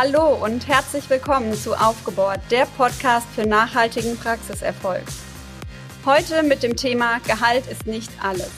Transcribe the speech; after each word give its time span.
Hallo 0.00 0.32
und 0.44 0.68
herzlich 0.68 1.10
willkommen 1.10 1.54
zu 1.54 1.74
Aufgebohrt, 1.74 2.38
der 2.52 2.66
Podcast 2.76 3.26
für 3.34 3.44
nachhaltigen 3.44 4.16
Praxiserfolg. 4.16 5.02
Heute 6.06 6.44
mit 6.44 6.62
dem 6.62 6.76
Thema 6.76 7.18
Gehalt 7.26 7.66
ist 7.66 7.84
nicht 7.84 8.08
alles. 8.22 8.52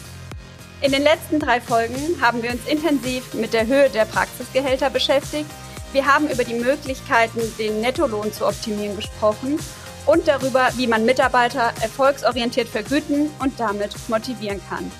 In 0.82 0.92
den 0.92 1.02
letzten 1.02 1.40
drei 1.40 1.62
Folgen 1.62 2.20
haben 2.20 2.42
wir 2.42 2.50
uns 2.50 2.66
intensiv 2.68 3.32
mit 3.32 3.54
der 3.54 3.66
Höhe 3.66 3.88
der 3.88 4.04
Praxisgehälter 4.04 4.90
beschäftigt. 4.90 5.48
Wir 5.94 6.04
haben 6.04 6.28
über 6.28 6.44
die 6.44 6.60
Möglichkeiten, 6.60 7.40
den 7.58 7.80
Nettolohn 7.80 8.34
zu 8.34 8.46
optimieren 8.46 8.96
gesprochen 8.96 9.58
und 10.04 10.28
darüber, 10.28 10.68
wie 10.76 10.88
man 10.88 11.06
Mitarbeiter 11.06 11.72
erfolgsorientiert 11.80 12.68
vergüten 12.68 13.30
und 13.38 13.58
damit 13.58 13.94
motivieren 14.10 14.60
kann. 14.68 14.92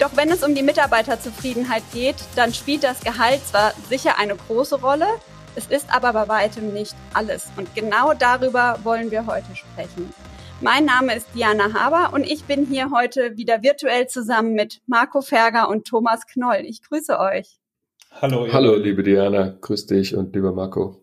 Doch 0.00 0.10
wenn 0.16 0.30
es 0.30 0.42
um 0.42 0.54
die 0.54 0.62
Mitarbeiterzufriedenheit 0.62 1.82
geht, 1.94 2.16
dann 2.34 2.52
spielt 2.52 2.84
das 2.84 3.00
Gehalt 3.00 3.40
zwar 3.46 3.72
sicher 3.88 4.18
eine 4.18 4.36
große 4.36 4.82
Rolle, 4.82 5.06
es 5.56 5.66
ist 5.68 5.86
aber 5.94 6.12
bei 6.12 6.28
weitem 6.28 6.72
nicht 6.74 6.94
alles. 7.14 7.50
Und 7.56 7.74
genau 7.74 8.12
darüber 8.12 8.78
wollen 8.84 9.10
wir 9.10 9.26
heute 9.26 9.56
sprechen. 9.56 10.12
Mein 10.60 10.84
Name 10.84 11.16
ist 11.16 11.28
Diana 11.34 11.72
Haber 11.72 12.12
und 12.14 12.24
ich 12.24 12.44
bin 12.44 12.66
hier 12.66 12.90
heute 12.90 13.36
wieder 13.36 13.62
virtuell 13.62 14.06
zusammen 14.06 14.52
mit 14.52 14.82
Marco 14.86 15.22
Ferger 15.22 15.68
und 15.68 15.86
Thomas 15.86 16.26
Knoll. 16.26 16.62
Ich 16.64 16.82
grüße 16.82 17.18
euch. 17.18 17.58
Hallo. 18.10 18.48
Hallo, 18.52 18.76
liebe 18.76 19.02
Diana. 19.02 19.56
Grüß 19.60 19.86
dich 19.86 20.14
und 20.14 20.34
lieber 20.34 20.52
Marco. 20.52 21.02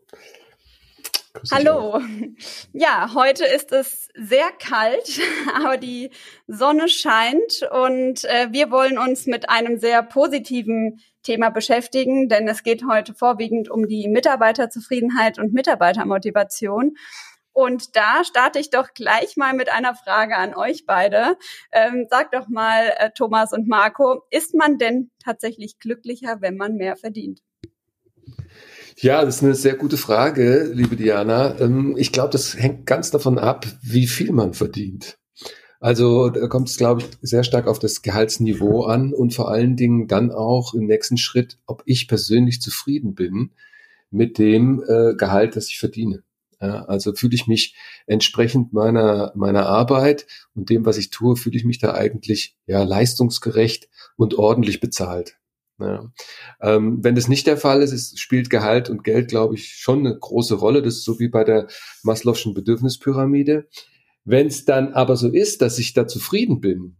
Hallo. 1.52 2.00
Ja, 2.74 3.14
heute 3.16 3.46
ist 3.46 3.72
es 3.72 4.10
sehr 4.16 4.52
kalt, 4.60 5.20
aber 5.56 5.78
die 5.78 6.12
Sonne 6.48 6.90
scheint 6.90 7.68
und 7.72 8.24
äh, 8.26 8.50
wir 8.52 8.70
wollen 8.70 9.00
uns 9.00 9.26
mit 9.26 9.50
einem 9.50 9.80
sehr 9.80 10.04
positiven 10.04 11.00
Thema 11.24 11.50
beschäftigen, 11.50 12.30
denn 12.30 12.48
es 12.48 12.64
geht 12.64 12.84
heute 12.88 13.14
vorwiegend 13.14 13.70
um 13.70 13.88
die 13.88 14.08
Mitarbeiterzufriedenheit 14.08 15.40
und 15.40 15.54
Mitarbeitermotivation. 15.54 16.96
Und 17.54 17.96
da 17.96 18.24
starte 18.24 18.60
ich 18.60 18.72
doch 18.72 18.94
gleich 18.94 19.38
mal 19.38 19.54
mit 19.54 19.72
einer 19.72 19.96
Frage 19.96 20.36
an 20.36 20.56
euch 20.56 20.86
beide. 20.86 21.38
Ähm, 21.72 22.08
sag 22.10 22.32
doch 22.32 22.48
mal, 22.48 22.92
äh, 22.98 23.12
Thomas 23.16 23.54
und 23.54 23.68
Marco, 23.68 24.24
ist 24.32 24.56
man 24.56 24.80
denn 24.80 25.12
tatsächlich 25.24 25.80
glücklicher, 25.80 26.38
wenn 26.42 26.58
man 26.58 26.76
mehr 26.76 26.96
verdient? 26.96 27.42
Ja, 28.98 29.24
das 29.24 29.38
ist 29.38 29.44
eine 29.44 29.56
sehr 29.56 29.76
gute 29.76 29.98
Frage, 29.98 30.72
liebe 30.74 30.96
Diana. 30.96 31.60
Ähm, 31.60 31.96
ich 31.98 32.12
glaube, 32.12 32.32
das 32.32 32.58
hängt 32.58 32.86
ganz 32.86 33.12
davon 33.12 33.38
ab, 33.38 33.66
wie 33.82 34.08
viel 34.08 34.32
man 34.32 34.54
verdient. 34.54 35.18
Also 35.84 36.30
da 36.30 36.48
kommt 36.48 36.70
es, 36.70 36.78
glaube 36.78 37.02
ich, 37.02 37.08
sehr 37.22 37.44
stark 37.44 37.68
auf 37.68 37.78
das 37.78 38.02
Gehaltsniveau 38.04 38.84
an 38.84 39.14
und 39.14 39.34
vor 39.34 39.52
allen 39.52 39.76
Dingen 39.76 40.08
dann 40.08 40.32
auch 40.32 40.74
im 40.74 40.86
nächsten 40.86 41.18
Schritt, 41.18 41.58
ob 41.66 41.84
ich 41.86 42.08
persönlich 42.08 42.62
zufrieden 42.62 43.16
bin 43.16 43.52
mit 44.10 44.38
dem 44.38 44.82
äh, 44.88 45.14
Gehalt, 45.16 45.58
das 45.58 45.68
ich 45.68 45.80
verdiene. 45.80 46.24
Ja, 46.62 46.86
also 46.86 47.14
fühle 47.14 47.36
ich 47.36 47.48
mich 47.48 47.76
entsprechend 48.08 48.72
meiner, 48.72 49.34
meiner 49.36 49.66
Arbeit 49.66 50.26
und 50.56 50.70
dem, 50.70 50.86
was 50.86 50.98
ich 50.98 51.10
tue, 51.10 51.36
fühle 51.36 51.58
ich 51.58 51.66
mich 51.66 51.80
da 51.80 51.94
eigentlich 51.94 52.56
ja 52.66 52.82
leistungsgerecht 52.84 53.90
und 54.16 54.36
ordentlich 54.36 54.80
bezahlt. 54.80 55.36
Ja. 55.80 56.10
Ähm, 56.62 57.04
wenn 57.04 57.16
das 57.16 57.28
nicht 57.28 57.46
der 57.46 57.58
Fall 57.58 57.82
ist, 57.82 57.92
ist, 57.92 58.18
spielt 58.22 58.50
Gehalt 58.50 58.90
und 58.90 59.04
Geld, 59.04 59.28
glaube 59.28 59.56
ich, 59.56 59.74
schon 59.76 60.00
eine 60.00 60.18
große 60.18 60.56
Rolle. 60.56 60.82
Das 60.82 60.94
ist 60.94 61.04
so 61.04 61.20
wie 61.20 61.28
bei 61.28 61.44
der 61.44 61.68
Maslow'schen 62.06 62.54
Bedürfnispyramide. 62.54 63.68
Wenn 64.26 64.48
es 64.48 64.66
dann 64.66 64.94
aber 64.94 65.16
so 65.16 65.30
ist, 65.30 65.62
dass 65.62 65.80
ich 65.80 65.94
da 65.94 66.08
zufrieden 66.08 66.62
bin 66.62 66.98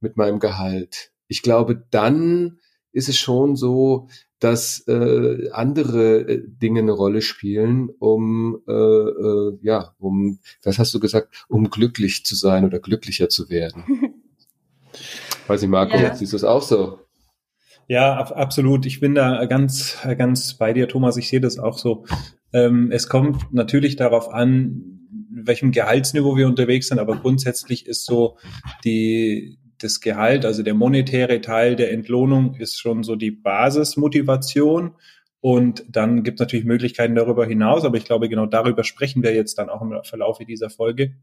mit 0.00 0.16
meinem 0.16 0.38
Gehalt, 0.38 1.12
ich 1.28 1.42
glaube, 1.42 1.84
dann 1.90 2.58
ist 2.92 3.08
es 3.08 3.18
schon 3.18 3.56
so, 3.56 4.08
dass 4.38 4.86
äh, 4.86 5.50
andere 5.50 6.20
äh, 6.20 6.42
Dinge 6.46 6.80
eine 6.80 6.92
Rolle 6.92 7.22
spielen, 7.22 7.90
um 7.98 8.62
äh, 8.68 8.72
äh, 8.72 9.58
ja, 9.62 9.94
um, 9.98 10.38
was 10.62 10.78
hast 10.78 10.94
du 10.94 11.00
gesagt, 11.00 11.46
um 11.48 11.70
glücklich 11.70 12.24
zu 12.24 12.34
sein 12.34 12.64
oder 12.64 12.78
glücklicher 12.78 13.28
zu 13.28 13.48
werden. 13.48 13.84
Weiß 15.46 15.62
ich, 15.62 15.68
Marco, 15.68 15.96
ja. 15.96 16.14
siehst 16.14 16.32
du 16.32 16.36
das 16.36 16.44
auch 16.44 16.62
so? 16.62 17.00
Ja, 17.88 18.16
ab, 18.16 18.32
absolut. 18.34 18.84
Ich 18.84 19.00
bin 19.00 19.14
da 19.14 19.44
ganz, 19.46 19.96
ganz 20.18 20.54
bei 20.54 20.72
dir, 20.72 20.88
Thomas. 20.88 21.16
Ich 21.16 21.28
sehe 21.28 21.40
das 21.40 21.58
auch 21.58 21.78
so. 21.78 22.04
Ähm, 22.52 22.90
es 22.90 23.08
kommt 23.08 23.52
natürlich 23.52 23.96
darauf 23.96 24.28
an, 24.28 24.95
welchem 25.46 25.72
Gehaltsniveau 25.72 26.36
wir 26.36 26.46
unterwegs 26.46 26.88
sind, 26.88 26.98
aber 26.98 27.16
grundsätzlich 27.16 27.86
ist 27.86 28.04
so 28.04 28.36
die, 28.84 29.58
das 29.78 30.00
Gehalt, 30.00 30.44
also 30.44 30.62
der 30.62 30.74
monetäre 30.74 31.40
Teil 31.40 31.76
der 31.76 31.92
Entlohnung 31.92 32.54
ist 32.54 32.78
schon 32.78 33.02
so 33.02 33.16
die 33.16 33.30
Basismotivation. 33.30 34.92
Und 35.40 35.84
dann 35.88 36.24
gibt 36.24 36.40
es 36.40 36.44
natürlich 36.44 36.64
Möglichkeiten 36.64 37.14
darüber 37.14 37.46
hinaus, 37.46 37.84
aber 37.84 37.98
ich 37.98 38.04
glaube, 38.04 38.28
genau 38.28 38.46
darüber 38.46 38.82
sprechen 38.84 39.22
wir 39.22 39.34
jetzt 39.34 39.58
dann 39.58 39.68
auch 39.68 39.82
im 39.82 39.94
Verlauf 40.02 40.38
dieser 40.38 40.70
Folge, 40.70 41.14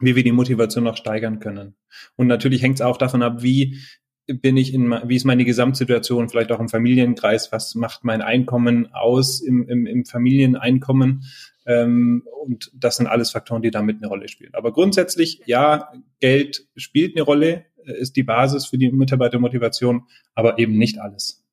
wie 0.00 0.16
wir 0.16 0.24
die 0.24 0.32
Motivation 0.32 0.84
noch 0.84 0.96
steigern 0.96 1.38
können. 1.38 1.76
Und 2.16 2.26
natürlich 2.26 2.62
hängt 2.62 2.74
es 2.74 2.80
auch 2.82 2.98
davon 2.98 3.22
ab, 3.22 3.42
wie 3.42 3.78
bin 4.26 4.56
ich 4.56 4.72
in, 4.72 4.90
wie 5.04 5.16
ist 5.16 5.24
meine 5.24 5.44
Gesamtsituation, 5.44 6.28
vielleicht 6.28 6.50
auch 6.50 6.60
im 6.60 6.68
Familienkreis, 6.68 7.52
was 7.52 7.74
macht 7.74 8.04
mein 8.04 8.22
Einkommen 8.22 8.92
aus 8.92 9.40
im, 9.40 9.68
im, 9.68 9.86
im 9.86 10.04
Familieneinkommen? 10.04 11.24
Ähm, 11.66 12.26
und 12.42 12.70
das 12.74 12.96
sind 12.96 13.06
alles 13.06 13.30
Faktoren, 13.30 13.62
die 13.62 13.70
damit 13.70 13.98
eine 13.98 14.08
Rolle 14.08 14.28
spielen. 14.28 14.54
Aber 14.54 14.72
grundsätzlich, 14.72 15.40
ja, 15.46 15.92
Geld 16.20 16.66
spielt 16.76 17.16
eine 17.16 17.24
Rolle, 17.24 17.64
äh, 17.84 17.98
ist 17.98 18.16
die 18.16 18.22
Basis 18.22 18.66
für 18.66 18.78
die 18.78 18.90
Mitarbeitermotivation, 18.90 20.06
aber 20.34 20.58
eben 20.58 20.76
nicht 20.76 20.98
alles. 20.98 21.44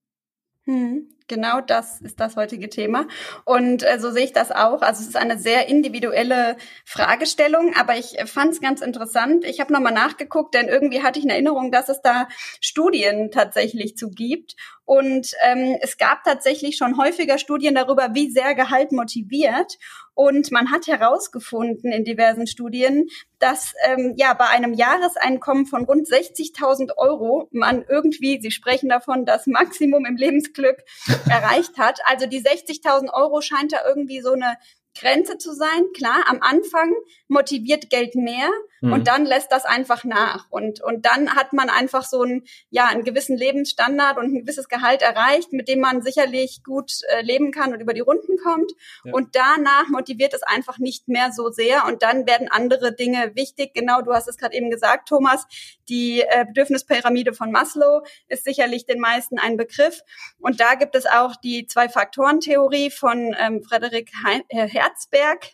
Hm, 0.63 1.07
genau 1.31 1.62
das 1.62 2.02
ist 2.02 2.19
das 2.19 2.36
heutige 2.36 2.69
Thema. 2.69 3.08
Und 3.46 3.84
äh, 3.84 4.00
so 4.00 4.12
sehe 4.12 4.25
ich 4.25 4.34
das 4.34 4.52
auch. 4.52 4.81
Also 4.81 5.02
es 5.02 5.08
ist 5.08 5.16
eine 5.16 5.38
sehr 5.38 5.69
individuelle 5.69 6.58
Fragestellung, 6.84 7.74
aber 7.80 7.96
ich 7.96 8.18
fand 8.25 8.52
es 8.52 8.59
ganz 8.59 8.81
interessant. 8.81 9.46
Ich 9.46 9.62
habe 9.62 9.72
nochmal 9.72 9.94
nachgeguckt, 9.94 10.53
denn 10.53 10.68
irgendwie 10.68 11.02
hatte 11.02 11.20
ich 11.20 11.25
in 11.25 11.31
Erinnerung, 11.31 11.72
dass 11.72 11.88
es 11.88 12.02
da 12.02 12.28
Studien 12.59 13.31
tatsächlich 13.31 13.96
zu 13.96 14.09
gibt. 14.09 14.58
Und 14.84 15.31
ähm, 15.46 15.78
es 15.80 15.97
gab 15.97 16.25
tatsächlich 16.25 16.75
schon 16.75 16.97
häufiger 16.97 17.38
Studien 17.38 17.75
darüber, 17.75 18.09
wie 18.14 18.30
sehr 18.30 18.53
Gehalt 18.56 18.91
motiviert. 18.91 19.78
Und 20.13 20.51
man 20.51 20.72
hat 20.72 20.88
herausgefunden 20.88 21.91
in 21.91 22.03
diversen 22.03 22.45
Studien, 22.45 23.07
dass 23.39 23.73
ähm, 23.85 24.13
ja 24.17 24.33
bei 24.33 24.47
einem 24.49 24.73
Jahreseinkommen 24.73 25.66
von 25.66 25.85
rund 25.85 26.07
60.000 26.07 26.97
Euro 26.97 27.47
man 27.51 27.85
irgendwie, 27.88 28.39
Sie 28.41 28.51
sprechen 28.51 28.89
davon, 28.89 29.25
das 29.25 29.47
Maximum 29.47 30.05
im 30.05 30.17
Lebensglück 30.17 30.77
erreicht 31.29 31.77
hat. 31.77 31.99
Also 32.05 32.27
die 32.27 32.41
60.000 32.41 33.13
Euro 33.13 33.41
scheint 33.41 33.72
da 33.72 33.79
irgendwie 33.85 34.22
so 34.22 34.33
eine 34.33 34.57
Grenze 34.97 35.38
zu 35.38 35.53
sein. 35.53 35.85
Klar, 35.95 36.25
am 36.28 36.41
Anfang 36.41 36.93
motiviert 37.28 37.89
Geld 37.89 38.16
mehr 38.16 38.49
mhm. 38.81 38.94
und 38.94 39.08
dann 39.08 39.25
lässt 39.25 39.52
das 39.52 39.66
einfach 39.66 40.03
nach. 40.03 40.47
Und, 40.50 40.81
und 40.81 41.06
dann 41.06 41.36
hat 41.36 41.53
man 41.53 41.69
einfach 41.69 42.03
so 42.03 42.22
einen, 42.22 42.44
ja, 42.69 42.86
einen 42.86 43.03
gewissen 43.03 43.38
Lebensstandard 43.38 44.18
und 44.18 44.25
ein 44.25 44.42
gewisses 44.42 44.68
Gehalt 44.68 45.02
erreicht, 45.02 45.53
mit 45.53 45.68
dem 45.68 45.80
man 45.80 46.02
sicherlich 46.02 46.64
gut 46.64 46.91
äh, 47.09 47.22
leben 47.22 47.52
kann 47.52 47.74
und 47.74 47.80
über 47.80 47.94
die 47.94 48.02
Runden 48.02 48.38
kommt. 48.38 48.72
Ja. 49.03 49.14
Und 49.14 49.36
danach 49.36 49.88
motiviert 49.90 50.34
es 50.34 50.44
einfach 50.44 50.78
nicht 50.78 51.08
mehr 51.08 51.31
so 51.31 51.50
sehr. 51.50 51.86
Und 51.86 52.03
dann 52.03 52.28
werden 52.28 52.50
andere 52.50 52.94
Dinge 52.94 53.36
wichtig. 53.36 53.74
Genau, 53.74 54.02
du 54.02 54.14
hast 54.14 54.28
es 54.28 54.38
gerade 54.38 54.56
eben 54.56 54.70
gesagt, 54.70 55.08
Thomas. 55.08 55.47
Die 55.90 56.22
äh, 56.22 56.46
Bedürfnispyramide 56.46 57.34
von 57.34 57.52
Maslow 57.52 58.03
ist 58.28 58.46
sicherlich 58.46 58.86
den 58.86 59.00
meisten 59.00 59.40
ein 59.40 59.58
Begriff. 59.58 60.02
Und 60.40 60.59
da 60.59 60.75
gibt 60.75 60.96
es 60.96 61.06
auch 61.06 61.36
die 61.36 61.68
Zwei-Faktoren-Theorie 61.68 62.91
von 62.91 63.36
ähm, 63.38 63.62
Frederik 63.64 64.12
äh, 64.50 64.67
Herzberg. 64.67 65.52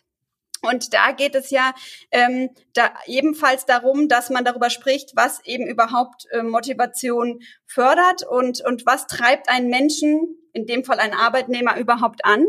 Und 0.62 0.92
da 0.94 1.12
geht 1.12 1.34
es 1.34 1.50
ja 1.50 1.72
ähm, 2.10 2.50
da 2.74 2.92
ebenfalls 3.06 3.66
darum, 3.66 4.08
dass 4.08 4.30
man 4.30 4.44
darüber 4.44 4.70
spricht, 4.70 5.12
was 5.14 5.44
eben 5.44 5.66
überhaupt 5.66 6.26
äh, 6.30 6.42
Motivation 6.42 7.40
fördert 7.66 8.26
und, 8.28 8.64
und 8.64 8.86
was 8.86 9.06
treibt 9.06 9.48
einen 9.48 9.68
Menschen, 9.68 10.36
in 10.52 10.66
dem 10.66 10.84
Fall 10.84 10.98
einen 10.98 11.14
Arbeitnehmer, 11.14 11.78
überhaupt 11.78 12.24
an. 12.24 12.46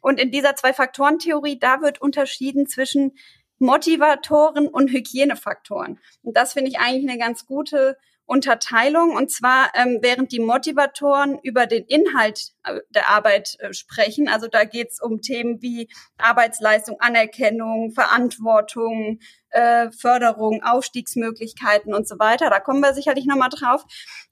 Und 0.00 0.20
in 0.20 0.30
dieser 0.30 0.56
Zwei-Faktoren-Theorie, 0.56 1.58
da 1.58 1.82
wird 1.82 2.00
unterschieden 2.00 2.66
zwischen 2.66 3.12
Motivatoren 3.58 4.68
und 4.68 4.90
Hygienefaktoren. 4.90 6.00
Und 6.22 6.36
das 6.36 6.54
finde 6.54 6.70
ich 6.70 6.78
eigentlich 6.78 7.08
eine 7.08 7.18
ganz 7.18 7.46
gute 7.46 7.98
Unterteilung. 8.24 9.10
Und 9.14 9.30
zwar, 9.30 9.70
ähm, 9.74 9.98
während 10.00 10.32
die 10.32 10.40
Motivatoren 10.40 11.38
über 11.42 11.66
den 11.66 11.84
Inhalt 11.84 12.52
der 12.90 13.08
Arbeit 13.10 13.56
äh, 13.60 13.72
sprechen, 13.72 14.28
also 14.28 14.46
da 14.46 14.64
geht 14.64 14.90
es 14.90 15.00
um 15.00 15.20
Themen 15.20 15.60
wie 15.62 15.88
Arbeitsleistung, 16.18 17.00
Anerkennung, 17.00 17.92
Verantwortung, 17.92 19.20
äh, 19.50 19.90
Förderung, 19.90 20.62
Aufstiegsmöglichkeiten 20.62 21.92
und 21.94 22.06
so 22.06 22.18
weiter. 22.18 22.50
Da 22.50 22.60
kommen 22.60 22.80
wir 22.80 22.94
sicherlich 22.94 23.26
nochmal 23.26 23.50
drauf. 23.50 23.84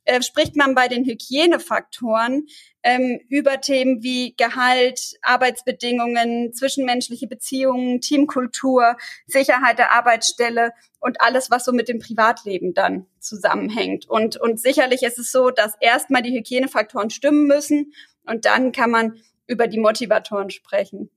Äh, 0.04 0.22
spricht 0.22 0.56
man 0.56 0.74
bei 0.74 0.88
den 0.88 1.04
Hygienefaktoren 1.04 2.46
ähm, 2.82 3.20
über 3.28 3.60
Themen 3.60 4.02
wie 4.02 4.34
Gehalt, 4.36 5.18
Arbeitsbedingungen, 5.22 6.52
zwischenmenschliche 6.54 7.26
Beziehungen, 7.26 8.00
Teamkultur, 8.00 8.96
Sicherheit 9.26 9.78
der 9.78 9.92
Arbeitsstelle 9.92 10.72
und 11.00 11.20
alles, 11.20 11.50
was 11.50 11.64
so 11.64 11.72
mit 11.72 11.88
dem 11.88 11.98
Privatleben 11.98 12.72
dann 12.74 13.06
zusammenhängt. 13.20 14.08
Und, 14.08 14.36
und 14.36 14.60
sicherlich 14.60 15.02
ist 15.02 15.18
es 15.18 15.30
so, 15.30 15.50
dass 15.50 15.74
erstmal 15.80 16.22
die 16.22 16.32
Hygienefaktoren 16.32 17.10
stimmen 17.10 17.46
müssen 17.46 17.92
und 18.28 18.44
dann 18.44 18.72
kann 18.72 18.90
man 18.90 19.14
über 19.46 19.66
die 19.66 19.78
Motivatoren 19.78 20.50
sprechen. 20.50 21.10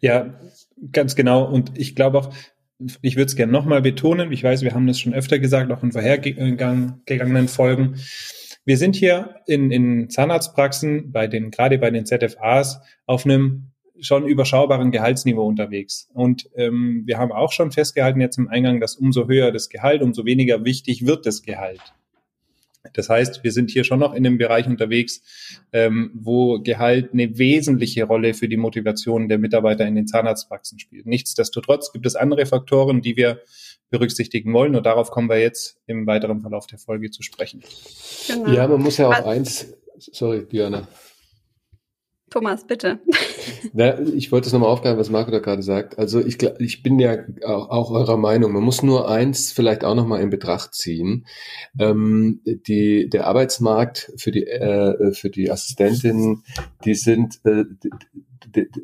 Ja, 0.00 0.34
ganz 0.92 1.14
genau. 1.14 1.44
Und 1.44 1.78
ich 1.78 1.94
glaube 1.94 2.18
auch, 2.18 2.34
ich 3.02 3.16
würde 3.16 3.26
es 3.26 3.36
gerne 3.36 3.52
nochmal 3.52 3.82
betonen. 3.82 4.32
Ich 4.32 4.42
weiß, 4.42 4.62
wir 4.62 4.72
haben 4.72 4.86
das 4.86 5.00
schon 5.00 5.14
öfter 5.14 5.38
gesagt, 5.38 5.70
auch 5.72 5.82
in 5.82 5.92
vorhergegangenen 5.92 7.48
Folgen. 7.48 7.96
Wir 8.64 8.76
sind 8.76 8.96
hier 8.96 9.36
in, 9.46 9.70
in 9.70 10.10
Zahnarztpraxen 10.10 11.10
bei 11.10 11.26
den, 11.26 11.50
gerade 11.50 11.78
bei 11.78 11.90
den 11.90 12.06
ZFAs 12.06 12.80
auf 13.06 13.24
einem 13.24 13.72
schon 14.00 14.26
überschaubaren 14.26 14.92
Gehaltsniveau 14.92 15.46
unterwegs. 15.46 16.08
Und 16.14 16.48
ähm, 16.54 17.02
wir 17.04 17.18
haben 17.18 17.32
auch 17.32 17.50
schon 17.52 17.72
festgehalten 17.72 18.20
jetzt 18.20 18.38
im 18.38 18.48
Eingang, 18.48 18.80
dass 18.80 18.94
umso 18.94 19.26
höher 19.26 19.50
das 19.50 19.68
Gehalt, 19.68 20.02
umso 20.02 20.24
weniger 20.24 20.64
wichtig 20.64 21.04
wird 21.04 21.26
das 21.26 21.42
Gehalt. 21.42 21.80
Das 22.94 23.08
heißt, 23.08 23.44
wir 23.44 23.52
sind 23.52 23.70
hier 23.70 23.84
schon 23.84 23.98
noch 23.98 24.14
in 24.14 24.26
einem 24.26 24.38
Bereich 24.38 24.66
unterwegs, 24.66 25.20
ähm, 25.72 26.10
wo 26.14 26.60
Gehalt 26.60 27.12
eine 27.12 27.38
wesentliche 27.38 28.04
Rolle 28.04 28.34
für 28.34 28.48
die 28.48 28.56
Motivation 28.56 29.28
der 29.28 29.38
Mitarbeiter 29.38 29.86
in 29.86 29.94
den 29.94 30.06
Zahnarztpraxen 30.06 30.78
spielt. 30.78 31.06
Nichtsdestotrotz 31.06 31.92
gibt 31.92 32.06
es 32.06 32.16
andere 32.16 32.46
Faktoren, 32.46 33.02
die 33.02 33.16
wir 33.16 33.42
berücksichtigen 33.90 34.52
wollen 34.52 34.76
und 34.76 34.86
darauf 34.86 35.10
kommen 35.10 35.28
wir 35.28 35.40
jetzt 35.40 35.78
im 35.86 36.06
weiteren 36.06 36.40
Verlauf 36.40 36.66
der 36.66 36.78
Folge 36.78 37.10
zu 37.10 37.22
sprechen. 37.22 37.62
Genau. 38.26 38.52
Ja, 38.52 38.68
man 38.68 38.82
muss 38.82 38.98
ja 38.98 39.08
auch 39.08 39.12
also, 39.12 39.28
eins, 39.28 39.74
sorry, 39.98 40.46
Diana. 40.46 40.86
Thomas, 42.30 42.66
bitte. 42.66 43.00
Na, 43.72 43.98
ich 44.00 44.30
wollte 44.30 44.46
es 44.46 44.52
nochmal 44.52 44.70
aufgreifen, 44.70 44.98
was 44.98 45.10
Marco 45.10 45.30
da 45.30 45.38
gerade 45.38 45.62
sagt. 45.62 45.98
Also 45.98 46.20
ich, 46.20 46.42
ich 46.58 46.82
bin 46.82 46.98
ja 46.98 47.18
auch, 47.44 47.70
auch 47.70 47.90
eurer 47.90 48.16
Meinung. 48.16 48.52
Man 48.52 48.62
muss 48.62 48.82
nur 48.82 49.08
eins 49.08 49.52
vielleicht 49.52 49.84
auch 49.84 49.94
nochmal 49.94 50.20
in 50.20 50.30
Betracht 50.30 50.74
ziehen. 50.74 51.26
Ähm, 51.78 52.40
die, 52.44 53.08
der 53.08 53.26
Arbeitsmarkt 53.26 54.12
für 54.16 54.30
die, 54.30 54.46
äh, 54.46 55.12
für 55.12 55.30
die 55.30 55.50
Assistentinnen, 55.50 56.44
die 56.84 56.94
sind 56.94 57.40
äh, 57.44 57.64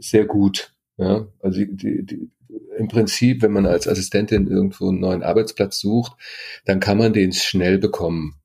sehr 0.00 0.24
gut. 0.24 0.74
Ja? 0.96 1.26
Also 1.40 1.64
die, 1.64 2.04
die, 2.04 2.30
im 2.76 2.88
Prinzip, 2.88 3.42
wenn 3.42 3.52
man 3.52 3.66
als 3.66 3.88
Assistentin 3.88 4.46
irgendwo 4.46 4.88
einen 4.88 5.00
neuen 5.00 5.22
Arbeitsplatz 5.22 5.80
sucht, 5.80 6.12
dann 6.64 6.80
kann 6.80 6.98
man 6.98 7.12
den 7.12 7.32
schnell 7.32 7.78
bekommen. 7.78 8.36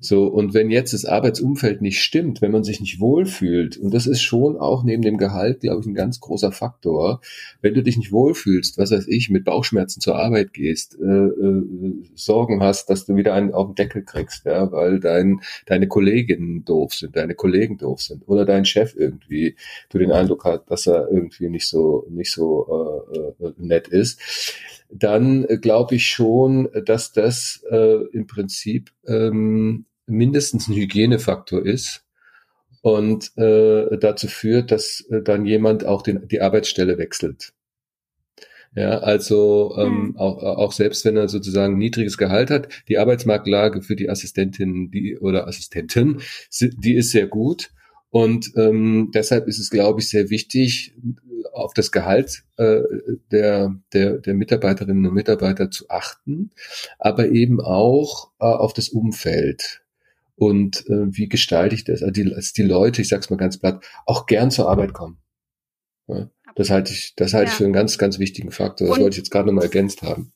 So, 0.00 0.26
und 0.26 0.54
wenn 0.54 0.70
jetzt 0.70 0.92
das 0.92 1.04
Arbeitsumfeld 1.04 1.80
nicht 1.80 2.02
stimmt, 2.02 2.42
wenn 2.42 2.52
man 2.52 2.64
sich 2.64 2.80
nicht 2.80 3.00
wohlfühlt, 3.00 3.76
und 3.76 3.92
das 3.94 4.06
ist 4.06 4.22
schon 4.22 4.56
auch 4.56 4.84
neben 4.84 5.02
dem 5.02 5.16
Gehalt, 5.16 5.60
glaube 5.60 5.80
ich, 5.80 5.86
ein 5.86 5.94
ganz 5.94 6.20
großer 6.20 6.52
Faktor, 6.52 7.20
wenn 7.62 7.74
du 7.74 7.82
dich 7.82 7.96
nicht 7.96 8.12
wohlfühlst, 8.12 8.78
was 8.78 8.90
weiß 8.90 9.08
ich, 9.08 9.30
mit 9.30 9.44
Bauchschmerzen 9.44 10.00
zur 10.00 10.16
Arbeit 10.16 10.52
gehst, 10.52 10.98
äh, 11.00 11.04
äh, 11.04 11.62
Sorgen 12.14 12.62
hast, 12.62 12.90
dass 12.90 13.06
du 13.06 13.16
wieder 13.16 13.34
einen 13.34 13.52
auf 13.52 13.68
den 13.68 13.74
Deckel 13.74 14.02
kriegst, 14.02 14.44
ja, 14.44 14.70
weil 14.70 15.00
dein, 15.00 15.40
deine 15.66 15.88
Kolleginnen 15.88 16.64
doof 16.64 16.94
sind, 16.94 17.16
deine 17.16 17.34
Kollegen 17.34 17.78
doof 17.78 18.02
sind, 18.02 18.28
oder 18.28 18.44
dein 18.44 18.64
Chef 18.64 18.94
irgendwie, 18.96 19.56
du 19.90 19.98
den 19.98 20.12
Eindruck 20.12 20.44
hast, 20.44 20.70
dass 20.70 20.86
er 20.86 21.08
irgendwie 21.10 21.48
nicht 21.48 21.68
so, 21.68 22.06
nicht 22.10 22.32
so 22.32 23.04
äh, 23.12 23.44
äh, 23.44 23.52
nett 23.58 23.88
ist, 23.88 24.20
dann 24.90 25.44
äh, 25.44 25.58
glaube 25.58 25.96
ich 25.96 26.06
schon, 26.08 26.68
dass 26.84 27.12
das 27.12 27.64
äh, 27.70 28.04
im 28.12 28.26
Prinzip 28.26 28.90
ähm, 29.06 29.86
mindestens 30.06 30.68
ein 30.68 30.74
Hygienefaktor 30.74 31.64
ist 31.64 32.04
und 32.82 33.36
äh, 33.36 33.98
dazu 33.98 34.28
führt, 34.28 34.70
dass 34.70 35.00
äh, 35.10 35.22
dann 35.22 35.44
jemand 35.44 35.84
auch 35.84 36.02
den, 36.02 36.28
die 36.28 36.40
Arbeitsstelle 36.40 36.98
wechselt. 36.98 37.52
Ja, 38.76 38.98
also 38.98 39.74
ähm, 39.78 40.08
mhm. 40.08 40.16
auch, 40.18 40.42
auch 40.42 40.72
selbst 40.72 41.04
wenn 41.06 41.16
er 41.16 41.28
sozusagen 41.28 41.78
niedriges 41.78 42.18
Gehalt 42.18 42.50
hat, 42.50 42.68
die 42.88 42.98
Arbeitsmarktlage 42.98 43.80
für 43.80 43.96
die 43.96 44.10
Assistentin 44.10 44.90
die, 44.90 45.18
oder 45.18 45.48
Assistenten, 45.48 46.20
die 46.60 46.94
ist 46.94 47.10
sehr 47.10 47.26
gut. 47.26 47.70
Und 48.10 48.52
ähm, 48.56 49.10
deshalb 49.14 49.48
ist 49.48 49.58
es, 49.58 49.70
glaube 49.70 50.00
ich, 50.00 50.10
sehr 50.10 50.30
wichtig, 50.30 50.94
auf 51.52 51.74
das 51.74 51.92
Gehalt 51.92 52.44
äh, 52.56 52.80
der, 53.30 53.74
der, 53.92 54.18
der 54.18 54.34
Mitarbeiterinnen 54.34 55.06
und 55.06 55.14
Mitarbeiter 55.14 55.70
zu 55.70 55.88
achten, 55.88 56.50
aber 56.98 57.28
eben 57.28 57.60
auch 57.60 58.30
äh, 58.40 58.44
auf 58.44 58.72
das 58.72 58.88
Umfeld. 58.88 59.82
Und 60.36 60.86
äh, 60.88 61.06
wie 61.16 61.28
gestalte 61.28 61.74
ich 61.74 61.84
das? 61.84 62.02
Also 62.02 62.12
die, 62.12 62.30
dass 62.30 62.52
die 62.52 62.62
Leute, 62.62 63.02
ich 63.02 63.08
sag's 63.08 63.30
mal 63.30 63.36
ganz 63.36 63.58
platt, 63.58 63.84
auch 64.04 64.26
gern 64.26 64.50
zur 64.50 64.68
Arbeit 64.68 64.92
kommen. 64.92 65.18
Ja, 66.08 66.28
das 66.54 66.70
halte 66.70 66.92
ich, 66.92 67.14
das 67.16 67.32
halte 67.32 67.46
ja. 67.46 67.52
ich 67.52 67.56
für 67.56 67.64
einen 67.64 67.72
ganz, 67.72 67.98
ganz 67.98 68.18
wichtigen 68.18 68.50
Faktor. 68.50 68.88
Das 68.88 68.96
und, 68.96 69.02
wollte 69.02 69.14
ich 69.14 69.18
jetzt 69.18 69.30
gerade 69.30 69.46
nochmal 69.46 69.64
ergänzt 69.64 70.02
haben. 70.02 70.32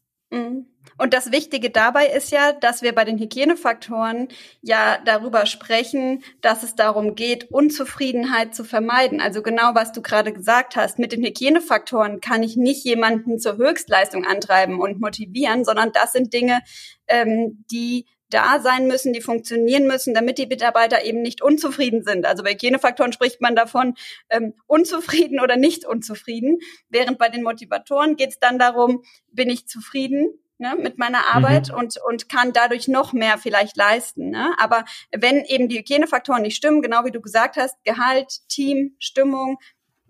Und 1.00 1.14
das 1.14 1.32
Wichtige 1.32 1.70
dabei 1.70 2.08
ist 2.08 2.30
ja, 2.30 2.52
dass 2.52 2.82
wir 2.82 2.94
bei 2.94 3.06
den 3.06 3.18
Hygienefaktoren 3.18 4.28
ja 4.60 4.98
darüber 5.06 5.46
sprechen, 5.46 6.22
dass 6.42 6.62
es 6.62 6.74
darum 6.74 7.14
geht, 7.14 7.50
Unzufriedenheit 7.50 8.54
zu 8.54 8.64
vermeiden. 8.64 9.18
Also 9.18 9.40
genau, 9.40 9.74
was 9.74 9.92
du 9.92 10.02
gerade 10.02 10.30
gesagt 10.30 10.76
hast. 10.76 10.98
Mit 10.98 11.12
den 11.12 11.24
Hygienefaktoren 11.24 12.20
kann 12.20 12.42
ich 12.42 12.58
nicht 12.58 12.84
jemanden 12.84 13.38
zur 13.38 13.56
Höchstleistung 13.56 14.26
antreiben 14.26 14.78
und 14.78 15.00
motivieren, 15.00 15.64
sondern 15.64 15.90
das 15.92 16.12
sind 16.12 16.34
Dinge, 16.34 16.60
ähm, 17.08 17.64
die 17.70 18.04
da 18.28 18.60
sein 18.60 18.86
müssen, 18.86 19.14
die 19.14 19.22
funktionieren 19.22 19.86
müssen, 19.86 20.12
damit 20.12 20.36
die 20.36 20.48
Mitarbeiter 20.48 21.02
eben 21.02 21.22
nicht 21.22 21.40
unzufrieden 21.40 22.04
sind. 22.04 22.26
Also 22.26 22.42
bei 22.42 22.52
Hygienefaktoren 22.52 23.14
spricht 23.14 23.40
man 23.40 23.56
davon, 23.56 23.94
ähm, 24.28 24.52
unzufrieden 24.66 25.40
oder 25.40 25.56
nicht 25.56 25.86
unzufrieden, 25.86 26.58
während 26.90 27.16
bei 27.16 27.30
den 27.30 27.42
Motivatoren 27.42 28.16
geht 28.16 28.32
es 28.32 28.38
dann 28.38 28.58
darum, 28.58 29.02
bin 29.32 29.48
ich 29.48 29.66
zufrieden 29.66 30.38
ne, 30.60 30.76
mit 30.76 30.98
meiner 30.98 31.34
Arbeit 31.34 31.70
mhm. 31.70 31.78
und, 31.78 31.96
und 32.08 32.28
kann 32.28 32.52
dadurch 32.52 32.86
noch 32.86 33.12
mehr 33.12 33.38
vielleicht 33.38 33.76
leisten. 33.76 34.30
Ne? 34.30 34.54
Aber 34.58 34.84
wenn 35.10 35.44
eben 35.44 35.68
die 35.68 35.78
Hygienefaktoren 35.78 36.42
nicht 36.42 36.56
stimmen, 36.56 36.82
genau 36.82 37.04
wie 37.04 37.10
du 37.10 37.20
gesagt 37.20 37.56
hast, 37.56 37.82
Gehalt, 37.84 38.46
Team, 38.48 38.94
Stimmung, 38.98 39.58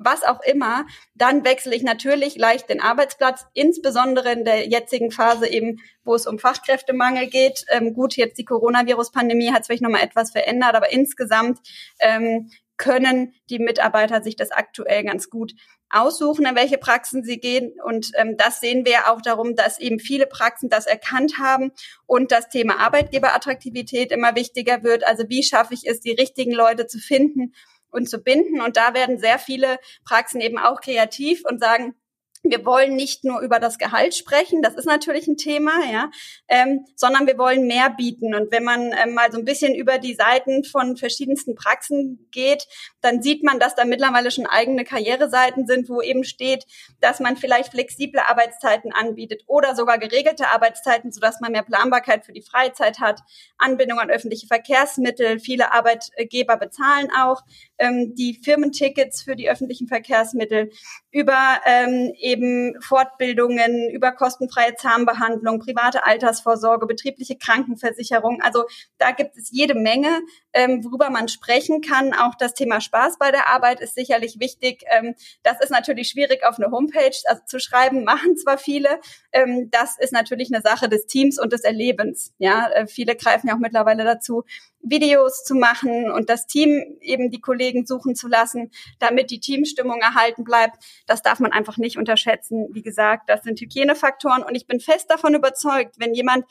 was 0.03 0.25
auch 0.25 0.41
immer, 0.41 0.87
dann 1.15 1.45
wechsle 1.45 1.75
ich 1.77 1.83
natürlich 1.83 2.37
leicht 2.37 2.71
den 2.71 2.81
Arbeitsplatz, 2.81 3.47
insbesondere 3.53 4.33
in 4.33 4.45
der 4.45 4.67
jetzigen 4.67 5.11
Phase 5.11 5.47
eben, 5.47 5.79
wo 6.05 6.15
es 6.15 6.27
um 6.27 6.39
Fachkräftemangel 6.39 7.27
geht. 7.27 7.67
Ähm, 7.69 7.93
gut, 7.93 8.17
jetzt 8.17 8.39
die 8.39 8.47
Coronavirus-Pandemie 8.47 9.53
hat 9.53 9.67
vielleicht 9.67 9.83
nochmal 9.83 10.03
etwas 10.03 10.33
verändert, 10.33 10.75
aber 10.75 10.91
insgesamt 10.91 11.59
ähm, 12.01 12.51
können 12.81 13.35
die 13.51 13.59
Mitarbeiter 13.59 14.23
sich 14.23 14.37
das 14.37 14.51
aktuell 14.51 15.05
ganz 15.05 15.29
gut 15.29 15.53
aussuchen, 15.91 16.47
in 16.47 16.57
welche 16.57 16.79
Praxen 16.79 17.23
sie 17.23 17.39
gehen. 17.39 17.75
Und 17.85 18.13
ähm, 18.17 18.39
das 18.39 18.61
sehen 18.61 18.87
wir 18.87 19.13
auch 19.13 19.21
darum, 19.21 19.55
dass 19.55 19.79
eben 19.79 19.99
viele 19.99 20.27
Praxen 20.27 20.71
das 20.71 20.87
erkannt 20.87 21.35
haben 21.39 21.73
und 22.07 22.33
das 22.33 22.49
Thema 22.49 22.79
Arbeitgeberattraktivität 22.79 24.11
immer 24.13 24.35
wichtiger 24.35 24.83
wird. 24.83 25.07
Also 25.07 25.25
wie 25.29 25.43
schaffe 25.43 25.75
ich 25.75 25.87
es, 25.87 26.01
die 26.01 26.13
richtigen 26.13 26.53
Leute 26.53 26.87
zu 26.87 26.99
finden 26.99 27.53
und 27.91 28.09
zu 28.09 28.23
binden? 28.23 28.63
Und 28.63 28.79
da 28.79 28.95
werden 28.95 29.19
sehr 29.19 29.39
viele 29.39 29.79
Praxen 30.07 30.41
eben 30.41 30.59
auch 30.59 30.81
kreativ 30.81 31.43
und 31.45 31.61
sagen, 31.61 31.95
wir 32.43 32.65
wollen 32.65 32.97
nicht 32.97 33.25
nur 33.25 33.41
über 33.41 33.59
das 33.59 33.79
Gehalt 33.79 34.15
sprechen, 34.15 34.63
das 34.63 34.75
ist 34.75 34.87
natürlich 34.87 35.27
ein 35.29 35.37
Thema, 35.37 35.73
ja, 35.91 36.11
ähm, 36.49 36.85
sondern 36.97 37.27
wir 37.27 37.39
wollen 37.39 37.67
mehr 37.67 37.91
bieten. 37.91 38.35
Und 38.35 38.51
wenn 38.51 38.65
man 38.65 38.93
ähm, 38.93 39.15
mal 39.15 39.31
so 39.31 39.39
ein 39.39 39.45
bisschen 39.45 39.75
über 39.75 39.99
die 39.99 40.15
Seiten 40.15 40.65
von 40.65 40.97
verschiedensten 40.97 41.55
Praxen 41.55 42.29
geht, 42.31 42.67
dann 43.01 43.23
sieht 43.23 43.43
man, 43.43 43.59
dass 43.59 43.75
da 43.75 43.85
mittlerweile 43.85 44.31
schon 44.31 44.47
eigene 44.47 44.85
Karriereseiten 44.85 45.67
sind, 45.67 45.89
wo 45.89 46.01
eben 46.01 46.25
steht, 46.25 46.67
dass 47.01 47.21
man 47.21 47.37
vielleicht 47.37 47.71
flexible 47.73 48.21
Arbeitszeiten 48.21 48.93
anbietet 48.93 49.45
oder 49.47 49.75
sogar 49.75 49.99
geregelte 49.99 50.49
Arbeitszeiten, 50.49 51.13
sodass 51.13 51.41
man 51.41 51.53
mehr 51.53 51.63
Planbarkeit 51.63 52.25
für 52.25 52.33
die 52.33 52.43
Freizeit 52.43 53.01
hat, 53.01 53.21
Anbindung 53.59 53.99
an 53.99 54.11
öffentliche 54.11 54.47
Verkehrsmittel. 54.47 55.39
Viele 55.39 55.73
Arbeitgeber 55.73 56.57
bezahlen 56.57 57.09
auch 57.17 57.43
ähm, 57.79 58.15
die 58.15 58.41
Firmentickets 58.43 59.23
für 59.23 59.37
die 59.37 59.51
öffentlichen 59.51 59.89
Verkehrsmittel 59.89 60.71
über 61.11 61.61
ähm, 61.67 62.13
eben 62.19 62.81
Fortbildungen, 62.81 63.91
über 63.91 64.13
kostenfreie 64.13 64.75
Zahnbehandlung, 64.77 65.61
private 65.61 66.05
Altersvorsorge, 66.05 66.87
betriebliche 66.87 67.37
Krankenversicherung. 67.37 68.41
Also 68.43 68.65
da 68.99 69.11
gibt 69.11 69.37
es 69.37 69.51
jede 69.51 69.75
Menge, 69.75 70.21
ähm, 70.53 70.85
worüber 70.85 71.11
man 71.11 71.29
sprechen 71.29 71.81
kann. 71.81 72.13
Auch 72.13 72.35
das 72.39 72.55
Thema 72.55 72.81
Spaß 72.91 73.19
bei 73.19 73.31
der 73.31 73.49
Arbeit 73.49 73.81
ist 73.81 73.95
sicherlich 73.95 74.41
wichtig. 74.41 74.83
Ähm, 74.91 75.15
das 75.45 75.61
ist 75.61 75.71
natürlich 75.71 76.09
schwierig 76.09 76.45
auf 76.45 76.59
eine 76.59 76.71
Homepage 76.73 77.17
also 77.27 77.43
zu 77.47 77.61
schreiben, 77.61 78.05
machen 78.11 78.37
zwar 78.37 78.59
viele. 78.59 79.01
Ähm, 79.33 79.71
das 79.71 79.97
ist 79.99 80.13
natürlich 80.13 80.53
eine 80.53 80.63
Sache 80.63 80.89
des 80.89 81.07
Teams 81.07 81.39
und 81.39 81.53
des 81.53 81.63
Erlebens. 81.63 82.33
Ja, 82.39 82.69
äh, 82.71 82.87
viele 82.87 83.15
greifen 83.15 83.49
ja 83.49 83.55
auch 83.55 83.59
mittlerweile 83.59 84.05
dazu, 84.05 84.45
Videos 84.83 85.45
zu 85.45 85.55
machen 85.55 86.11
und 86.11 86.31
das 86.31 86.47
Team 86.47 86.99
eben 87.01 87.31
die 87.31 87.41
Kollegen 87.41 87.87
suchen 87.87 88.15
zu 88.15 88.29
lassen, 88.29 88.71
damit 88.99 89.31
die 89.31 89.39
Teamstimmung 89.39 90.01
erhalten 90.01 90.43
bleibt. 90.43 90.83
Das 91.07 91.23
darf 91.23 91.39
man 91.39 91.53
einfach 91.53 91.77
nicht 91.77 91.97
unterschätzen. 91.99 92.69
Wie 92.73 92.83
gesagt, 92.83 93.29
das 93.29 93.43
sind 93.43 93.61
Hygienefaktoren 93.61 94.43
und 94.43 94.55
ich 94.55 94.67
bin 94.67 94.81
fest 94.81 95.11
davon 95.11 95.35
überzeugt, 95.35 95.97
wenn 95.99 96.15
jemand 96.15 96.47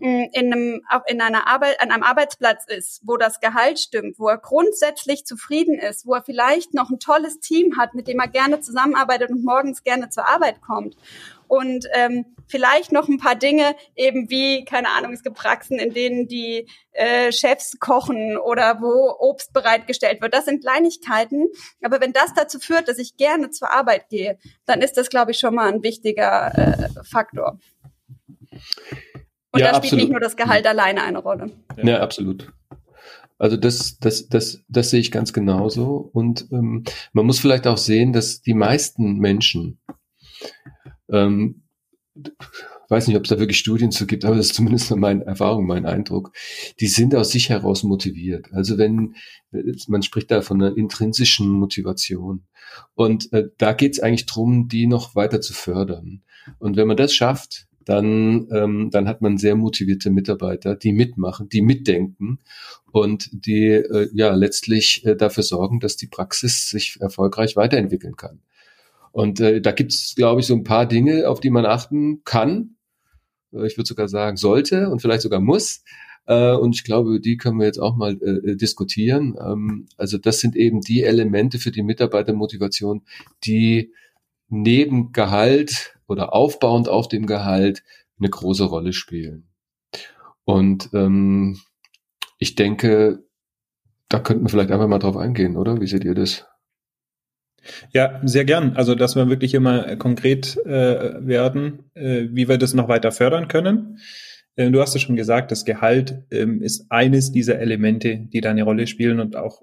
in 0.00 0.52
einem, 0.52 0.82
in 1.06 1.20
einer 1.20 1.48
Arbeit, 1.48 1.80
an 1.80 1.90
einem 1.90 2.02
Arbeitsplatz 2.02 2.64
ist, 2.66 3.00
wo 3.04 3.16
das 3.16 3.40
Gehalt 3.40 3.78
stimmt, 3.78 4.18
wo 4.18 4.28
er 4.28 4.38
grundsätzlich 4.38 5.24
zufrieden 5.24 5.78
ist, 5.78 6.06
wo 6.06 6.14
er 6.14 6.22
vielleicht 6.22 6.74
noch 6.74 6.90
ein 6.90 7.00
tolles 7.00 7.40
Team 7.40 7.76
hat, 7.78 7.94
mit 7.94 8.08
dem 8.08 8.20
er 8.20 8.28
gerne 8.28 8.60
zusammenarbeitet 8.60 9.30
und 9.30 9.44
morgens 9.44 9.82
gerne 9.82 10.08
zur 10.08 10.28
Arbeit 10.28 10.60
kommt 10.60 10.96
und 11.48 11.86
ähm, 11.94 12.26
vielleicht 12.46 12.92
noch 12.92 13.08
ein 13.08 13.18
paar 13.18 13.34
Dinge 13.34 13.74
eben 13.96 14.30
wie, 14.30 14.64
keine 14.64 14.90
Ahnung, 14.90 15.12
es 15.12 15.22
gibt 15.22 15.36
Praxen, 15.36 15.78
in 15.78 15.92
denen 15.92 16.28
die 16.28 16.68
äh, 16.92 17.32
Chefs 17.32 17.78
kochen 17.80 18.36
oder 18.36 18.80
wo 18.80 19.14
Obst 19.18 19.52
bereitgestellt 19.52 20.20
wird. 20.20 20.34
Das 20.34 20.44
sind 20.44 20.62
Kleinigkeiten, 20.62 21.48
aber 21.82 22.00
wenn 22.00 22.12
das 22.12 22.34
dazu 22.34 22.58
führt, 22.60 22.88
dass 22.88 22.98
ich 22.98 23.16
gerne 23.16 23.50
zur 23.50 23.72
Arbeit 23.72 24.08
gehe, 24.10 24.38
dann 24.66 24.82
ist 24.82 24.96
das, 24.96 25.08
glaube 25.08 25.32
ich, 25.32 25.38
schon 25.38 25.54
mal 25.54 25.72
ein 25.72 25.82
wichtiger 25.82 26.52
äh, 26.56 27.04
Faktor. 27.04 27.58
Und 29.50 29.60
ja, 29.60 29.66
da 29.66 29.76
spielt 29.76 29.84
absolut. 29.84 30.04
nicht 30.04 30.10
nur 30.12 30.20
das 30.20 30.36
Gehalt 30.36 30.66
alleine 30.66 31.02
eine 31.02 31.18
Rolle. 31.18 31.50
Ja, 31.82 32.00
absolut. 32.00 32.52
Also 33.38 33.56
das, 33.56 33.98
das, 33.98 34.28
das, 34.28 34.64
das 34.68 34.90
sehe 34.90 35.00
ich 35.00 35.10
ganz 35.10 35.32
genauso. 35.32 36.10
Und 36.12 36.48
ähm, 36.50 36.84
man 37.12 37.24
muss 37.24 37.38
vielleicht 37.38 37.66
auch 37.66 37.78
sehen, 37.78 38.12
dass 38.12 38.42
die 38.42 38.54
meisten 38.54 39.18
Menschen 39.18 39.80
ähm, 41.10 41.62
weiß 42.88 43.06
nicht, 43.06 43.16
ob 43.16 43.24
es 43.24 43.28
da 43.28 43.38
wirklich 43.38 43.58
Studien 43.58 43.90
zu 43.90 44.06
gibt, 44.06 44.24
aber 44.24 44.36
das 44.36 44.46
ist 44.46 44.54
zumindest 44.54 44.94
meine 44.96 45.24
Erfahrung, 45.24 45.66
mein 45.66 45.86
Eindruck. 45.86 46.32
Die 46.80 46.86
sind 46.86 47.14
aus 47.14 47.30
sich 47.30 47.50
heraus 47.50 47.82
motiviert. 47.82 48.46
Also 48.52 48.78
wenn, 48.78 49.14
man 49.88 50.02
spricht 50.02 50.30
da 50.30 50.42
von 50.42 50.62
einer 50.62 50.76
intrinsischen 50.76 51.50
Motivation. 51.50 52.46
Und 52.94 53.32
äh, 53.32 53.48
da 53.58 53.72
geht 53.72 53.92
es 53.92 54.00
eigentlich 54.00 54.26
drum, 54.26 54.68
die 54.68 54.86
noch 54.86 55.14
weiter 55.14 55.40
zu 55.40 55.52
fördern. 55.52 56.22
Und 56.58 56.76
wenn 56.76 56.88
man 56.88 56.96
das 56.96 57.12
schafft, 57.12 57.67
dann, 57.88 58.48
ähm, 58.52 58.90
dann 58.90 59.08
hat 59.08 59.22
man 59.22 59.38
sehr 59.38 59.56
motivierte 59.56 60.10
Mitarbeiter, 60.10 60.76
die 60.76 60.92
mitmachen, 60.92 61.48
die 61.48 61.62
mitdenken 61.62 62.38
und 62.92 63.30
die 63.32 63.68
äh, 63.68 64.10
ja 64.12 64.34
letztlich 64.34 65.06
äh, 65.06 65.16
dafür 65.16 65.42
sorgen, 65.42 65.80
dass 65.80 65.96
die 65.96 66.06
Praxis 66.06 66.68
sich 66.68 66.98
erfolgreich 67.00 67.56
weiterentwickeln 67.56 68.16
kann. 68.16 68.40
Und 69.10 69.40
äh, 69.40 69.62
da 69.62 69.72
gibt 69.72 69.92
es, 69.92 70.14
glaube 70.14 70.42
ich, 70.42 70.46
so 70.46 70.54
ein 70.54 70.64
paar 70.64 70.84
Dinge, 70.84 71.28
auf 71.28 71.40
die 71.40 71.48
man 71.48 71.64
achten 71.64 72.24
kann. 72.24 72.76
Äh, 73.52 73.66
ich 73.66 73.78
würde 73.78 73.88
sogar 73.88 74.08
sagen, 74.08 74.36
sollte 74.36 74.90
und 74.90 75.00
vielleicht 75.00 75.22
sogar 75.22 75.40
muss. 75.40 75.82
Äh, 76.26 76.52
und 76.52 76.76
ich 76.76 76.84
glaube, 76.84 77.20
die 77.20 77.38
können 77.38 77.58
wir 77.58 77.64
jetzt 77.64 77.80
auch 77.80 77.96
mal 77.96 78.20
äh, 78.22 78.54
diskutieren. 78.54 79.34
Ähm, 79.40 79.86
also 79.96 80.18
das 80.18 80.40
sind 80.40 80.56
eben 80.56 80.82
die 80.82 81.04
Elemente 81.04 81.58
für 81.58 81.70
die 81.70 81.82
Mitarbeitermotivation, 81.82 83.00
die 83.44 83.92
neben 84.50 85.12
Gehalt 85.12 85.97
oder 86.08 86.34
aufbauend 86.34 86.88
auf 86.88 87.06
dem 87.08 87.26
Gehalt 87.26 87.84
eine 88.18 88.30
große 88.30 88.64
Rolle 88.64 88.92
spielen. 88.92 89.48
Und 90.44 90.90
ähm, 90.94 91.60
ich 92.38 92.54
denke, 92.54 93.24
da 94.08 94.18
könnten 94.18 94.44
wir 94.44 94.48
vielleicht 94.48 94.70
einfach 94.70 94.88
mal 94.88 94.98
drauf 94.98 95.16
eingehen, 95.16 95.56
oder? 95.56 95.80
Wie 95.80 95.86
seht 95.86 96.04
ihr 96.04 96.14
das? 96.14 96.46
Ja, 97.92 98.20
sehr 98.24 98.44
gern. 98.44 98.76
Also, 98.76 98.94
dass 98.94 99.16
wir 99.16 99.28
wirklich 99.28 99.54
immer 99.54 99.96
konkret 99.96 100.56
äh, 100.64 101.26
werden, 101.26 101.90
äh, 101.94 102.28
wie 102.30 102.48
wir 102.48 102.56
das 102.56 102.72
noch 102.72 102.88
weiter 102.88 103.12
fördern 103.12 103.48
können. 103.48 103.98
Äh, 104.56 104.70
du 104.70 104.80
hast 104.80 104.94
ja 104.94 105.00
schon 105.00 105.16
gesagt, 105.16 105.50
das 105.50 105.64
Gehalt 105.64 106.24
ähm, 106.30 106.62
ist 106.62 106.90
eines 106.90 107.32
dieser 107.32 107.58
Elemente, 107.58 108.18
die 108.32 108.40
da 108.40 108.50
eine 108.50 108.62
Rolle 108.62 108.86
spielen 108.86 109.20
und 109.20 109.36
auch 109.36 109.60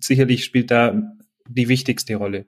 sicherlich 0.00 0.44
spielt 0.44 0.70
da 0.70 1.02
die 1.48 1.68
wichtigste 1.68 2.16
Rolle. 2.16 2.46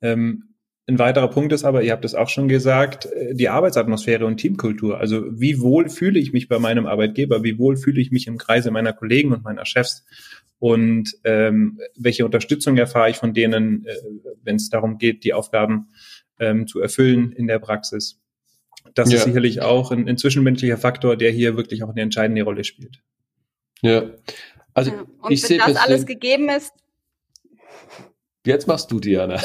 Ähm, 0.00 0.51
ein 0.86 0.98
weiterer 0.98 1.28
Punkt 1.28 1.52
ist 1.52 1.64
aber, 1.64 1.82
ihr 1.82 1.92
habt 1.92 2.04
es 2.04 2.14
auch 2.14 2.28
schon 2.28 2.48
gesagt, 2.48 3.06
äh, 3.06 3.34
die 3.34 3.48
Arbeitsatmosphäre 3.48 4.26
und 4.26 4.38
Teamkultur. 4.38 4.98
Also 4.98 5.24
wie 5.30 5.60
wohl 5.60 5.88
fühle 5.88 6.18
ich 6.18 6.32
mich 6.32 6.48
bei 6.48 6.58
meinem 6.58 6.86
Arbeitgeber, 6.86 7.44
wie 7.44 7.58
wohl 7.58 7.76
fühle 7.76 8.00
ich 8.00 8.10
mich 8.10 8.26
im 8.26 8.38
Kreise 8.38 8.70
meiner 8.70 8.92
Kollegen 8.92 9.32
und 9.32 9.44
meiner 9.44 9.64
Chefs 9.64 10.04
und 10.58 11.16
ähm, 11.24 11.80
welche 11.96 12.24
Unterstützung 12.24 12.76
erfahre 12.76 13.10
ich 13.10 13.16
von 13.16 13.34
denen, 13.34 13.84
äh, 13.84 13.96
wenn 14.42 14.56
es 14.56 14.70
darum 14.70 14.98
geht, 14.98 15.24
die 15.24 15.34
Aufgaben 15.34 15.88
ähm, 16.38 16.66
zu 16.66 16.80
erfüllen 16.80 17.32
in 17.32 17.46
der 17.46 17.58
Praxis. 17.58 18.20
Das 18.94 19.10
ja. 19.10 19.18
ist 19.18 19.24
sicherlich 19.24 19.62
auch 19.62 19.92
ein, 19.92 20.08
ein 20.08 20.18
zwischenmenschlicher 20.18 20.78
Faktor, 20.78 21.16
der 21.16 21.30
hier 21.30 21.56
wirklich 21.56 21.82
auch 21.84 21.90
eine 21.90 22.00
entscheidende 22.00 22.42
Rolle 22.42 22.64
spielt. 22.64 23.02
Ja, 23.80 24.10
also 24.74 24.90
ja. 24.90 25.04
Und 25.20 25.32
ich 25.32 25.48
wenn 25.48 25.58
das 25.58 25.76
alles 25.76 26.06
gegeben 26.06 26.48
ist, 26.48 26.72
Jetzt 28.44 28.66
machst 28.66 28.90
du, 28.90 28.98
Diana. 28.98 29.36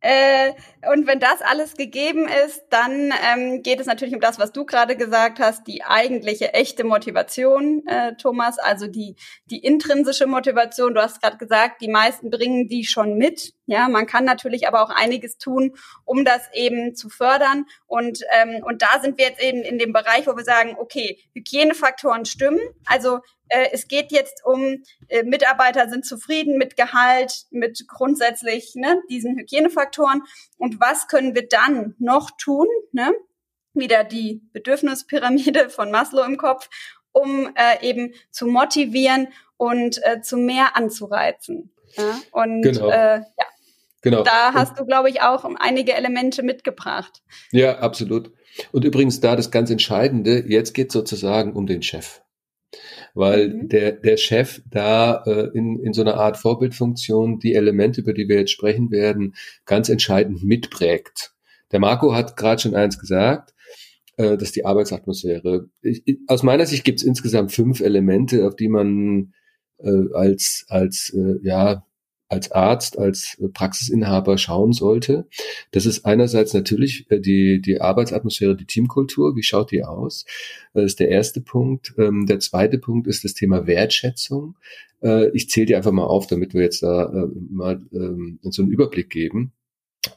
äh, 0.00 0.52
und 0.92 1.06
wenn 1.06 1.20
das 1.20 1.42
alles 1.42 1.76
gegeben 1.76 2.26
ist, 2.44 2.64
dann 2.70 3.12
ähm, 3.32 3.62
geht 3.62 3.78
es 3.78 3.86
natürlich 3.86 4.14
um 4.14 4.20
das, 4.20 4.40
was 4.40 4.50
du 4.50 4.64
gerade 4.64 4.96
gesagt 4.96 5.38
hast, 5.38 5.68
die 5.68 5.84
eigentliche 5.84 6.54
echte 6.54 6.82
Motivation, 6.82 7.86
äh, 7.86 8.16
Thomas, 8.16 8.58
also 8.58 8.88
die, 8.88 9.14
die 9.48 9.58
intrinsische 9.58 10.26
Motivation. 10.26 10.92
Du 10.92 11.00
hast 11.00 11.22
gerade 11.22 11.36
gesagt, 11.36 11.80
die 11.80 11.88
meisten 11.88 12.30
bringen 12.30 12.66
die 12.66 12.84
schon 12.84 13.16
mit. 13.16 13.52
Ja, 13.66 13.88
man 13.88 14.06
kann 14.06 14.24
natürlich 14.24 14.66
aber 14.66 14.82
auch 14.82 14.90
einiges 14.90 15.38
tun, 15.38 15.76
um 16.04 16.24
das 16.24 16.48
eben 16.52 16.96
zu 16.96 17.08
fördern. 17.08 17.66
Und, 17.86 18.20
ähm, 18.32 18.62
und 18.64 18.82
da 18.82 19.00
sind 19.00 19.18
wir 19.18 19.26
jetzt 19.26 19.42
eben 19.42 19.62
in 19.62 19.78
dem 19.78 19.92
Bereich, 19.92 20.26
wo 20.26 20.36
wir 20.36 20.44
sagen, 20.44 20.74
okay, 20.78 21.20
Hygienefaktoren 21.32 22.24
stimmen. 22.24 22.60
Also 22.86 23.20
äh, 23.48 23.68
es 23.72 23.88
geht 23.88 24.12
jetzt 24.12 24.44
um, 24.44 24.82
äh, 25.08 25.22
Mitarbeiter 25.22 25.88
sind 25.88 26.04
zufrieden 26.04 26.58
mit 26.58 26.76
Gehalt, 26.76 27.46
mit 27.50 27.86
grundsätzlich 27.88 28.74
ne, 28.74 29.02
diesen 29.10 29.36
Hygienefaktoren. 29.36 30.22
Und 30.58 30.80
was 30.80 31.08
können 31.08 31.34
wir 31.34 31.46
dann 31.48 31.94
noch 31.98 32.30
tun? 32.38 32.66
Ne? 32.92 33.14
Wieder 33.74 34.04
die 34.04 34.42
Bedürfnispyramide 34.52 35.70
von 35.70 35.90
Maslow 35.90 36.24
im 36.24 36.36
Kopf, 36.36 36.68
um 37.12 37.48
äh, 37.54 37.86
eben 37.88 38.14
zu 38.30 38.46
motivieren 38.46 39.28
und 39.56 40.00
äh, 40.04 40.20
zu 40.20 40.36
mehr 40.36 40.76
anzureizen. 40.76 41.72
Ja? 41.96 42.18
Und 42.32 42.62
genau. 42.62 42.90
äh, 42.90 43.20
ja, 43.20 43.46
genau. 44.02 44.22
da 44.22 44.52
hast 44.52 44.78
du, 44.78 44.84
glaube 44.84 45.08
ich, 45.08 45.22
auch 45.22 45.44
einige 45.58 45.94
Elemente 45.94 46.42
mitgebracht. 46.42 47.22
Ja, 47.52 47.78
absolut. 47.78 48.32
Und 48.72 48.84
übrigens 48.84 49.20
da 49.20 49.36
das 49.36 49.50
ganz 49.50 49.70
Entscheidende, 49.70 50.44
jetzt 50.46 50.72
geht 50.72 50.90
sozusagen 50.90 51.52
um 51.52 51.66
den 51.66 51.82
Chef 51.82 52.22
weil 53.16 53.48
mhm. 53.48 53.68
der, 53.68 53.92
der 53.92 54.18
Chef 54.18 54.60
da 54.70 55.22
äh, 55.24 55.48
in, 55.54 55.78
in 55.80 55.94
so 55.94 56.02
einer 56.02 56.16
Art 56.16 56.36
Vorbildfunktion 56.36 57.38
die 57.38 57.54
Elemente, 57.54 58.02
über 58.02 58.12
die 58.12 58.28
wir 58.28 58.38
jetzt 58.38 58.52
sprechen 58.52 58.90
werden, 58.90 59.34
ganz 59.64 59.88
entscheidend 59.88 60.44
mitprägt. 60.44 61.32
Der 61.72 61.80
Marco 61.80 62.14
hat 62.14 62.36
gerade 62.36 62.60
schon 62.60 62.74
eins 62.74 62.98
gesagt, 62.98 63.54
äh, 64.18 64.36
dass 64.36 64.52
die 64.52 64.66
Arbeitsatmosphäre. 64.66 65.70
Ich, 65.80 66.04
aus 66.26 66.42
meiner 66.42 66.66
Sicht 66.66 66.84
gibt 66.84 67.00
es 67.00 67.06
insgesamt 67.06 67.52
fünf 67.52 67.80
Elemente, 67.80 68.46
auf 68.46 68.54
die 68.54 68.68
man 68.68 69.32
äh, 69.78 70.12
als, 70.12 70.66
als 70.68 71.10
äh, 71.16 71.38
ja, 71.42 71.86
als 72.28 72.50
Arzt, 72.50 72.98
als 72.98 73.40
Praxisinhaber 73.52 74.36
schauen 74.36 74.72
sollte. 74.72 75.28
Das 75.70 75.86
ist 75.86 76.04
einerseits 76.04 76.54
natürlich 76.54 77.10
äh, 77.10 77.20
die, 77.20 77.60
die 77.60 77.80
Arbeitsatmosphäre, 77.80 78.56
die 78.56 78.66
Teamkultur. 78.66 79.36
Wie 79.36 79.42
schaut 79.42 79.70
die 79.70 79.84
aus? 79.84 80.24
Das 80.74 80.84
ist 80.84 81.00
der 81.00 81.08
erste 81.08 81.40
Punkt. 81.40 81.94
Ähm, 81.98 82.26
der 82.26 82.40
zweite 82.40 82.78
Punkt 82.78 83.06
ist 83.06 83.24
das 83.24 83.34
Thema 83.34 83.66
Wertschätzung. 83.66 84.56
Äh, 85.02 85.30
ich 85.30 85.48
zähle 85.50 85.66
die 85.66 85.76
einfach 85.76 85.92
mal 85.92 86.04
auf, 86.04 86.26
damit 86.26 86.54
wir 86.54 86.62
jetzt 86.62 86.82
da 86.82 87.04
äh, 87.04 87.26
mal 87.50 87.80
ähm, 87.92 88.40
so 88.42 88.62
einen 88.62 88.72
Überblick 88.72 89.10
geben. 89.10 89.52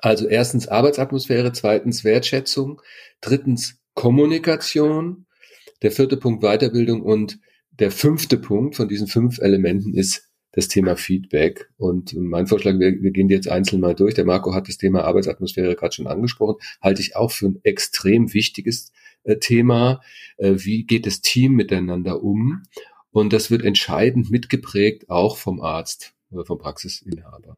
Also 0.02 0.28
erstens 0.28 0.68
Arbeitsatmosphäre, 0.68 1.52
zweitens 1.52 2.04
Wertschätzung, 2.04 2.82
drittens 3.22 3.80
Kommunikation, 3.94 5.26
der 5.82 5.92
vierte 5.92 6.18
Punkt 6.18 6.44
Weiterbildung 6.44 7.02
und 7.02 7.40
der 7.72 7.92
fünfte 7.92 8.38
Punkt 8.38 8.76
von 8.76 8.88
diesen 8.88 9.08
fünf 9.08 9.40
Elementen 9.40 9.94
ist 9.94 10.29
das 10.52 10.68
Thema 10.68 10.96
Feedback. 10.96 11.70
Und 11.78 12.14
mein 12.14 12.48
Vorschlag, 12.48 12.80
wir, 12.80 13.02
wir 13.02 13.12
gehen 13.12 13.30
jetzt 13.30 13.50
einzeln 13.50 13.82
mal 13.82 13.96
durch. 13.96 14.16
Der 14.16 14.26
Marco 14.26 14.54
hat 14.54 14.68
das 14.68 14.78
Thema 14.78 15.04
Arbeitsatmosphäre 15.04 15.76
gerade 15.76 15.94
schon 15.94 16.08
angesprochen, 16.08 16.56
halte 16.82 17.02
ich 17.02 17.16
auch 17.16 17.32
für 17.32 17.48
ein 17.48 17.60
extrem 17.64 18.34
wichtiges 18.34 18.92
äh, 19.24 19.38
Thema. 19.38 20.02
Äh, 20.38 20.56
wie 20.58 20.86
geht 20.86 21.06
das 21.06 21.22
Team 21.22 21.54
miteinander 21.54 22.24
um? 22.24 22.64
Und 23.12 23.34
das 23.34 23.52
wird 23.52 23.64
entscheidend 23.64 24.30
mitgeprägt 24.30 25.10
auch 25.10 25.38
vom 25.38 25.62
Arzt 25.62 26.14
oder 26.32 26.46
vom 26.46 26.58
Praxisinhaber. 26.60 27.58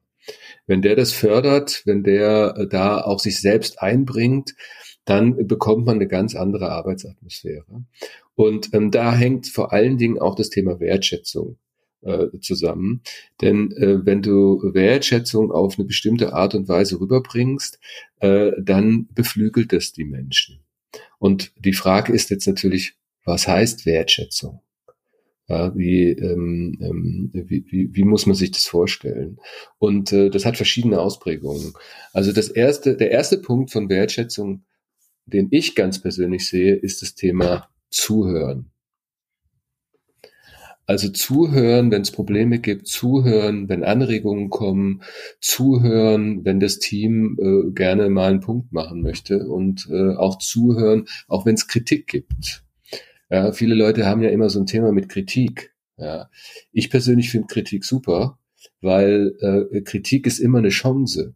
Wenn 0.67 0.81
der 0.81 0.95
das 0.95 1.13
fördert, 1.13 1.81
wenn 1.86 2.03
der 2.03 2.55
äh, 2.57 2.67
da 2.67 3.01
auch 3.01 3.19
sich 3.19 3.39
selbst 3.39 3.81
einbringt, 3.81 4.55
dann 5.05 5.48
bekommt 5.48 5.86
man 5.86 5.95
eine 5.95 6.07
ganz 6.07 6.36
andere 6.36 6.71
Arbeitsatmosphäre. 6.71 7.86
Und 8.36 8.74
ähm, 8.74 8.91
da 8.91 9.15
hängt 9.15 9.48
vor 9.48 9.74
allen 9.74 9.98
Dingen 9.98 10.19
auch 10.19 10.36
das 10.36 10.50
Thema 10.50 10.79
Wertschätzung 10.79 11.57
äh, 12.01 12.27
zusammen. 12.41 13.01
Denn 13.41 13.72
äh, 13.74 14.05
wenn 14.05 14.22
du 14.22 14.62
Wertschätzung 14.74 15.51
auf 15.51 15.77
eine 15.77 15.86
bestimmte 15.86 16.34
Art 16.34 16.55
und 16.55 16.67
Weise 16.67 17.00
rüberbringst, 17.00 17.79
äh, 18.20 18.51
dann 18.60 19.08
beflügelt 19.13 19.74
das 19.74 19.91
die 19.91 20.05
Menschen. 20.05 20.60
Und 21.20 21.51
die 21.58 21.74
Frage 21.74 22.13
ist 22.13 22.29
jetzt 22.29 22.48
natürlich, 22.48 22.96
was 23.24 23.48
heißt 23.48 23.86
Wertschätzung? 23.86 24.62
Ja, 25.48 25.75
wie, 25.75 26.12
ähm, 26.12 26.77
ähm, 26.81 27.29
wie, 27.34 27.65
wie, 27.70 27.89
wie 27.93 28.03
muss 28.03 28.25
man 28.25 28.36
sich 28.36 28.51
das 28.51 28.65
vorstellen? 28.65 29.38
Und 29.79 30.13
äh, 30.13 30.29
das 30.29 30.46
hat 30.46 30.55
verschiedene 30.55 31.01
Ausprägungen. 31.01 31.74
Also 32.13 32.31
das 32.31 32.48
erste, 32.48 32.96
der 32.96 33.12
erste 33.12 33.38
Punkt 33.38 33.72
von 33.72 33.89
Wertschätzung 33.89 34.63
den 35.25 35.48
ich 35.51 35.75
ganz 35.75 36.01
persönlich 36.01 36.48
sehe, 36.48 36.75
ist 36.75 37.01
das 37.01 37.15
Thema 37.15 37.70
Zuhören. 37.89 38.70
Also 40.91 41.07
zuhören, 41.07 41.89
wenn 41.89 42.01
es 42.01 42.12
Probleme 42.12 42.60
gibt, 42.60 42.86
zuhören, 42.86 43.69
wenn 43.69 43.86
Anregungen 43.86 44.50
kommen, 44.50 45.03
zuhören, 45.39 46.43
wenn 46.43 46.60
das 46.60 46.79
Team 46.79 47.38
äh, 47.39 47.71
gerne 47.71 48.10
mal 48.10 48.29
einen 48.29 48.41
Punkt 48.41 48.74
machen 48.74 49.01
möchte 49.01 49.48
und 49.48 49.88
äh, 49.89 50.17
auch 50.17 50.38
zuhören, 50.38 51.07
auch 51.29 51.45
wenn 51.45 51.55
es 51.55 51.69
Kritik 51.69 52.07
gibt. 52.07 52.65
Ja, 53.29 53.53
viele 53.53 53.74
Leute 53.74 54.05
haben 54.05 54.21
ja 54.21 54.31
immer 54.31 54.50
so 54.50 54.60
ein 54.60 54.65
Thema 54.65 54.91
mit 54.91 55.07
Kritik. 55.07 55.74
Ja. 55.95 56.29
Ich 56.74 56.89
persönlich 56.89 57.29
finde 57.29 57.48
Kritik 57.48 57.86
super, 57.86 58.38
weil 58.81 59.33
äh, 59.39 59.79
Kritik 59.83 60.27
ist 60.27 60.39
immer 60.39 60.57
eine 60.57 60.71
Chance. 60.71 61.36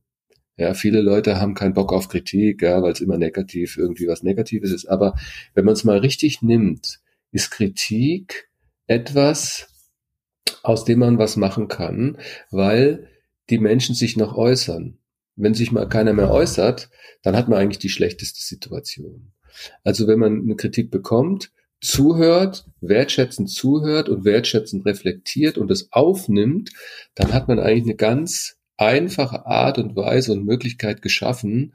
Ja, 0.58 0.74
viele 0.74 1.00
Leute 1.00 1.40
haben 1.40 1.54
keinen 1.54 1.76
Bock 1.76 1.94
auf 1.94 2.10
Kritik, 2.10 2.62
ja, 2.62 2.84
weil 2.84 2.92
es 2.92 3.00
immer 3.00 3.18
negativ 3.18 3.78
irgendwie 3.78 4.10
was 4.10 4.22
Negatives 4.22 4.74
ist. 4.74 4.88
Aber 4.88 5.16
wenn 5.54 5.64
man 5.64 5.76
es 5.76 5.86
mal 5.86 6.00
richtig 6.00 6.42
nimmt, 6.42 7.00
ist 7.32 7.52
Kritik 7.52 8.50
etwas, 8.88 9.68
aus 10.64 10.86
dem 10.86 11.00
man 11.00 11.18
was 11.18 11.38
machen 11.38 11.68
kann, 11.68 12.18
weil 12.52 13.08
die 13.50 13.60
Menschen 13.60 13.96
sich 13.96 14.18
noch 14.18 14.36
äußern. 14.36 14.98
Wenn 15.36 15.54
sich 15.54 15.72
mal 15.72 15.88
keiner 15.88 16.14
mehr 16.14 16.32
äußert, 16.32 16.90
dann 17.22 17.36
hat 17.36 17.50
man 17.50 17.60
eigentlich 17.60 17.80
die 17.80 17.90
schlechteste 17.90 18.44
Situation. 18.44 19.34
Also 19.84 20.08
wenn 20.08 20.20
man 20.20 20.42
eine 20.42 20.56
Kritik 20.56 20.92
bekommt, 20.92 21.52
zuhört, 21.82 22.66
wertschätzend 22.82 23.50
zuhört 23.50 24.10
und 24.10 24.26
wertschätzend 24.26 24.86
reflektiert 24.86 25.58
und 25.58 25.72
es 25.72 25.92
aufnimmt, 25.92 26.72
dann 27.16 27.34
hat 27.34 27.48
man 27.48 27.60
eigentlich 27.60 27.84
eine 27.84 27.96
ganz 27.96 28.58
einfache 28.78 29.46
Art 29.46 29.78
und 29.78 29.96
Weise 29.96 30.34
und 30.34 30.46
Möglichkeit 30.46 31.02
geschaffen, 31.02 31.74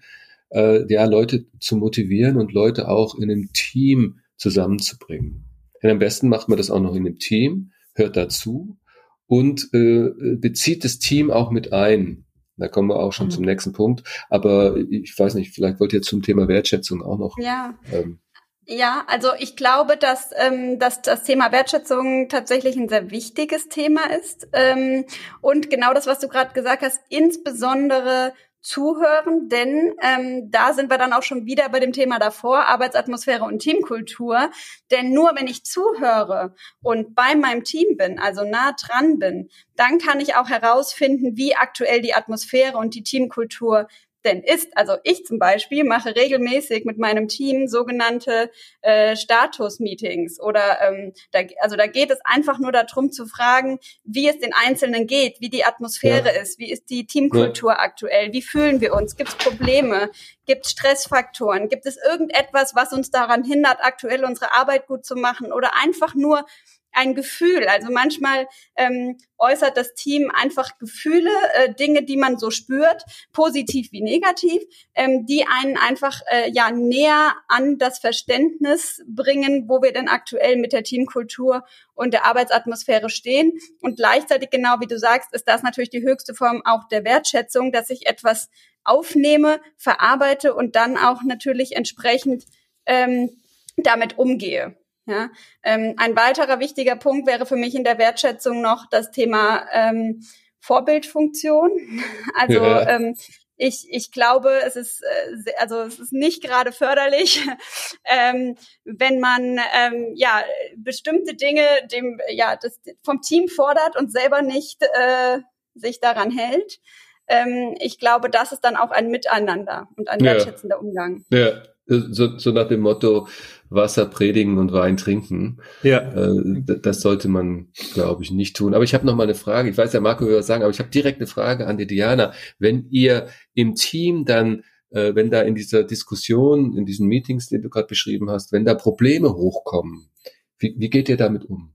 äh, 0.50 0.90
ja, 0.92 1.04
Leute 1.04 1.46
zu 1.60 1.76
motivieren 1.76 2.36
und 2.36 2.52
Leute 2.52 2.88
auch 2.88 3.14
in 3.14 3.24
einem 3.24 3.52
Team 3.52 4.20
zusammenzubringen. 4.36 5.49
Denn 5.82 5.90
am 5.90 5.98
besten 5.98 6.28
macht 6.28 6.48
man 6.48 6.58
das 6.58 6.70
auch 6.70 6.80
noch 6.80 6.94
in 6.94 7.06
einem 7.06 7.18
Team, 7.18 7.72
hört 7.94 8.16
dazu 8.16 8.78
und 9.26 9.68
äh, 9.72 10.10
bezieht 10.36 10.84
das 10.84 10.98
Team 10.98 11.30
auch 11.30 11.50
mit 11.50 11.72
ein. 11.72 12.26
Da 12.56 12.68
kommen 12.68 12.88
wir 12.88 12.96
auch 12.96 13.12
schon 13.12 13.26
mhm. 13.26 13.30
zum 13.30 13.44
nächsten 13.44 13.72
Punkt. 13.72 14.02
Aber 14.28 14.76
ich 14.90 15.14
weiß 15.18 15.34
nicht, 15.34 15.54
vielleicht 15.54 15.80
wollt 15.80 15.92
ihr 15.92 16.02
zum 16.02 16.22
Thema 16.22 16.46
Wertschätzung 16.46 17.02
auch 17.02 17.18
noch. 17.18 17.36
Ja. 17.38 17.74
Ähm, 17.90 18.20
ja, 18.66 19.04
also 19.08 19.30
ich 19.38 19.56
glaube, 19.56 19.96
dass, 19.96 20.30
ähm, 20.36 20.78
dass 20.78 21.02
das 21.02 21.24
Thema 21.24 21.50
Wertschätzung 21.50 22.28
tatsächlich 22.28 22.76
ein 22.76 22.88
sehr 22.88 23.10
wichtiges 23.10 23.68
Thema 23.68 24.02
ist. 24.20 24.46
Ähm, 24.52 25.06
und 25.40 25.70
genau 25.70 25.92
das, 25.92 26.06
was 26.06 26.20
du 26.20 26.28
gerade 26.28 26.52
gesagt 26.52 26.82
hast, 26.82 27.00
insbesondere 27.08 28.32
zuhören, 28.60 29.48
denn 29.48 29.94
ähm, 30.02 30.50
da 30.50 30.72
sind 30.72 30.90
wir 30.90 30.98
dann 30.98 31.12
auch 31.12 31.22
schon 31.22 31.46
wieder 31.46 31.68
bei 31.68 31.80
dem 31.80 31.92
Thema 31.92 32.18
davor, 32.18 32.66
Arbeitsatmosphäre 32.66 33.44
und 33.44 33.60
Teamkultur. 33.60 34.50
Denn 34.90 35.12
nur 35.12 35.32
wenn 35.34 35.46
ich 35.46 35.64
zuhöre 35.64 36.54
und 36.82 37.14
bei 37.14 37.34
meinem 37.34 37.64
Team 37.64 37.96
bin, 37.96 38.18
also 38.18 38.44
nah 38.44 38.72
dran 38.72 39.18
bin, 39.18 39.48
dann 39.76 39.98
kann 39.98 40.20
ich 40.20 40.36
auch 40.36 40.48
herausfinden, 40.48 41.36
wie 41.36 41.56
aktuell 41.56 42.00
die 42.02 42.14
Atmosphäre 42.14 42.76
und 42.76 42.94
die 42.94 43.02
Teamkultur 43.02 43.88
denn 44.24 44.42
ist. 44.42 44.76
Also 44.76 44.96
ich 45.04 45.24
zum 45.24 45.38
Beispiel 45.38 45.84
mache 45.84 46.14
regelmäßig 46.14 46.84
mit 46.84 46.98
meinem 46.98 47.28
Team 47.28 47.68
sogenannte 47.68 48.50
äh, 48.82 49.16
Status-Meetings 49.16 50.40
oder 50.40 50.78
ähm, 50.82 51.12
da, 51.32 51.40
also 51.60 51.76
da 51.76 51.86
geht 51.86 52.10
es 52.10 52.18
einfach 52.24 52.58
nur 52.58 52.72
darum 52.72 53.10
zu 53.10 53.26
fragen, 53.26 53.78
wie 54.04 54.28
es 54.28 54.38
den 54.38 54.52
Einzelnen 54.52 55.06
geht, 55.06 55.40
wie 55.40 55.50
die 55.50 55.64
Atmosphäre 55.64 56.34
ja. 56.34 56.40
ist, 56.40 56.58
wie 56.58 56.70
ist 56.70 56.90
die 56.90 57.06
Teamkultur 57.06 57.72
ja. 57.72 57.78
aktuell, 57.78 58.32
wie 58.32 58.42
fühlen 58.42 58.80
wir 58.80 58.94
uns, 58.94 59.16
gibt 59.16 59.30
es 59.30 59.36
Probleme, 59.36 60.10
gibt 60.46 60.66
es 60.66 60.72
Stressfaktoren, 60.72 61.68
gibt 61.68 61.86
es 61.86 61.96
irgendetwas, 61.96 62.74
was 62.74 62.92
uns 62.92 63.10
daran 63.10 63.44
hindert, 63.44 63.78
aktuell 63.80 64.24
unsere 64.24 64.52
Arbeit 64.52 64.86
gut 64.86 65.04
zu 65.04 65.14
machen 65.14 65.52
oder 65.52 65.76
einfach 65.80 66.14
nur 66.14 66.44
ein 66.92 67.14
Gefühl. 67.14 67.66
Also 67.68 67.90
manchmal 67.90 68.48
ähm, 68.76 69.16
äußert 69.38 69.76
das 69.76 69.94
Team 69.94 70.30
einfach 70.34 70.78
Gefühle, 70.78 71.30
äh, 71.54 71.72
Dinge, 71.74 72.02
die 72.02 72.16
man 72.16 72.38
so 72.38 72.50
spürt, 72.50 73.04
positiv 73.32 73.92
wie 73.92 74.02
negativ, 74.02 74.62
ähm, 74.94 75.26
die 75.26 75.44
einen 75.46 75.76
einfach 75.76 76.20
äh, 76.30 76.50
ja 76.50 76.70
näher 76.70 77.34
an 77.48 77.78
das 77.78 77.98
Verständnis 77.98 79.02
bringen, 79.06 79.68
wo 79.68 79.82
wir 79.82 79.92
denn 79.92 80.08
aktuell 80.08 80.56
mit 80.56 80.72
der 80.72 80.82
Teamkultur 80.82 81.64
und 81.94 82.12
der 82.12 82.26
Arbeitsatmosphäre 82.26 83.10
stehen. 83.10 83.52
Und 83.80 83.96
gleichzeitig, 83.96 84.50
genau 84.50 84.80
wie 84.80 84.86
du 84.86 84.98
sagst, 84.98 85.32
ist 85.32 85.48
das 85.48 85.62
natürlich 85.62 85.90
die 85.90 86.02
höchste 86.02 86.34
Form 86.34 86.62
auch 86.64 86.88
der 86.88 87.04
Wertschätzung, 87.04 87.72
dass 87.72 87.90
ich 87.90 88.06
etwas 88.06 88.48
aufnehme, 88.84 89.60
verarbeite 89.76 90.54
und 90.54 90.74
dann 90.76 90.96
auch 90.96 91.22
natürlich 91.22 91.76
entsprechend 91.76 92.44
ähm, 92.86 93.30
damit 93.76 94.18
umgehe. 94.18 94.76
Ja, 95.06 95.30
ähm, 95.62 95.94
ein 95.96 96.14
weiterer 96.14 96.60
wichtiger 96.60 96.94
Punkt 96.94 97.26
wäre 97.26 97.46
für 97.46 97.56
mich 97.56 97.74
in 97.74 97.84
der 97.84 97.98
Wertschätzung 97.98 98.60
noch 98.60 98.86
das 98.90 99.10
Thema 99.10 99.66
ähm, 99.72 100.22
Vorbildfunktion. 100.60 101.70
Also 102.36 102.54
ja. 102.54 102.88
ähm, 102.88 103.16
ich, 103.56 103.86
ich 103.90 104.10
glaube, 104.10 104.50
es 104.64 104.76
ist 104.76 105.02
äh, 105.02 105.52
also 105.58 105.80
es 105.80 105.98
ist 105.98 106.12
nicht 106.12 106.42
gerade 106.42 106.72
förderlich, 106.72 107.46
ähm, 108.04 108.56
wenn 108.84 109.20
man 109.20 109.58
ähm, 109.74 110.12
ja 110.14 110.42
bestimmte 110.76 111.34
Dinge 111.34 111.64
dem 111.90 112.20
ja 112.30 112.56
das 112.56 112.80
vom 113.04 113.20
Team 113.20 113.48
fordert 113.48 113.96
und 113.96 114.12
selber 114.12 114.42
nicht 114.42 114.82
äh, 114.82 115.38
sich 115.74 116.00
daran 116.00 116.30
hält. 116.30 116.80
Ähm, 117.28 117.76
ich 117.78 117.98
glaube, 117.98 118.30
das 118.30 118.52
ist 118.52 118.62
dann 118.62 118.76
auch 118.76 118.90
ein 118.90 119.08
Miteinander 119.08 119.88
und 119.96 120.08
ein 120.08 120.20
wertschätzender 120.20 120.76
ja. 120.76 120.80
Umgang. 120.80 121.24
Ja, 121.30 121.62
so, 121.86 122.38
so 122.38 122.50
nach 122.50 122.68
dem 122.68 122.80
Motto 122.80 123.28
Wasser 123.70 124.06
predigen 124.06 124.58
und 124.58 124.72
Wein 124.72 124.96
trinken. 124.96 125.58
Ja. 125.82 125.98
Äh, 125.98 126.62
das 126.82 127.00
sollte 127.00 127.28
man, 127.28 127.68
glaube 127.94 128.22
ich, 128.22 128.30
nicht 128.30 128.56
tun. 128.56 128.74
Aber 128.74 128.84
ich 128.84 128.92
habe 128.94 129.06
noch 129.06 129.16
mal 129.16 129.22
eine 129.22 129.34
Frage. 129.34 129.70
Ich 129.70 129.78
weiß 129.78 129.92
ja, 129.92 130.00
Marco 130.00 130.26
will 130.26 130.36
was 130.36 130.46
sagen, 130.46 130.62
aber 130.62 130.72
ich 130.72 130.80
habe 130.80 130.90
direkt 130.90 131.18
eine 131.18 131.26
Frage 131.26 131.66
an 131.66 131.78
die 131.78 131.86
Diana. 131.86 132.32
Wenn 132.58 132.86
ihr 132.90 133.28
im 133.54 133.74
Team 133.74 134.24
dann 134.24 134.62
äh, 134.90 135.14
wenn 135.14 135.30
da 135.30 135.42
in 135.42 135.54
dieser 135.54 135.84
Diskussion, 135.84 136.76
in 136.76 136.84
diesen 136.84 137.06
Meetings, 137.06 137.48
die 137.48 137.60
du 137.60 137.68
gerade 137.68 137.86
beschrieben 137.86 138.30
hast, 138.30 138.52
wenn 138.52 138.64
da 138.64 138.74
Probleme 138.74 139.34
hochkommen, 139.34 140.10
wie, 140.58 140.74
wie 140.76 140.90
geht 140.90 141.08
ihr 141.08 141.16
damit 141.16 141.44
um? 141.44 141.72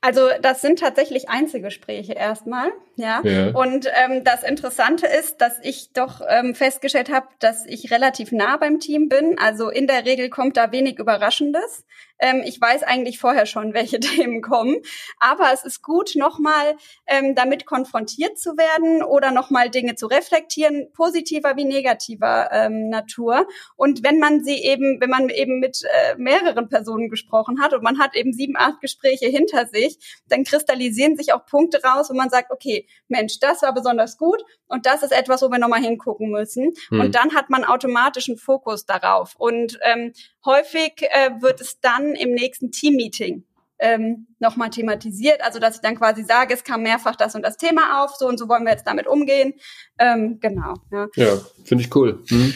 Also 0.00 0.28
das 0.42 0.60
sind 0.60 0.78
tatsächlich 0.78 1.28
Einzelgespräche 1.28 2.12
erstmal, 2.12 2.70
ja. 2.96 3.20
ja. 3.22 3.50
Und 3.50 3.86
ähm, 3.94 4.24
das 4.24 4.42
Interessante 4.42 5.06
ist, 5.06 5.42
dass 5.42 5.58
ich 5.62 5.92
doch 5.92 6.22
ähm, 6.26 6.54
festgestellt 6.54 7.12
habe, 7.12 7.28
dass 7.38 7.66
ich 7.66 7.90
relativ 7.90 8.32
nah 8.32 8.56
beim 8.56 8.80
Team 8.80 9.08
bin. 9.08 9.38
Also 9.38 9.68
in 9.68 9.86
der 9.86 10.06
Regel 10.06 10.30
kommt 10.30 10.56
da 10.56 10.72
wenig 10.72 10.98
Überraschendes. 10.98 11.84
Ähm, 12.18 12.42
ich 12.44 12.58
weiß 12.58 12.82
eigentlich 12.82 13.18
vorher 13.18 13.44
schon, 13.44 13.74
welche 13.74 14.00
Themen 14.00 14.40
kommen. 14.40 14.76
Aber 15.18 15.52
es 15.52 15.62
ist 15.64 15.82
gut, 15.82 16.12
nochmal 16.14 16.76
ähm, 17.06 17.34
damit 17.34 17.66
konfrontiert 17.66 18.38
zu 18.38 18.56
werden 18.56 19.02
oder 19.02 19.30
nochmal 19.30 19.68
Dinge 19.68 19.94
zu 19.94 20.06
reflektieren, 20.06 20.90
positiver 20.94 21.56
wie 21.56 21.66
negativer 21.66 22.48
ähm, 22.50 22.88
Natur. 22.88 23.46
Und 23.76 24.04
wenn 24.04 24.18
man 24.18 24.42
sie 24.42 24.56
eben, 24.62 25.02
wenn 25.02 25.10
man 25.10 25.28
eben 25.28 25.60
mit 25.60 25.82
äh, 25.84 26.16
mehreren 26.16 26.70
Personen 26.70 27.10
gesprochen 27.10 27.60
hat 27.60 27.74
und 27.74 27.82
man 27.82 27.98
hat 27.98 28.16
eben 28.16 28.32
sieben, 28.32 28.56
acht 28.56 28.80
Gespräche 28.80 29.26
hinter 29.26 29.66
sich, 29.66 29.98
dann 30.28 30.44
kristallisieren 30.44 31.16
sich 31.16 31.34
auch 31.34 31.44
Punkte 31.44 31.82
raus, 31.82 32.08
wo 32.08 32.14
man 32.14 32.30
sagt, 32.30 32.50
okay, 32.50 32.85
Mensch, 33.08 33.38
das 33.40 33.62
war 33.62 33.72
besonders 33.74 34.18
gut 34.18 34.42
und 34.66 34.86
das 34.86 35.02
ist 35.02 35.12
etwas, 35.12 35.42
wo 35.42 35.48
wir 35.48 35.58
nochmal 35.58 35.80
hingucken 35.80 36.30
müssen. 36.30 36.72
Mhm. 36.90 37.00
Und 37.00 37.14
dann 37.14 37.34
hat 37.34 37.50
man 37.50 37.64
automatischen 37.64 38.36
Fokus 38.36 38.86
darauf. 38.86 39.34
Und 39.36 39.78
ähm, 39.82 40.12
häufig 40.44 41.02
äh, 41.10 41.30
wird 41.40 41.60
es 41.60 41.80
dann 41.80 42.14
im 42.14 42.32
nächsten 42.32 42.70
Teammeeting 42.70 43.44
ähm, 43.78 44.26
nochmal 44.38 44.70
thematisiert. 44.70 45.42
Also 45.42 45.58
dass 45.58 45.76
ich 45.76 45.80
dann 45.80 45.96
quasi 45.96 46.24
sage, 46.24 46.54
es 46.54 46.64
kam 46.64 46.82
mehrfach 46.82 47.16
das 47.16 47.34
und 47.34 47.42
das 47.42 47.56
Thema 47.56 48.04
auf, 48.04 48.14
so 48.16 48.26
und 48.26 48.38
so 48.38 48.48
wollen 48.48 48.64
wir 48.64 48.72
jetzt 48.72 48.86
damit 48.86 49.06
umgehen. 49.06 49.54
Ähm, 49.98 50.38
genau. 50.40 50.74
Ja, 50.90 51.08
ja 51.16 51.38
finde 51.64 51.84
ich 51.84 51.94
cool. 51.94 52.22
Mhm. 52.30 52.54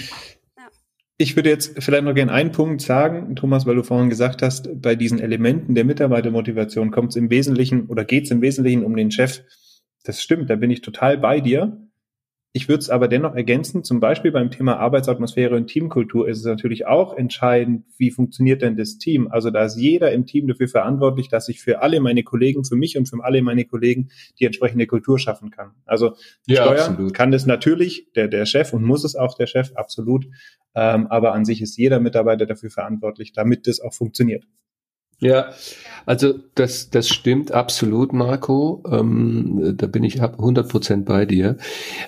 Ich 1.21 1.37
würde 1.37 1.51
jetzt 1.51 1.83
vielleicht 1.83 2.05
noch 2.05 2.15
gerne 2.15 2.33
einen 2.33 2.51
Punkt 2.51 2.81
sagen, 2.81 3.37
Thomas, 3.37 3.67
weil 3.67 3.75
du 3.75 3.83
vorhin 3.83 4.09
gesagt 4.09 4.41
hast, 4.41 4.71
bei 4.81 4.95
diesen 4.95 5.19
Elementen 5.19 5.75
der 5.75 5.85
Mitarbeitermotivation 5.85 6.91
kommt 6.91 7.11
es 7.11 7.17
im 7.17 7.29
Wesentlichen 7.29 7.89
oder 7.89 8.07
geht 8.07 8.25
es 8.25 8.31
im 8.31 8.41
Wesentlichen 8.41 8.85
um 8.85 8.97
den 8.97 9.11
Chef. 9.11 9.43
Das 10.05 10.23
stimmt, 10.23 10.51
da 10.51 10.57
bin 10.57 10.71
ich 10.71 10.81
total 10.81 11.19
bei 11.19 11.41
dir. 11.41 11.77
Ich 12.53 12.69
würde 12.69 12.81
es 12.81 12.91
aber 12.91 13.07
dennoch 13.07 13.37
ergänzen, 13.37 13.85
zum 13.85 14.01
Beispiel 14.01 14.33
beim 14.33 14.51
Thema 14.51 14.77
Arbeitsatmosphäre 14.79 15.55
und 15.55 15.69
Teamkultur 15.69 16.29
ist 16.29 16.39
es 16.39 16.45
natürlich 16.45 16.85
auch 16.85 17.17
entscheidend, 17.17 17.85
wie 17.97 18.11
funktioniert 18.11 18.63
denn 18.63 18.77
das 18.77 18.99
Team. 18.99 19.29
Also 19.31 19.51
da 19.51 19.65
ist 19.65 19.77
jeder 19.77 20.11
im 20.11 20.27
Team 20.27 20.49
dafür 20.49 20.67
verantwortlich, 20.67 21.29
dass 21.29 21.49
ich 21.49 21.61
für 21.61 21.81
alle 21.81 22.01
meine 22.01 22.25
Kollegen, 22.25 22.65
für 22.65 22.75
mich 22.75 22.99
und 22.99 23.09
für 23.09 23.23
alle 23.23 23.41
meine 23.43 23.67
Kollegen 23.67 24.09
die 24.41 24.47
entsprechende 24.47 24.89
Kultur 24.89 25.21
schaffen 25.21 25.53
kann. 25.53 25.71
Also 25.85 26.17
ja, 26.49 26.65
Steuern 26.65 26.91
absolut. 26.91 27.15
kann 27.15 27.31
das 27.31 27.47
natürlich 27.47 28.11
der, 28.17 28.27
der 28.27 28.47
Chef 28.47 28.73
und 28.73 28.83
muss 28.83 29.05
es 29.05 29.15
auch 29.15 29.37
der 29.37 29.47
Chef, 29.47 29.71
absolut. 29.77 30.27
Ähm, 30.75 31.07
aber 31.07 31.35
an 31.35 31.45
sich 31.45 31.63
ist 31.63 31.77
jeder 31.77 32.01
Mitarbeiter 32.01 32.47
dafür 32.47 32.71
verantwortlich, 32.71 33.33
damit 33.33 33.69
das 33.69 33.79
auch 33.79 33.95
funktioniert. 33.95 34.45
Ja, 35.21 35.53
also 36.07 36.35
das, 36.55 36.91
das 36.91 37.09
stimmt 37.09 37.53
absolut, 37.53 38.13
Marco. 38.13 38.83
Ähm, 38.91 39.75
da 39.77 39.87
bin 39.87 40.03
ich 40.03 40.21
100 40.21 40.69
Prozent 40.69 41.05
bei 41.05 41.27
dir. 41.27 41.59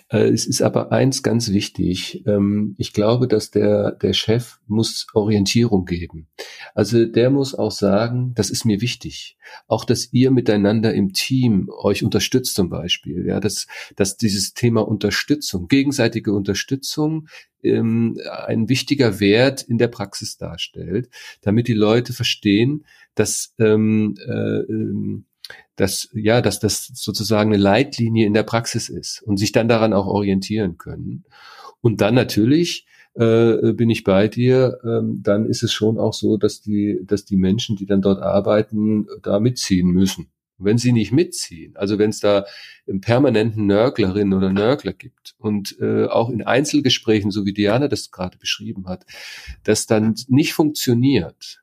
Äh, 0.08 0.30
es 0.30 0.46
ist 0.46 0.62
aber 0.62 0.92
eins 0.92 1.22
ganz 1.22 1.50
wichtig. 1.50 2.24
Ähm, 2.26 2.74
ich 2.78 2.94
glaube, 2.94 3.28
dass 3.28 3.50
der, 3.50 3.92
der 3.92 4.14
Chef 4.14 4.58
muss 4.66 5.06
Orientierung 5.12 5.84
geben. 5.84 6.28
Also 6.74 7.04
der 7.04 7.30
muss 7.30 7.54
auch 7.54 7.70
sagen, 7.70 8.32
das 8.34 8.50
ist 8.50 8.64
mir 8.64 8.80
wichtig. 8.80 9.36
Auch, 9.66 9.84
dass 9.84 10.12
ihr 10.12 10.30
miteinander 10.30 10.94
im 10.94 11.12
Team 11.12 11.68
euch 11.70 12.02
unterstützt 12.02 12.54
zum 12.54 12.70
Beispiel. 12.70 13.26
Ja, 13.26 13.40
dass, 13.40 13.66
dass 13.94 14.16
dieses 14.16 14.54
Thema 14.54 14.80
Unterstützung, 14.80 15.68
gegenseitige 15.68 16.32
Unterstützung 16.32 17.28
ähm, 17.62 18.18
ein 18.46 18.68
wichtiger 18.68 19.20
Wert 19.20 19.62
in 19.62 19.78
der 19.78 19.88
Praxis 19.88 20.36
darstellt, 20.36 21.08
damit 21.42 21.68
die 21.68 21.74
Leute 21.74 22.12
verstehen, 22.12 22.84
dass 23.14 23.54
ähm, 23.58 24.14
äh, 24.26 24.60
ähm, 24.60 25.26
dass 25.76 26.08
ja, 26.14 26.40
dass 26.40 26.60
das 26.60 26.90
sozusagen 26.94 27.52
eine 27.52 27.62
Leitlinie 27.62 28.26
in 28.26 28.34
der 28.34 28.42
Praxis 28.42 28.88
ist 28.88 29.22
und 29.22 29.36
sich 29.38 29.52
dann 29.52 29.68
daran 29.68 29.92
auch 29.92 30.06
orientieren 30.06 30.78
können. 30.78 31.24
Und 31.80 32.00
dann 32.00 32.14
natürlich 32.14 32.86
äh, 33.14 33.72
bin 33.72 33.90
ich 33.90 34.04
bei 34.04 34.28
dir, 34.28 34.78
ähm, 34.84 35.20
dann 35.22 35.46
ist 35.46 35.62
es 35.62 35.72
schon 35.72 35.98
auch 35.98 36.14
so, 36.14 36.36
dass 36.36 36.60
die, 36.60 37.00
dass 37.04 37.24
die 37.24 37.36
Menschen, 37.36 37.76
die 37.76 37.86
dann 37.86 38.02
dort 38.02 38.22
arbeiten, 38.22 39.06
da 39.22 39.40
mitziehen 39.40 39.88
müssen. 39.88 40.28
wenn 40.58 40.78
sie 40.78 40.92
nicht 40.92 41.10
mitziehen, 41.12 41.76
also 41.76 41.98
wenn 41.98 42.10
es 42.10 42.20
da 42.20 42.44
im 42.86 43.00
permanenten 43.00 43.66
Nörglerinnen 43.66 44.32
oder 44.32 44.52
Nörgler 44.52 44.92
gibt 44.92 45.34
und 45.38 45.76
äh, 45.80 46.06
auch 46.06 46.30
in 46.30 46.42
Einzelgesprächen, 46.42 47.32
so 47.32 47.44
wie 47.44 47.52
Diana 47.52 47.88
das 47.88 48.12
gerade 48.12 48.38
beschrieben 48.38 48.86
hat, 48.86 49.04
das 49.64 49.86
dann 49.86 50.14
nicht 50.28 50.52
funktioniert, 50.52 51.61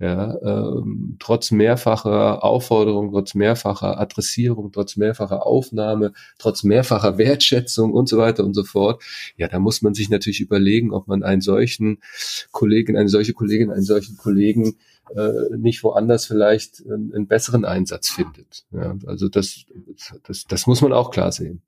ja, 0.00 0.36
ähm, 0.42 1.16
trotz 1.18 1.50
mehrfacher 1.50 2.44
Aufforderung, 2.44 3.10
trotz 3.10 3.34
mehrfacher 3.34 3.98
Adressierung, 3.98 4.70
trotz 4.70 4.96
mehrfacher 4.96 5.44
Aufnahme, 5.44 6.12
trotz 6.38 6.62
mehrfacher 6.62 7.18
Wertschätzung 7.18 7.92
und 7.92 8.08
so 8.08 8.16
weiter 8.16 8.44
und 8.44 8.54
so 8.54 8.62
fort. 8.62 9.02
Ja, 9.36 9.48
da 9.48 9.58
muss 9.58 9.82
man 9.82 9.94
sich 9.94 10.08
natürlich 10.08 10.40
überlegen, 10.40 10.92
ob 10.92 11.08
man 11.08 11.24
einen 11.24 11.40
solchen 11.40 11.98
Kollegen, 12.52 12.96
eine 12.96 13.08
solche 13.08 13.32
Kollegin, 13.32 13.72
einen 13.72 13.82
solchen 13.82 14.16
Kollegen 14.16 14.76
äh, 15.16 15.56
nicht 15.56 15.82
woanders 15.82 16.26
vielleicht 16.26 16.80
einen, 16.86 17.12
einen 17.12 17.26
besseren 17.26 17.64
Einsatz 17.64 18.08
findet. 18.08 18.66
Ja, 18.70 18.96
also 19.06 19.28
das, 19.28 19.64
das, 20.22 20.44
das 20.44 20.66
muss 20.68 20.80
man 20.80 20.92
auch 20.92 21.10
klar 21.10 21.32
sehen 21.32 21.62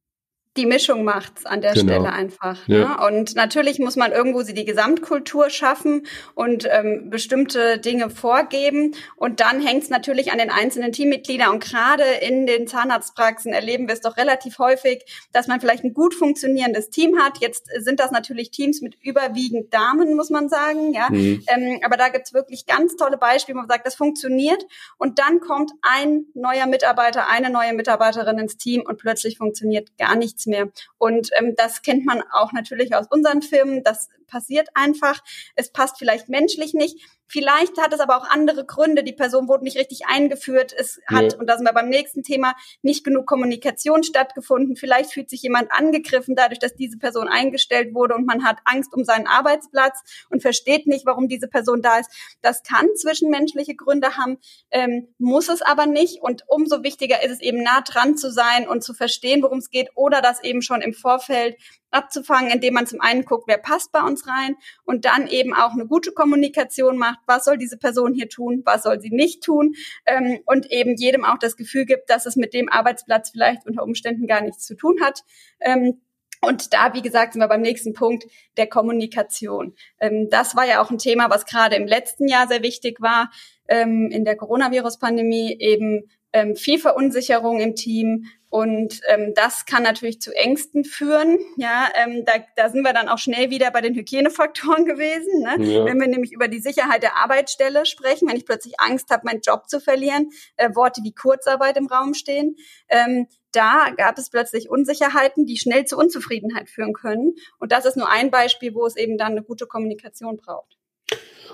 die 0.56 0.66
Mischung 0.66 1.04
macht's 1.04 1.46
an 1.46 1.60
der 1.60 1.74
genau. 1.74 1.92
Stelle 1.92 2.12
einfach. 2.12 2.66
Ja. 2.66 2.78
Ne? 2.78 3.06
Und 3.06 3.36
natürlich 3.36 3.78
muss 3.78 3.94
man 3.94 4.10
irgendwo 4.10 4.42
sie 4.42 4.52
die 4.52 4.64
Gesamtkultur 4.64 5.48
schaffen 5.48 6.06
und 6.34 6.66
ähm, 6.68 7.08
bestimmte 7.08 7.78
Dinge 7.78 8.10
vorgeben. 8.10 8.96
Und 9.14 9.38
dann 9.38 9.64
hängt's 9.64 9.90
natürlich 9.90 10.32
an 10.32 10.38
den 10.38 10.50
einzelnen 10.50 10.90
Teammitgliedern. 10.90 11.50
Und 11.50 11.62
gerade 11.62 12.02
in 12.02 12.46
den 12.46 12.66
Zahnarztpraxen 12.66 13.52
erleben 13.52 13.86
wir 13.86 13.94
es 13.94 14.00
doch 14.00 14.16
relativ 14.16 14.58
häufig, 14.58 15.04
dass 15.32 15.46
man 15.46 15.60
vielleicht 15.60 15.84
ein 15.84 15.94
gut 15.94 16.14
funktionierendes 16.14 16.90
Team 16.90 17.16
hat. 17.20 17.38
Jetzt 17.38 17.68
sind 17.78 18.00
das 18.00 18.10
natürlich 18.10 18.50
Teams 18.50 18.80
mit 18.80 18.96
überwiegend 19.02 19.72
Damen, 19.72 20.16
muss 20.16 20.30
man 20.30 20.48
sagen. 20.48 20.92
Ja, 20.92 21.08
mhm. 21.10 21.44
ähm, 21.46 21.78
aber 21.84 21.96
da 21.96 22.08
gibt's 22.08 22.34
wirklich 22.34 22.66
ganz 22.66 22.96
tolle 22.96 23.18
Beispiele, 23.18 23.54
wo 23.54 23.60
man 23.60 23.68
sagt, 23.68 23.86
das 23.86 23.94
funktioniert. 23.94 24.64
Und 24.98 25.20
dann 25.20 25.38
kommt 25.38 25.70
ein 25.82 26.24
neuer 26.34 26.66
Mitarbeiter, 26.66 27.28
eine 27.28 27.50
neue 27.50 27.72
Mitarbeiterin 27.72 28.38
ins 28.38 28.56
Team 28.56 28.82
und 28.84 28.98
plötzlich 28.98 29.38
funktioniert 29.38 29.96
gar 29.96 30.16
nichts 30.16 30.40
nichts 30.40 30.46
mehr. 30.50 30.68
Und 30.98 31.30
ähm, 31.38 31.54
das 31.56 31.80
kennt 31.80 32.04
man 32.04 32.22
auch 32.32 32.52
natürlich 32.52 32.94
aus 32.94 33.06
unseren 33.08 33.40
Filmen. 33.40 33.82
Das 33.82 34.10
passiert 34.30 34.68
einfach. 34.74 35.20
Es 35.56 35.72
passt 35.72 35.98
vielleicht 35.98 36.28
menschlich 36.28 36.72
nicht. 36.72 36.96
Vielleicht 37.32 37.78
hat 37.80 37.92
es 37.94 38.00
aber 38.00 38.16
auch 38.16 38.28
andere 38.28 38.66
Gründe. 38.66 39.04
Die 39.04 39.12
Person 39.12 39.46
wurde 39.46 39.62
nicht 39.62 39.76
richtig 39.76 40.00
eingeführt. 40.08 40.74
Es 40.76 41.00
hat, 41.06 41.32
ja. 41.32 41.38
und 41.38 41.46
da 41.46 41.56
sind 41.56 41.64
wir 41.64 41.72
beim 41.72 41.88
nächsten 41.88 42.24
Thema, 42.24 42.54
nicht 42.82 43.04
genug 43.04 43.26
Kommunikation 43.26 44.02
stattgefunden. 44.02 44.74
Vielleicht 44.74 45.12
fühlt 45.12 45.30
sich 45.30 45.42
jemand 45.42 45.70
angegriffen 45.70 46.34
dadurch, 46.34 46.58
dass 46.58 46.74
diese 46.74 46.98
Person 46.98 47.28
eingestellt 47.28 47.94
wurde 47.94 48.16
und 48.16 48.26
man 48.26 48.44
hat 48.44 48.58
Angst 48.64 48.92
um 48.94 49.04
seinen 49.04 49.28
Arbeitsplatz 49.28 50.00
und 50.28 50.42
versteht 50.42 50.88
nicht, 50.88 51.06
warum 51.06 51.28
diese 51.28 51.46
Person 51.46 51.82
da 51.82 52.00
ist. 52.00 52.10
Das 52.42 52.64
kann 52.64 52.88
zwischenmenschliche 52.96 53.76
Gründe 53.76 54.16
haben, 54.16 54.38
ähm, 54.72 55.14
muss 55.18 55.48
es 55.48 55.62
aber 55.62 55.86
nicht. 55.86 56.22
Und 56.22 56.42
umso 56.48 56.82
wichtiger 56.82 57.22
ist 57.22 57.30
es 57.30 57.40
eben 57.40 57.62
nah 57.62 57.80
dran 57.82 58.16
zu 58.16 58.32
sein 58.32 58.66
und 58.66 58.82
zu 58.82 58.92
verstehen, 58.92 59.44
worum 59.44 59.58
es 59.58 59.70
geht 59.70 59.90
oder 59.94 60.20
das 60.20 60.42
eben 60.42 60.62
schon 60.62 60.82
im 60.82 60.94
Vorfeld 60.94 61.56
abzufangen, 61.90 62.50
indem 62.50 62.74
man 62.74 62.86
zum 62.86 63.00
einen 63.00 63.24
guckt, 63.24 63.44
wer 63.46 63.58
passt 63.58 63.92
bei 63.92 64.02
uns 64.02 64.26
rein 64.26 64.56
und 64.84 65.04
dann 65.04 65.26
eben 65.26 65.54
auch 65.54 65.72
eine 65.72 65.86
gute 65.86 66.12
Kommunikation 66.12 66.98
macht, 66.98 67.18
was 67.26 67.44
soll 67.44 67.58
diese 67.58 67.76
Person 67.76 68.14
hier 68.14 68.28
tun, 68.28 68.62
was 68.64 68.82
soll 68.82 69.00
sie 69.00 69.10
nicht 69.10 69.42
tun 69.42 69.74
ähm, 70.06 70.40
und 70.46 70.70
eben 70.70 70.96
jedem 70.96 71.24
auch 71.24 71.38
das 71.38 71.56
Gefühl 71.56 71.84
gibt, 71.84 72.10
dass 72.10 72.26
es 72.26 72.36
mit 72.36 72.54
dem 72.54 72.68
Arbeitsplatz 72.68 73.30
vielleicht 73.30 73.66
unter 73.66 73.82
Umständen 73.82 74.26
gar 74.26 74.40
nichts 74.40 74.66
zu 74.66 74.74
tun 74.74 75.00
hat. 75.02 75.22
Ähm, 75.60 76.00
und 76.42 76.72
da, 76.72 76.94
wie 76.94 77.02
gesagt, 77.02 77.34
sind 77.34 77.42
wir 77.42 77.48
beim 77.48 77.60
nächsten 77.60 77.92
Punkt 77.92 78.24
der 78.56 78.66
Kommunikation. 78.66 79.74
Ähm, 80.00 80.28
das 80.30 80.56
war 80.56 80.66
ja 80.66 80.82
auch 80.82 80.90
ein 80.90 80.98
Thema, 80.98 81.28
was 81.28 81.44
gerade 81.44 81.76
im 81.76 81.86
letzten 81.86 82.28
Jahr 82.28 82.48
sehr 82.48 82.62
wichtig 82.62 83.00
war, 83.00 83.30
ähm, 83.68 84.08
in 84.10 84.24
der 84.24 84.36
Coronavirus-Pandemie 84.36 85.56
eben 85.58 86.08
ähm, 86.32 86.56
viel 86.56 86.78
Verunsicherung 86.78 87.60
im 87.60 87.74
Team, 87.74 88.26
und 88.50 89.00
ähm, 89.06 89.32
das 89.36 89.64
kann 89.64 89.84
natürlich 89.84 90.20
zu 90.20 90.34
Ängsten 90.34 90.84
führen. 90.84 91.38
Ja, 91.56 91.88
ähm, 91.94 92.24
da, 92.26 92.32
da 92.56 92.68
sind 92.68 92.82
wir 92.82 92.92
dann 92.92 93.08
auch 93.08 93.18
schnell 93.18 93.50
wieder 93.50 93.70
bei 93.70 93.80
den 93.80 93.94
Hygienefaktoren 93.94 94.84
gewesen. 94.86 95.42
Ne? 95.42 95.72
Ja. 95.72 95.84
Wenn 95.84 96.00
wir 96.00 96.08
nämlich 96.08 96.32
über 96.32 96.48
die 96.48 96.58
Sicherheit 96.58 97.04
der 97.04 97.16
Arbeitsstelle 97.16 97.86
sprechen, 97.86 98.28
wenn 98.28 98.36
ich 98.36 98.44
plötzlich 98.44 98.74
Angst 98.80 99.10
habe, 99.10 99.22
meinen 99.24 99.40
Job 99.40 99.68
zu 99.68 99.80
verlieren, 99.80 100.30
äh, 100.56 100.74
Worte 100.74 101.02
wie 101.04 101.14
Kurzarbeit 101.14 101.76
im 101.76 101.86
Raum 101.86 102.12
stehen, 102.12 102.56
ähm, 102.88 103.28
da 103.52 103.92
gab 103.96 104.18
es 104.18 104.30
plötzlich 104.30 104.68
Unsicherheiten, 104.68 105.46
die 105.46 105.56
schnell 105.56 105.84
zu 105.84 105.96
Unzufriedenheit 105.96 106.68
führen 106.68 106.92
können. 106.92 107.34
Und 107.60 107.70
das 107.70 107.84
ist 107.84 107.96
nur 107.96 108.10
ein 108.10 108.32
Beispiel, 108.32 108.74
wo 108.74 108.84
es 108.84 108.96
eben 108.96 109.16
dann 109.16 109.32
eine 109.32 109.42
gute 109.42 109.66
Kommunikation 109.66 110.36
braucht. 110.36 110.76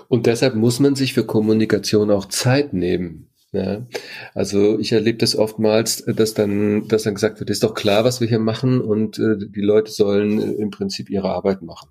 Und 0.07 0.25
deshalb 0.25 0.55
muss 0.55 0.79
man 0.79 0.95
sich 0.95 1.13
für 1.13 1.25
Kommunikation 1.25 2.09
auch 2.09 2.25
Zeit 2.25 2.73
nehmen. 2.73 3.26
Ja, 3.53 3.87
also 4.33 4.77
ich 4.77 4.91
erlebe 4.91 5.19
das 5.19 5.35
oftmals, 5.35 6.03
dass 6.05 6.33
dann, 6.33 6.87
dass 6.89 7.03
dann 7.03 7.13
gesagt 7.13 7.39
wird, 7.39 7.49
ist 7.49 7.63
doch 7.63 7.73
klar, 7.73 8.03
was 8.03 8.19
wir 8.19 8.27
hier 8.27 8.39
machen 8.39 8.81
und 8.81 9.19
äh, 9.19 9.37
die 9.37 9.61
Leute 9.61 9.89
sollen 9.89 10.41
äh, 10.41 10.51
im 10.61 10.69
Prinzip 10.69 11.09
ihre 11.09 11.29
Arbeit 11.29 11.61
machen. 11.61 11.89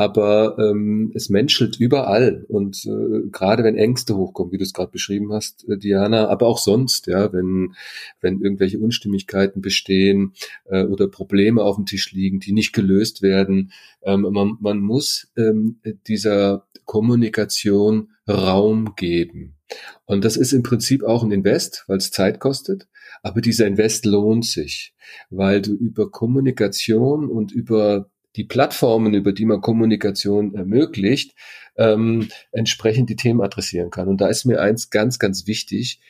Aber 0.00 0.56
ähm, 0.58 1.12
es 1.14 1.28
menschelt 1.28 1.78
überall 1.78 2.46
und 2.48 2.86
äh, 2.86 3.28
gerade 3.30 3.64
wenn 3.64 3.76
Ängste 3.76 4.16
hochkommen, 4.16 4.50
wie 4.50 4.56
du 4.56 4.64
es 4.64 4.72
gerade 4.72 4.90
beschrieben 4.90 5.30
hast, 5.30 5.68
äh, 5.68 5.76
Diana, 5.76 6.28
aber 6.28 6.46
auch 6.46 6.56
sonst, 6.56 7.06
ja, 7.06 7.30
wenn 7.34 7.74
wenn 8.22 8.40
irgendwelche 8.40 8.78
Unstimmigkeiten 8.78 9.60
bestehen 9.60 10.32
äh, 10.64 10.84
oder 10.84 11.06
Probleme 11.06 11.62
auf 11.62 11.76
dem 11.76 11.84
Tisch 11.84 12.12
liegen, 12.12 12.40
die 12.40 12.52
nicht 12.52 12.72
gelöst 12.72 13.20
werden, 13.20 13.72
ähm, 14.02 14.22
man, 14.22 14.56
man 14.58 14.78
muss 14.80 15.30
ähm, 15.36 15.80
dieser 16.06 16.66
Kommunikation 16.86 18.12
Raum 18.26 18.94
geben. 18.96 19.58
Und 20.06 20.24
das 20.24 20.38
ist 20.38 20.54
im 20.54 20.62
Prinzip 20.62 21.04
auch 21.04 21.22
ein 21.22 21.30
Invest, 21.30 21.84
weil 21.88 21.98
es 21.98 22.10
Zeit 22.10 22.40
kostet. 22.40 22.88
Aber 23.22 23.42
dieser 23.42 23.66
Invest 23.66 24.06
lohnt 24.06 24.46
sich, 24.46 24.94
weil 25.28 25.60
du 25.60 25.74
über 25.74 26.10
Kommunikation 26.10 27.28
und 27.28 27.52
über 27.52 28.08
die 28.36 28.44
Plattformen, 28.44 29.14
über 29.14 29.32
die 29.32 29.44
man 29.44 29.60
Kommunikation 29.60 30.54
ermöglicht, 30.54 31.34
ähm, 31.76 32.28
entsprechend 32.52 33.10
die 33.10 33.16
Themen 33.16 33.40
adressieren 33.40 33.90
kann. 33.90 34.08
Und 34.08 34.20
da 34.20 34.28
ist 34.28 34.44
mir 34.44 34.60
eins 34.60 34.90
ganz, 34.90 35.18
ganz 35.18 35.46
wichtig. 35.46 36.00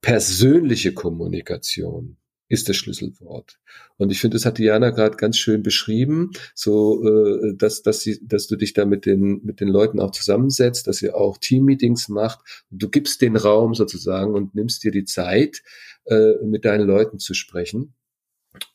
Persönliche 0.00 0.92
Kommunikation 0.92 2.16
ist 2.48 2.68
das 2.68 2.76
Schlüsselwort. 2.76 3.58
Und 3.96 4.12
ich 4.12 4.20
finde, 4.20 4.36
das 4.36 4.46
hat 4.46 4.58
Diana 4.58 4.90
gerade 4.90 5.16
ganz 5.16 5.36
schön 5.36 5.62
beschrieben, 5.62 6.30
so 6.54 7.02
äh, 7.04 7.56
dass, 7.56 7.82
dass, 7.82 8.00
sie, 8.00 8.20
dass 8.22 8.46
du 8.46 8.56
dich 8.56 8.72
da 8.72 8.84
mit 8.84 9.04
den, 9.04 9.40
mit 9.44 9.60
den 9.60 9.68
Leuten 9.68 9.98
auch 9.98 10.12
zusammensetzt, 10.12 10.86
dass 10.86 11.02
ihr 11.02 11.16
auch 11.16 11.38
Teammeetings 11.38 12.08
macht. 12.08 12.64
Du 12.70 12.88
gibst 12.88 13.20
den 13.20 13.36
Raum 13.36 13.74
sozusagen 13.74 14.32
und 14.32 14.54
nimmst 14.54 14.84
dir 14.84 14.92
die 14.92 15.04
Zeit, 15.04 15.62
äh, 16.04 16.34
mit 16.44 16.64
deinen 16.64 16.86
Leuten 16.86 17.18
zu 17.18 17.34
sprechen. 17.34 17.94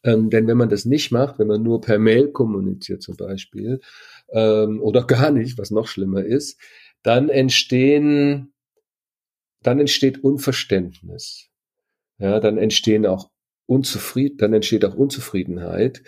Ähm, 0.04 0.30
denn 0.30 0.48
wenn 0.48 0.58
man 0.58 0.70
das 0.70 0.86
nicht 0.86 1.12
macht, 1.12 1.40
wenn 1.40 1.48
man 1.48 1.64
nur 1.64 1.82
per 1.82 2.00
Mail 2.00 2.30
kommuniziert 2.30 3.02
zum 3.02 3.16
Beispiel, 3.16 3.80
ähm, 4.32 4.82
oder 4.82 5.06
gar 5.06 5.32
nicht, 5.32 5.58
was 5.58 5.72
noch 5.72 5.88
schlimmer 5.88 6.24
ist, 6.24 6.60
dann 7.04 7.30
entstehen, 7.30 8.54
dann 9.62 9.80
entsteht 9.80 10.24
Unverständnis. 10.24 11.50
Ja, 12.18 12.40
dann 12.40 12.58
entstehen 12.58 13.06
auch 13.06 13.30
unzufrieden, 13.66 14.38
dann 14.38 14.54
entsteht 14.54 14.86
auch 14.86 14.96
Unzufriedenheit 14.96 16.04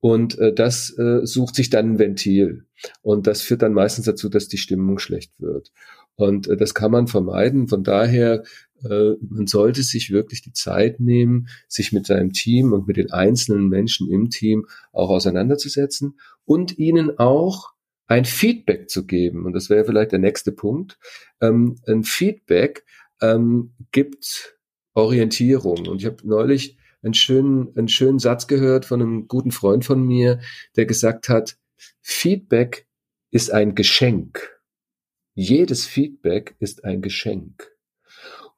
und 0.00 0.38
äh, 0.38 0.54
das 0.54 0.96
äh, 0.98 1.26
sucht 1.26 1.56
sich 1.56 1.70
dann 1.70 1.92
ein 1.92 1.98
Ventil 1.98 2.66
und 3.02 3.26
das 3.26 3.42
führt 3.42 3.62
dann 3.62 3.72
meistens 3.72 4.06
dazu, 4.06 4.28
dass 4.28 4.48
die 4.48 4.58
Stimmung 4.58 4.98
schlecht 4.98 5.32
wird. 5.38 5.72
Und 6.14 6.48
äh, 6.48 6.56
das 6.56 6.74
kann 6.74 6.90
man 6.90 7.06
vermeiden. 7.06 7.68
Von 7.68 7.84
daher, 7.84 8.44
man 8.82 9.46
sollte 9.46 9.82
sich 9.82 10.10
wirklich 10.10 10.42
die 10.42 10.52
Zeit 10.52 11.00
nehmen, 11.00 11.48
sich 11.68 11.92
mit 11.92 12.06
seinem 12.06 12.32
Team 12.32 12.72
und 12.72 12.86
mit 12.86 12.96
den 12.96 13.10
einzelnen 13.10 13.68
Menschen 13.68 14.10
im 14.10 14.30
Team 14.30 14.66
auch 14.92 15.10
auseinanderzusetzen 15.10 16.18
und 16.44 16.78
ihnen 16.78 17.18
auch 17.18 17.72
ein 18.06 18.24
Feedback 18.24 18.88
zu 18.88 19.06
geben. 19.06 19.44
Und 19.44 19.52
das 19.52 19.68
wäre 19.68 19.84
vielleicht 19.84 20.12
der 20.12 20.18
nächste 20.18 20.52
Punkt. 20.52 20.98
Ähm, 21.40 21.76
ein 21.86 22.04
Feedback 22.04 22.84
ähm, 23.20 23.74
gibt 23.92 24.58
Orientierung. 24.94 25.86
Und 25.86 26.00
ich 26.00 26.06
habe 26.06 26.26
neulich 26.26 26.78
einen 27.02 27.14
schönen, 27.14 27.76
einen 27.76 27.88
schönen 27.88 28.18
Satz 28.18 28.46
gehört 28.46 28.84
von 28.84 29.00
einem 29.00 29.28
guten 29.28 29.52
Freund 29.52 29.84
von 29.84 30.04
mir, 30.04 30.40
der 30.76 30.86
gesagt 30.86 31.28
hat, 31.28 31.56
Feedback 32.00 32.86
ist 33.30 33.52
ein 33.52 33.74
Geschenk. 33.74 34.58
Jedes 35.34 35.86
Feedback 35.86 36.56
ist 36.58 36.84
ein 36.84 37.02
Geschenk. 37.02 37.70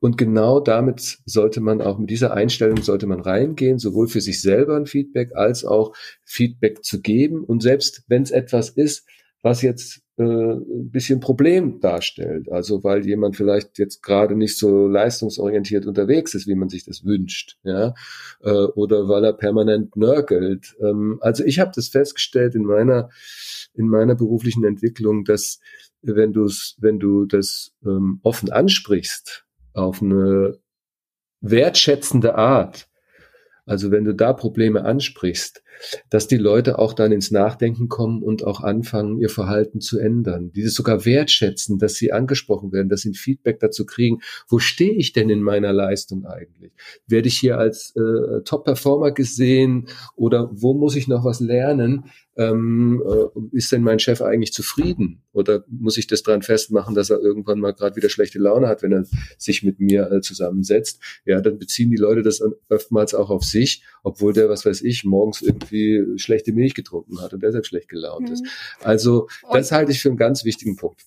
Und 0.01 0.17
genau 0.17 0.61
damit 0.61 1.19
sollte 1.27 1.61
man 1.61 1.83
auch 1.83 1.99
mit 1.99 2.11
dieser 2.11 2.33
Einstellung 2.33 2.83
sollte 2.83 3.07
man 3.07 3.21
reingehen, 3.21 3.79
sowohl 3.79 4.09
für 4.09 4.21
sich 4.21 4.41
selber 4.41 4.77
ein 4.77 4.87
Feedback 4.87 5.33
als 5.35 5.65
auch 5.65 5.95
Feedback 6.25 6.83
zu 6.85 7.01
geben. 7.01 7.45
Und 7.45 7.63
selbst 7.63 8.03
wenn 8.09 8.23
es 8.23 8.31
etwas 8.31 8.71
ist, 8.71 9.07
was 9.43 9.63
jetzt 9.63 10.03
äh, 10.21 10.23
ein 10.23 10.91
bisschen 10.91 11.21
Problem 11.21 11.81
darstellt. 11.81 12.53
Also 12.53 12.85
weil 12.85 13.07
jemand 13.07 13.37
vielleicht 13.37 13.79
jetzt 13.79 14.03
gerade 14.03 14.37
nicht 14.37 14.59
so 14.59 14.87
leistungsorientiert 14.87 15.87
unterwegs 15.87 16.35
ist, 16.35 16.47
wie 16.47 16.55
man 16.55 16.69
sich 16.69 16.85
das 16.85 17.05
wünscht, 17.05 17.57
ja, 17.63 17.95
äh, 18.43 18.51
oder 18.51 19.09
weil 19.09 19.25
er 19.25 19.33
permanent 19.33 19.97
nörgelt. 19.97 20.77
Ähm, 20.83 21.19
also 21.23 21.45
ich 21.45 21.59
habe 21.59 21.73
das 21.75 21.89
festgestellt 21.89 22.55
in 22.55 22.65
meiner 22.65 23.09
in 23.73 23.89
meiner 23.89 24.15
beruflichen 24.15 24.65
Entwicklung, 24.65 25.25
dass 25.25 25.61
wenn 26.03 26.33
du 26.33 26.51
wenn 26.79 26.99
du 26.99 27.25
das 27.25 27.73
ähm, 27.85 28.21
offen 28.23 28.51
ansprichst 28.51 29.47
auf 29.75 30.03
eine 30.03 30.59
wertschätzende 31.41 32.35
Art, 32.35 32.89
also 33.67 33.91
wenn 33.91 34.05
du 34.05 34.15
da 34.15 34.33
Probleme 34.33 34.85
ansprichst, 34.85 35.63
dass 36.11 36.29
die 36.29 36.37
Leute 36.37 36.79
auch 36.79 36.93
dann 36.93 37.13
ins 37.13 37.31
Nachdenken 37.31 37.89
kommen 37.89 38.23
und 38.23 38.45
auch 38.45 38.61
anfangen, 38.61 39.19
ihr 39.19 39.31
Verhalten 39.31 39.81
zu 39.81 39.99
ändern. 39.99 40.53
Dieses 40.53 40.75
sogar 40.75 41.05
wertschätzen, 41.05 41.79
dass 41.79 41.95
sie 41.95 42.13
angesprochen 42.13 42.73
werden, 42.73 42.89
dass 42.89 43.03
sie 43.03 43.11
ein 43.11 43.15
Feedback 43.15 43.61
dazu 43.61 43.87
kriegen. 43.87 44.21
Wo 44.49 44.59
stehe 44.59 44.93
ich 44.93 45.13
denn 45.13 45.31
in 45.31 45.43
meiner 45.43 45.73
Leistung 45.73 46.27
eigentlich? 46.27 46.73
Werde 47.07 47.29
ich 47.29 47.39
hier 47.39 47.59
als 47.59 47.95
äh, 47.97 48.43
Top-Performer 48.45 49.13
gesehen 49.13 49.89
oder 50.17 50.51
wo 50.53 50.75
muss 50.75 50.97
ich 50.97 51.09
noch 51.09 51.25
was 51.25 51.41
lernen? 51.41 52.05
ähm, 52.41 53.03
äh, 53.07 53.57
ist 53.57 53.71
denn 53.71 53.83
mein 53.83 53.99
Chef 53.99 54.23
eigentlich 54.23 54.53
zufrieden? 54.53 55.23
Oder 55.33 55.65
muss 55.69 55.99
ich 55.99 56.07
das 56.07 56.23
dran 56.23 56.41
festmachen, 56.41 56.95
dass 56.95 57.11
er 57.11 57.21
irgendwann 57.21 57.61
mal 57.61 57.73
gerade 57.73 57.97
wieder 57.97 58.09
schlechte 58.09 58.39
Laune 58.39 58.67
hat, 58.67 58.83
wenn 58.83 58.93
er 58.93 59.05
sich 59.37 59.63
mit 59.63 59.79
mir 59.79 60.11
äh, 60.11 60.23
zusammensetzt? 60.23 61.01
Ja, 61.27 61.41
dann 61.43 61.59
beziehen 61.59 61.91
die 61.91 61.99
Leute 61.99 62.23
das 62.23 62.43
oftmals 62.71 63.15
auch 63.15 63.29
auf 63.29 63.45
sich, 63.45 63.83
obwohl 64.03 64.33
der, 64.33 64.49
was 64.49 64.65
weiß 64.65 64.81
ich, 64.83 65.05
morgens 65.05 65.43
irgendwie 65.43 65.60
schlechte 66.17 66.53
Milch 66.53 66.75
getrunken 66.75 67.21
hat 67.21 67.33
und 67.33 67.43
deshalb 67.43 67.67
schlecht 67.67 67.89
gelaunt 67.89 68.29
mhm. 68.29 68.35
ist. 68.35 68.47
Also 68.83 69.29
das 69.53 69.73
halte 69.73 69.93
ich 69.93 70.01
für 70.01 70.09
einen 70.09 70.19
ganz 70.19 70.45
wichtigen 70.45 70.77
Punkt. 70.77 71.03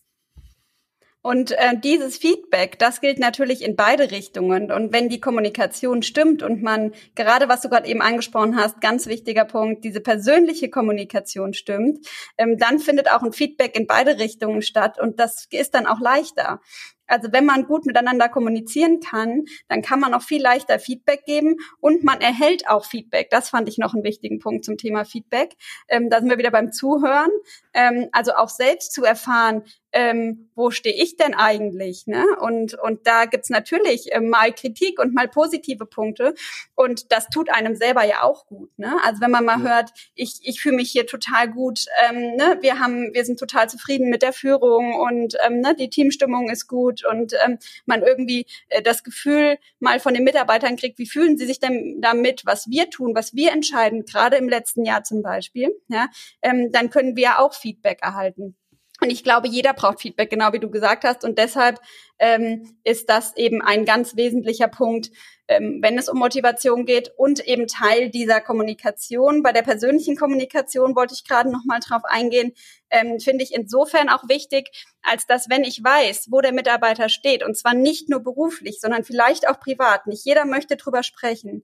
Und 1.26 1.54
äh, 1.54 1.78
dieses 1.82 2.18
Feedback, 2.18 2.78
das 2.80 3.00
gilt 3.00 3.18
natürlich 3.18 3.63
in 3.63 3.78
beide 3.78 4.12
Richtungen. 4.12 4.74
Und 4.74 4.92
wenn 4.92 5.08
die 5.08 5.22
Kommunikation 5.22 6.04
stimmt 6.04 6.44
und 6.44 6.62
man, 6.62 6.92
gerade 7.16 7.48
was 7.48 7.62
du 7.62 7.70
gerade 7.70 7.88
eben 7.88 8.02
angesprochen 8.02 8.58
hast, 8.58 8.82
ganz 8.82 9.08
wichtiger 9.08 9.46
Punkt, 9.46 9.86
diese 9.86 10.02
persönliche 10.02 10.70
Kommunikation 10.70 11.54
stimmt, 11.54 12.06
ähm, 12.38 12.58
dann 12.58 12.80
findet 12.80 13.10
auch 13.10 13.24
ein 13.24 13.32
Feedback 13.32 13.78
in 13.78 13.88
beide 13.88 14.20
Richtungen 14.20 14.62
statt. 14.62 15.00
Und 15.00 15.18
das 15.18 15.48
ist 15.50 15.74
dann 15.74 15.88
auch 15.88 16.02
leichter. 16.02 16.60
Also 17.08 17.30
wenn 17.32 17.46
man 17.46 17.66
gut 17.66 17.86
miteinander 17.86 18.30
kommunizieren 18.30 19.00
kann, 19.00 19.46
dann 19.68 19.82
kann 19.82 20.00
man 20.00 20.13
auch 20.13 20.22
viel 20.22 20.42
leichter 20.42 20.80
Feedback 20.80 21.26
geben 21.26 21.58
und 21.80 22.04
man 22.04 22.22
erhält 22.22 22.68
auch 22.68 22.86
Feedback. 22.86 23.30
Das 23.30 23.50
fand 23.50 23.68
ich 23.70 23.78
noch 23.78 23.94
einen 23.94 24.04
wichtigen 24.04 24.39
Punkt 24.39 24.66
zum 24.66 24.78
Thema 24.78 25.06
Feedback. 25.06 25.56
Ähm, 25.88 26.10
da 26.10 26.20
sind 26.20 26.30
wir 26.30 26.38
wieder 26.38 26.52
beim 26.52 26.72
Zuhören. 26.72 27.32
Ähm, 27.74 28.10
also 28.12 28.34
auch 28.34 28.50
selbst 28.50 28.94
zu 28.94 29.04
erfahren, 29.04 29.63
ähm, 29.94 30.50
wo 30.56 30.72
stehe 30.72 30.96
ich 30.96 31.18
denn 31.18 31.36
eigentlich? 31.36 32.08
Ne? 32.08 32.26
Und, 32.42 32.74
und 32.74 33.06
da 33.06 33.26
gibt's 33.26 33.50
natürlich 33.50 34.12
äh, 34.12 34.20
mal 34.20 34.52
Kritik 34.52 35.00
und 35.00 35.13
mal 35.13 35.28
positive 35.28 35.86
Punkte. 35.86 36.34
Und 36.76 37.12
das 37.12 37.28
tut 37.28 37.50
einem 37.50 37.76
selber 37.76 38.04
ja 38.04 38.24
auch 38.24 38.48
gut. 38.48 38.72
Ne? 38.78 38.92
Also 39.04 39.22
wenn 39.22 39.32
man 39.32 39.46
mal 39.46 39.60
ja. 39.60 39.70
hört, 39.70 39.92
ich, 40.16 40.39
ich 40.42 40.62
fühle 40.62 40.78
mich 40.78 40.92
hier 40.92 41.06
total 41.06 41.50
gut, 41.50 41.86
ähm, 42.10 42.36
ne? 42.36 42.58
wir, 42.62 42.80
haben, 42.80 43.13
wir 43.13 43.24
sind 43.24 43.39
total 43.39 43.70
zufrieden 43.70 44.10
mit 44.10 44.24
der 44.24 44.34
Führung 44.34 44.96
und 44.96 45.36
ähm, 45.46 45.60
ne? 45.60 45.76
die 45.76 45.89
Teamstimmung 45.89 46.50
ist 46.50 46.68
gut 46.68 46.92
und 47.06 47.34
ähm, 47.45 47.58
man 47.86 48.03
irgendwie 48.03 48.45
äh, 48.69 48.82
das 48.82 49.03
Gefühl 49.03 49.58
mal 49.79 49.99
von 49.99 50.13
den 50.13 50.23
Mitarbeitern 50.23 50.75
kriegt, 50.75 50.99
wie 50.99 51.08
fühlen 51.08 51.38
sie 51.38 51.45
sich 51.45 51.60
denn 51.60 51.99
damit, 52.01 52.45
was 52.45 52.69
wir 52.69 52.89
tun, 52.89 53.13
was 53.15 53.34
wir 53.34 53.51
entscheiden, 53.51 54.06
gerade 54.06 54.38
im 54.38 54.49
letzten 54.49 54.86
Jahr 54.86 55.03
zum 55.03 55.21
Beispiel, 55.21 55.71
ja? 55.88 56.08
ähm, 56.41 56.71
dann 56.71 56.89
können 56.89 57.15
wir 57.15 57.39
auch 57.39 57.53
Feedback 57.53 57.99
erhalten. 58.01 58.56
Und 59.01 59.10
ich 59.10 59.23
glaube, 59.23 59.49
jeder 59.49 59.73
braucht 59.73 60.01
Feedback, 60.01 60.29
genau 60.29 60.53
wie 60.53 60.60
du 60.60 60.69
gesagt 60.69 61.03
hast. 61.03 61.25
Und 61.25 61.38
deshalb 61.38 61.79
ähm, 62.19 62.77
ist 62.86 63.10
das 63.10 63.36
eben 63.36 63.62
ein 63.62 63.84
ganz 63.84 64.15
wesentlicher 64.15 64.69
Punkt, 64.69 65.10
ähm, 65.54 65.80
wenn 65.82 65.98
es 65.98 66.10
um 66.10 66.18
Motivation 66.18 66.86
geht 66.86 67.12
und 67.18 67.39
eben 67.48 67.68
Teil 67.68 68.10
dieser 68.10 68.42
Kommunikation. 68.42 69.44
Bei 69.44 69.52
der 69.52 69.62
persönlichen 69.62 70.16
Kommunikation 70.16 70.96
wollte 70.96 71.13
ich 71.13 71.26
gerade 71.28 71.52
noch 71.52 71.63
mal 71.66 71.80
drauf 71.80 72.04
eingehen. 72.06 72.54
Ähm, 72.89 73.20
Finde 73.20 73.44
ich 73.44 73.54
insofern 73.54 74.10
auch 74.10 74.28
wichtig, 74.30 74.70
als 75.02 75.26
dass 75.26 75.50
wenn 75.50 75.63
ich 75.63 75.84
weiß, 75.84 76.28
wo 76.30 76.42
der 76.42 76.54
Mitarbeiter 76.54 77.10
steht, 77.10 77.44
und 77.44 77.58
zwar 77.58 77.74
nicht 77.74 78.10
nur 78.10 78.22
beruflich, 78.22 78.80
sondern 78.80 79.04
vielleicht 79.04 79.48
auch 79.48 79.60
privat. 79.60 80.08
Nicht 80.08 80.26
jeder 80.26 80.46
möchte 80.46 80.78
drüber 80.78 81.04
sprechen. 81.04 81.63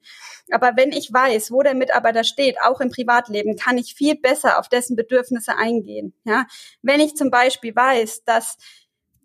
Aber 0.52 0.73
wenn 0.75 0.91
ich 0.91 1.12
weiß, 1.12 1.52
wo 1.52 1.62
der 1.62 1.75
Mitarbeiter 1.75 2.23
steht, 2.23 2.58
auch 2.62 2.82
im 2.82 2.89
Privatleben, 2.89 3.56
kann 3.56 3.78
ich 3.78 3.95
viel 3.95 4.15
besser 4.15 4.60
auf 4.60 4.69
dessen 4.69 4.95
Bedürfnisse 4.95 5.56
eingehen. 5.56 6.13
Ja, 6.23 6.45
wenn 6.82 6.99
ich 6.99 7.15
zum 7.15 7.32
Beispiel 7.32 7.75
weiß, 7.75 8.23
dass 8.23 8.58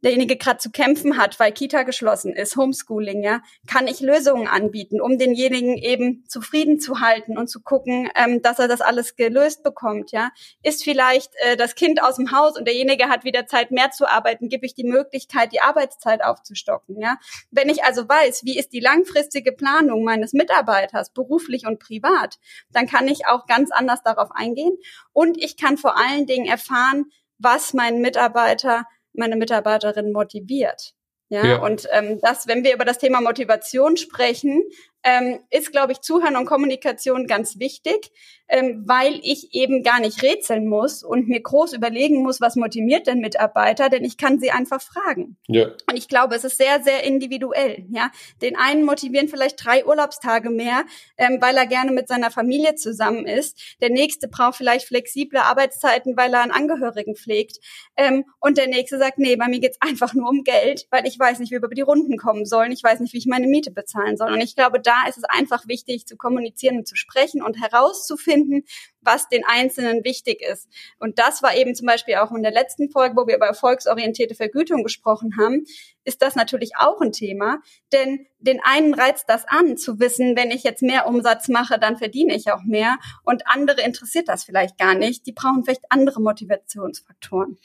derjenige 0.05 0.37
gerade 0.37 0.59
zu 0.59 0.71
kämpfen 0.71 1.17
hat, 1.17 1.41
weil 1.41 1.51
Kita 1.51 1.83
geschlossen 1.83 2.35
ist, 2.35 2.57
Homeschooling, 2.57 3.23
ja, 3.23 3.41
kann 3.67 3.89
ich 3.89 4.01
Lösungen 4.01 4.47
anbieten, 4.47 5.01
um 5.01 5.19
denjenigen 5.19 5.77
eben 5.79 6.25
zufrieden 6.29 6.79
zu 6.79 7.01
halten 7.01 7.39
und 7.39 7.49
zu 7.49 7.61
gucken, 7.63 8.11
ähm, 8.15 8.43
dass 8.43 8.59
er 8.59 8.69
das 8.69 8.83
alles 8.83 9.17
gelöst 9.17 9.63
bekommt, 9.63 10.13
ja. 10.13 10.31
Ist 10.63 10.85
vielleicht 10.85 11.33
äh, 11.37 11.57
das 11.57 11.75
Kind 11.75 12.03
aus 12.03 12.17
dem 12.17 12.31
Haus 12.33 12.57
und 12.57 12.67
derjenige 12.69 13.09
hat 13.09 13.25
wieder 13.25 13.47
Zeit 13.47 13.71
mehr 13.71 13.91
zu 13.91 14.07
arbeiten, 14.07 14.49
gebe 14.51 14.67
ich 14.67 14.75
die 14.75 14.85
Möglichkeit, 14.85 15.53
die 15.53 15.63
Arbeitszeit 15.63 16.23
aufzustocken, 16.23 17.01
ja. 17.01 17.17
Wenn 17.51 17.71
ich 17.71 17.85
also 17.85 18.07
weiß, 18.07 18.45
wie 18.45 18.59
ist 18.59 18.75
die 18.75 18.81
langfristige 18.81 19.53
Planung 19.53 20.05
meines 20.05 20.35
Mitarbeiters, 20.35 21.11
beruflich 21.11 21.67
und 21.67 21.79
privat, 21.79 22.39
dann 22.71 22.87
kann 22.87 23.09
ich 23.09 23.27
auch 23.27 23.47
ganz 23.47 23.71
anders 23.71 24.03
darauf 24.03 24.31
eingehen 24.33 24.77
und 25.13 25.43
ich 25.43 25.57
kann 25.57 25.79
vor 25.79 25.97
allen 25.97 26.27
Dingen 26.27 26.47
erfahren, 26.47 27.07
was 27.39 27.73
mein 27.73 28.01
Mitarbeiter 28.01 28.85
meine 29.15 29.37
Mitarbeiterin 29.37 30.13
motiviert. 30.13 30.95
Ja, 31.31 31.47
ja. 31.47 31.63
und 31.63 31.89
ähm, 31.93 32.19
das, 32.21 32.47
wenn 32.47 32.65
wir 32.65 32.75
über 32.75 32.85
das 32.85 32.99
Thema 32.99 33.21
Motivation 33.21 33.97
sprechen, 33.97 34.63
ähm, 35.05 35.41
ist, 35.51 35.71
glaube 35.71 35.93
ich, 35.93 36.01
Zuhören 36.01 36.37
und 36.37 36.47
Kommunikation 36.47 37.27
ganz 37.27 37.59
wichtig, 37.59 38.11
ähm, 38.49 38.85
weil 38.87 39.21
ich 39.23 39.55
eben 39.55 39.83
gar 39.83 40.01
nicht 40.01 40.23
rätseln 40.23 40.67
muss 40.67 41.03
und 41.03 41.29
mir 41.29 41.41
groß 41.41 41.75
überlegen 41.75 42.23
muss, 42.23 42.41
was 42.41 42.57
motiviert 42.57 43.07
denn 43.07 43.21
Mitarbeiter, 43.21 43.89
denn 43.89 44.05
ich 44.05 44.17
kann 44.17 44.39
sie 44.39 44.51
einfach 44.51 44.81
fragen. 44.81 45.37
Ja. 45.47 45.67
Und 45.89 45.97
ich 45.97 46.09
glaube, 46.09 46.35
es 46.35 46.45
ist 46.45 46.57
sehr, 46.57 46.83
sehr 46.83 47.05
individuell. 47.05 47.85
Ja, 47.91 48.11
den 48.43 48.57
einen 48.57 48.85
motivieren 48.85 49.29
vielleicht 49.29 49.65
drei 49.65 49.85
Urlaubstage 49.85 50.51
mehr, 50.51 50.85
ähm, 51.19 51.39
weil 51.41 51.57
er 51.57 51.67
gerne 51.67 51.93
mit 51.93 52.09
seiner 52.09 52.31
Familie 52.31 52.75
zusammen 52.75 53.27
ist. 53.27 53.77
Der 53.83 53.91
nächste 53.91 54.29
braucht 54.29 54.57
vielleicht 54.57 54.87
flexible 54.87 55.39
Arbeitszeiten, 55.39 56.17
weil 56.17 56.33
er 56.33 56.43
einen 56.43 56.53
Angehörigen 56.53 57.15
pflegt. 57.15 57.59
Ähm, 57.97 58.25
und 58.41 58.57
der 58.57 58.69
nächste 58.69 58.99
sagt, 58.99 59.19
nee, 59.19 59.37
bei 59.37 59.49
mir 59.49 59.61
geht's 59.61 59.79
einfach 59.81 60.15
nur 60.15 60.29
um 60.29 60.45
Geld, 60.45 60.87
weil 60.91 61.07
ich 61.07 61.19
weiß 61.19 61.39
nicht, 61.41 61.51
wie 61.51 61.57
wir 61.57 61.65
über 61.65 61.75
die 61.75 61.83
Runden 61.83 62.17
kommen 62.17 62.47
sollen. 62.47 62.73
Ich 62.73 62.83
weiß 62.83 63.01
nicht, 63.01 63.13
wie 63.13 63.19
ich 63.19 63.27
meine 63.27 63.47
Miete 63.47 63.71
bezahlen 63.71 64.17
soll. 64.17 64.33
Und 64.33 64.41
ich 64.41 64.57
glaube, 64.57 64.81
da 64.81 64.94
ist 65.09 65.19
es 65.19 65.25
einfach 65.25 65.67
wichtig 65.69 66.07
zu 66.07 66.17
kommunizieren 66.17 66.79
und 66.79 66.89
zu 66.89 66.97
sprechen 66.97 67.43
und 67.43 67.61
herauszufinden, 67.61 68.65
was 69.01 69.29
den 69.29 69.45
Einzelnen 69.45 70.05
wichtig 70.05 70.41
ist. 70.43 70.69
Und 70.99 71.19
das 71.19 71.43
war 71.43 71.57
eben 71.57 71.75
zum 71.75 71.87
Beispiel 71.87 72.17
auch 72.17 72.33
in 72.33 72.43
der 72.43 72.53
letzten 72.53 72.91
Folge, 72.91 73.17
wo 73.17 73.27
wir 73.27 73.37
über 73.37 73.47
erfolgsorientierte 73.47 74.35
Vergütung 74.35 74.83
gesprochen 74.83 75.37
haben, 75.39 75.65
ist 76.05 76.23
das 76.23 76.35
natürlich 76.35 76.73
auch 76.79 77.01
ein 77.01 77.13
Thema. 77.13 77.59
Denn 77.93 78.27
den 78.39 78.61
einen 78.63 78.95
reizt 78.95 79.25
das 79.29 79.45
an, 79.47 79.77
zu 79.77 80.01
wissen, 80.01 80.37
wenn 80.37 80.51
ich 80.51 80.63
jetzt 80.63 80.83
mehr 80.83 81.07
Umsatz 81.07 81.49
mache, 81.49 81.79
dann 81.79 81.97
verdiene 81.97 82.35
ich 82.35 82.51
auch 82.51 82.63
mehr. 82.65 82.97
Und 83.25 83.47
andere 83.47 83.83
interessiert 83.83 84.29
das 84.29 84.45
vielleicht 84.45 84.79
gar 84.79 84.95
nicht. 84.95 85.27
Die 85.27 85.33
brauchen 85.33 85.65
vielleicht 85.65 85.85
andere 85.91 86.21
Motivationsfaktoren. 86.21 87.59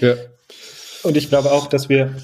Ja. 0.00 0.14
Und 1.02 1.16
ich 1.16 1.28
glaube 1.28 1.52
auch, 1.52 1.68
dass 1.68 1.88
wir 1.88 2.14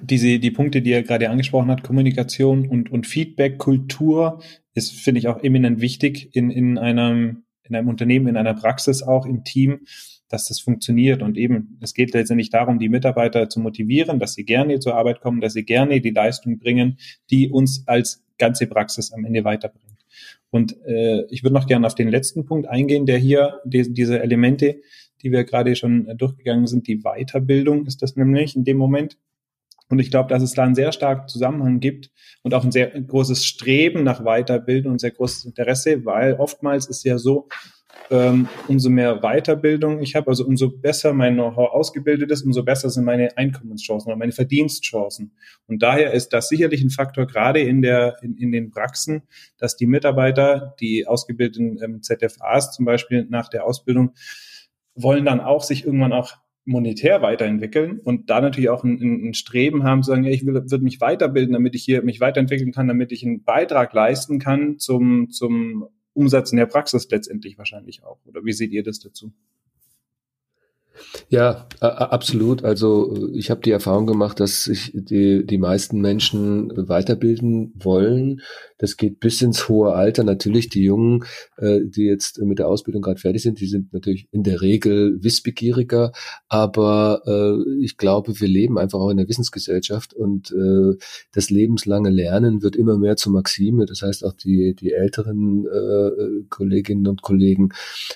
diese, 0.00 0.38
die 0.38 0.50
Punkte, 0.50 0.82
die 0.82 0.92
er 0.92 1.02
gerade 1.02 1.30
angesprochen 1.30 1.70
hat, 1.70 1.82
Kommunikation 1.82 2.68
und, 2.68 2.90
und 2.90 3.06
Feedback, 3.06 3.58
Kultur, 3.58 4.42
ist, 4.74 4.92
finde 4.92 5.20
ich, 5.20 5.28
auch 5.28 5.42
eminent 5.42 5.80
wichtig 5.80 6.30
in, 6.34 6.50
in 6.50 6.78
einem, 6.78 7.44
in 7.62 7.74
einem 7.74 7.88
Unternehmen, 7.88 8.28
in 8.28 8.36
einer 8.36 8.54
Praxis 8.54 9.02
auch, 9.02 9.26
im 9.26 9.44
Team, 9.44 9.80
dass 10.28 10.48
das 10.48 10.60
funktioniert. 10.60 11.22
Und 11.22 11.36
eben, 11.36 11.78
es 11.80 11.94
geht 11.94 12.12
letztendlich 12.14 12.50
darum, 12.50 12.78
die 12.78 12.88
Mitarbeiter 12.88 13.48
zu 13.48 13.60
motivieren, 13.60 14.18
dass 14.18 14.34
sie 14.34 14.44
gerne 14.44 14.78
zur 14.78 14.94
Arbeit 14.94 15.20
kommen, 15.20 15.40
dass 15.40 15.54
sie 15.54 15.64
gerne 15.64 16.00
die 16.00 16.10
Leistung 16.10 16.58
bringen, 16.58 16.98
die 17.30 17.48
uns 17.48 17.84
als 17.86 18.24
ganze 18.36 18.66
Praxis 18.66 19.12
am 19.12 19.24
Ende 19.24 19.44
weiterbringt. 19.44 19.84
Und 20.50 20.76
äh, 20.86 21.24
ich 21.30 21.42
würde 21.42 21.54
noch 21.54 21.66
gerne 21.66 21.86
auf 21.86 21.94
den 21.94 22.08
letzten 22.08 22.44
Punkt 22.44 22.68
eingehen, 22.68 23.04
der 23.04 23.18
hier 23.18 23.60
die, 23.64 23.92
diese 23.92 24.22
Elemente 24.22 24.80
die 25.22 25.32
wir 25.32 25.44
gerade 25.44 25.74
schon 25.76 26.16
durchgegangen 26.16 26.66
sind. 26.66 26.86
Die 26.86 27.02
Weiterbildung 27.02 27.86
ist 27.86 28.02
das 28.02 28.16
nämlich 28.16 28.56
in 28.56 28.64
dem 28.64 28.76
Moment. 28.76 29.18
Und 29.88 29.98
ich 29.98 30.10
glaube, 30.10 30.28
dass 30.28 30.42
es 30.42 30.52
da 30.52 30.64
einen 30.64 30.74
sehr 30.74 30.92
starken 30.92 31.28
Zusammenhang 31.28 31.80
gibt 31.80 32.10
und 32.42 32.54
auch 32.54 32.64
ein 32.64 32.72
sehr 32.72 32.88
großes 32.88 33.44
Streben 33.44 34.02
nach 34.02 34.22
Weiterbildung 34.22 34.92
und 34.92 35.00
sehr 35.00 35.12
großes 35.12 35.44
Interesse, 35.46 36.04
weil 36.04 36.34
oftmals 36.34 36.86
ist 36.86 37.04
ja 37.04 37.18
so, 37.18 37.48
ähm, 38.10 38.48
umso 38.68 38.90
mehr 38.90 39.20
Weiterbildung 39.20 40.00
ich 40.00 40.14
habe, 40.14 40.28
also 40.28 40.46
umso 40.46 40.70
besser 40.70 41.12
mein 41.12 41.34
Know-how 41.34 41.70
ausgebildet 41.70 42.30
ist, 42.30 42.42
umso 42.42 42.62
besser 42.62 42.90
sind 42.90 43.04
meine 43.04 43.36
Einkommenschancen 43.36 44.08
oder 44.08 44.16
meine 44.16 44.32
Verdienstchancen. 44.32 45.32
Und 45.66 45.82
daher 45.82 46.12
ist 46.12 46.32
das 46.32 46.48
sicherlich 46.48 46.82
ein 46.82 46.90
Faktor, 46.90 47.26
gerade 47.26 47.60
in, 47.60 47.82
der, 47.82 48.16
in, 48.22 48.36
in 48.36 48.52
den 48.52 48.70
Praxen, 48.70 49.22
dass 49.58 49.76
die 49.76 49.86
Mitarbeiter, 49.86 50.74
die 50.80 51.06
ausgebildeten 51.06 51.78
ähm, 51.82 52.02
ZFAs 52.02 52.72
zum 52.72 52.84
Beispiel 52.84 53.26
nach 53.28 53.48
der 53.48 53.64
Ausbildung, 53.64 54.14
wollen 54.94 55.24
dann 55.24 55.40
auch 55.40 55.62
sich 55.62 55.84
irgendwann 55.84 56.12
auch 56.12 56.32
monetär 56.68 57.22
weiterentwickeln 57.22 57.98
und 57.98 58.30
da 58.30 58.40
natürlich 58.40 58.68
auch 58.68 58.84
ein, 58.84 59.28
ein 59.28 59.34
Streben 59.34 59.84
haben, 59.84 60.02
sagen, 60.02 60.24
ich 60.24 60.44
will, 60.46 60.54
würde 60.54 60.84
mich 60.84 61.00
weiterbilden, 61.00 61.54
damit 61.54 61.74
ich 61.74 61.82
hier 61.82 62.02
mich 62.02 62.20
weiterentwickeln 62.20 62.72
kann, 62.72 62.86
damit 62.86 63.10
ich 63.10 63.24
einen 63.24 63.42
Beitrag 63.42 63.92
leisten 63.94 64.38
kann 64.38 64.78
zum, 64.78 65.30
zum 65.30 65.88
Umsatz 66.12 66.52
in 66.52 66.58
der 66.58 66.66
Praxis 66.66 67.08
letztendlich 67.10 67.58
wahrscheinlich 67.58 68.04
auch. 68.04 68.18
Oder 68.26 68.44
wie 68.44 68.52
seht 68.52 68.72
ihr 68.72 68.82
das 68.82 69.00
dazu? 69.00 69.32
Ja, 71.28 71.66
absolut. 71.80 72.64
Also 72.64 73.28
ich 73.32 73.50
habe 73.50 73.60
die 73.60 73.70
Erfahrung 73.70 74.06
gemacht, 74.06 74.40
dass 74.40 74.64
sich 74.64 74.92
die, 74.94 75.44
die 75.44 75.58
meisten 75.58 76.00
Menschen 76.00 76.72
weiterbilden 76.88 77.72
wollen. 77.76 78.40
Das 78.78 78.96
geht 78.96 79.20
bis 79.20 79.42
ins 79.42 79.68
hohe 79.68 79.92
Alter. 79.92 80.24
Natürlich 80.24 80.68
die 80.68 80.82
Jungen, 80.82 81.24
äh, 81.56 81.80
die 81.84 82.04
jetzt 82.04 82.40
mit 82.40 82.58
der 82.58 82.68
Ausbildung 82.68 83.02
gerade 83.02 83.20
fertig 83.20 83.42
sind, 83.42 83.60
die 83.60 83.66
sind 83.66 83.92
natürlich 83.92 84.28
in 84.30 84.44
der 84.44 84.62
Regel 84.62 85.22
wissbegieriger. 85.22 86.12
Aber 86.48 87.22
äh, 87.26 87.84
ich 87.84 87.96
glaube, 87.96 88.40
wir 88.40 88.48
leben 88.48 88.78
einfach 88.78 89.00
auch 89.00 89.10
in 89.10 89.16
der 89.16 89.28
Wissensgesellschaft 89.28 90.14
und 90.14 90.52
äh, 90.52 90.96
das 91.32 91.50
lebenslange 91.50 92.10
Lernen 92.10 92.62
wird 92.62 92.76
immer 92.76 92.96
mehr 92.98 93.16
zur 93.16 93.32
Maxime. 93.32 93.86
Das 93.86 94.02
heißt, 94.02 94.24
auch 94.24 94.32
die, 94.32 94.74
die 94.74 94.92
älteren 94.92 95.66
äh, 95.66 96.44
Kolleginnen 96.48 97.06
und 97.08 97.22
Kollegen 97.22 97.70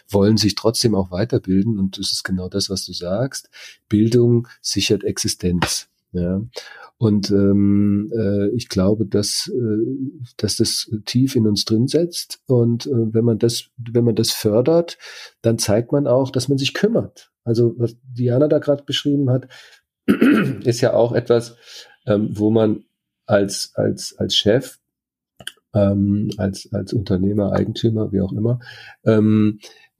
wollen 0.08 0.36
sich 0.36 0.54
trotzdem 0.54 0.94
auch 0.94 1.10
weiterbilden. 1.10 1.78
Und 1.78 1.98
das 1.98 2.12
ist 2.12 2.22
genau 2.22 2.48
das, 2.48 2.70
was 2.72 2.84
du 2.86 2.92
sagst. 2.92 3.48
Bildung 3.88 4.48
sichert 4.60 5.04
Existenz. 5.04 5.88
Ja. 6.12 6.42
Und 6.98 7.30
ähm, 7.30 8.12
äh, 8.14 8.48
ich 8.50 8.68
glaube, 8.68 9.06
dass, 9.06 9.50
äh, 9.52 10.18
dass 10.36 10.56
das 10.56 10.90
tief 11.04 11.34
in 11.34 11.46
uns 11.46 11.64
drin 11.64 11.88
setzt. 11.88 12.40
Und 12.46 12.86
äh, 12.86 13.14
wenn 13.14 13.24
man 13.24 13.38
das, 13.38 13.64
wenn 13.76 14.04
man 14.04 14.14
das 14.14 14.30
fördert, 14.30 14.98
dann 15.40 15.58
zeigt 15.58 15.90
man 15.90 16.06
auch, 16.06 16.30
dass 16.30 16.48
man 16.48 16.58
sich 16.58 16.74
kümmert. 16.74 17.32
Also 17.44 17.74
was 17.76 17.96
Diana 18.04 18.46
da 18.46 18.58
gerade 18.58 18.84
beschrieben 18.84 19.30
hat, 19.30 19.48
ist 20.64 20.80
ja 20.80 20.92
auch 20.92 21.12
etwas, 21.12 21.56
ähm, 22.06 22.28
wo 22.30 22.50
man 22.50 22.84
als 23.26 23.72
als 23.74 24.16
als 24.18 24.36
Chef, 24.36 24.78
ähm, 25.74 26.30
als 26.36 26.72
als 26.72 26.92
Unternehmer, 26.92 27.52
Eigentümer, 27.52 28.12
wie 28.12 28.20
auch 28.20 28.32
immer, 28.32 28.60
ähm, 29.04 29.58
äh, 29.58 29.60
äh, 29.60 29.91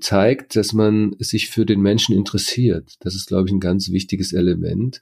zeigt, 0.00 0.56
dass 0.56 0.72
man 0.72 1.14
sich 1.18 1.50
für 1.50 1.66
den 1.66 1.80
Menschen 1.80 2.14
interessiert. 2.14 2.94
Das 3.00 3.14
ist, 3.14 3.26
glaube 3.26 3.48
ich, 3.48 3.52
ein 3.54 3.60
ganz 3.60 3.90
wichtiges 3.90 4.32
Element. 4.32 5.00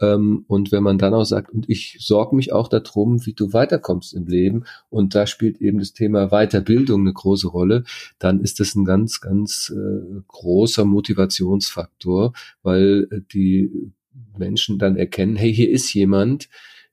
Ähm, 0.00 0.44
und 0.48 0.72
wenn 0.72 0.82
man 0.82 0.98
dann 0.98 1.14
auch 1.14 1.24
sagt, 1.24 1.50
und 1.50 1.68
ich 1.68 1.96
sorge 2.00 2.36
mich 2.36 2.52
auch 2.52 2.68
darum, 2.68 3.24
wie 3.26 3.32
du 3.32 3.52
weiterkommst 3.52 4.14
im 4.14 4.26
Leben, 4.26 4.64
und 4.90 5.14
da 5.14 5.26
spielt 5.26 5.60
eben 5.60 5.78
das 5.78 5.92
Thema 5.92 6.28
Weiterbildung 6.28 7.00
eine 7.00 7.12
große 7.12 7.48
Rolle, 7.48 7.84
dann 8.18 8.40
ist 8.40 8.60
das 8.60 8.74
ein 8.74 8.84
ganz, 8.84 9.20
ganz 9.20 9.72
äh, 9.74 10.20
großer 10.26 10.84
Motivationsfaktor, 10.84 12.32
weil 12.62 13.08
äh, 13.10 13.20
die 13.32 13.92
Menschen 14.36 14.78
dann 14.78 14.96
erkennen, 14.96 15.36
hey, 15.36 15.52
hier 15.52 15.70
ist 15.70 15.92
jemand, 15.92 16.48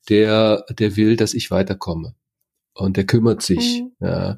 der, 0.10 0.66
der 0.78 0.96
will, 0.96 1.16
dass 1.16 1.34
ich 1.34 1.52
weiterkomme. 1.52 2.16
Und 2.74 2.98
der 2.98 3.06
kümmert 3.06 3.42
sich. 3.42 3.82
Mhm. 3.82 4.06
Ja. 4.06 4.38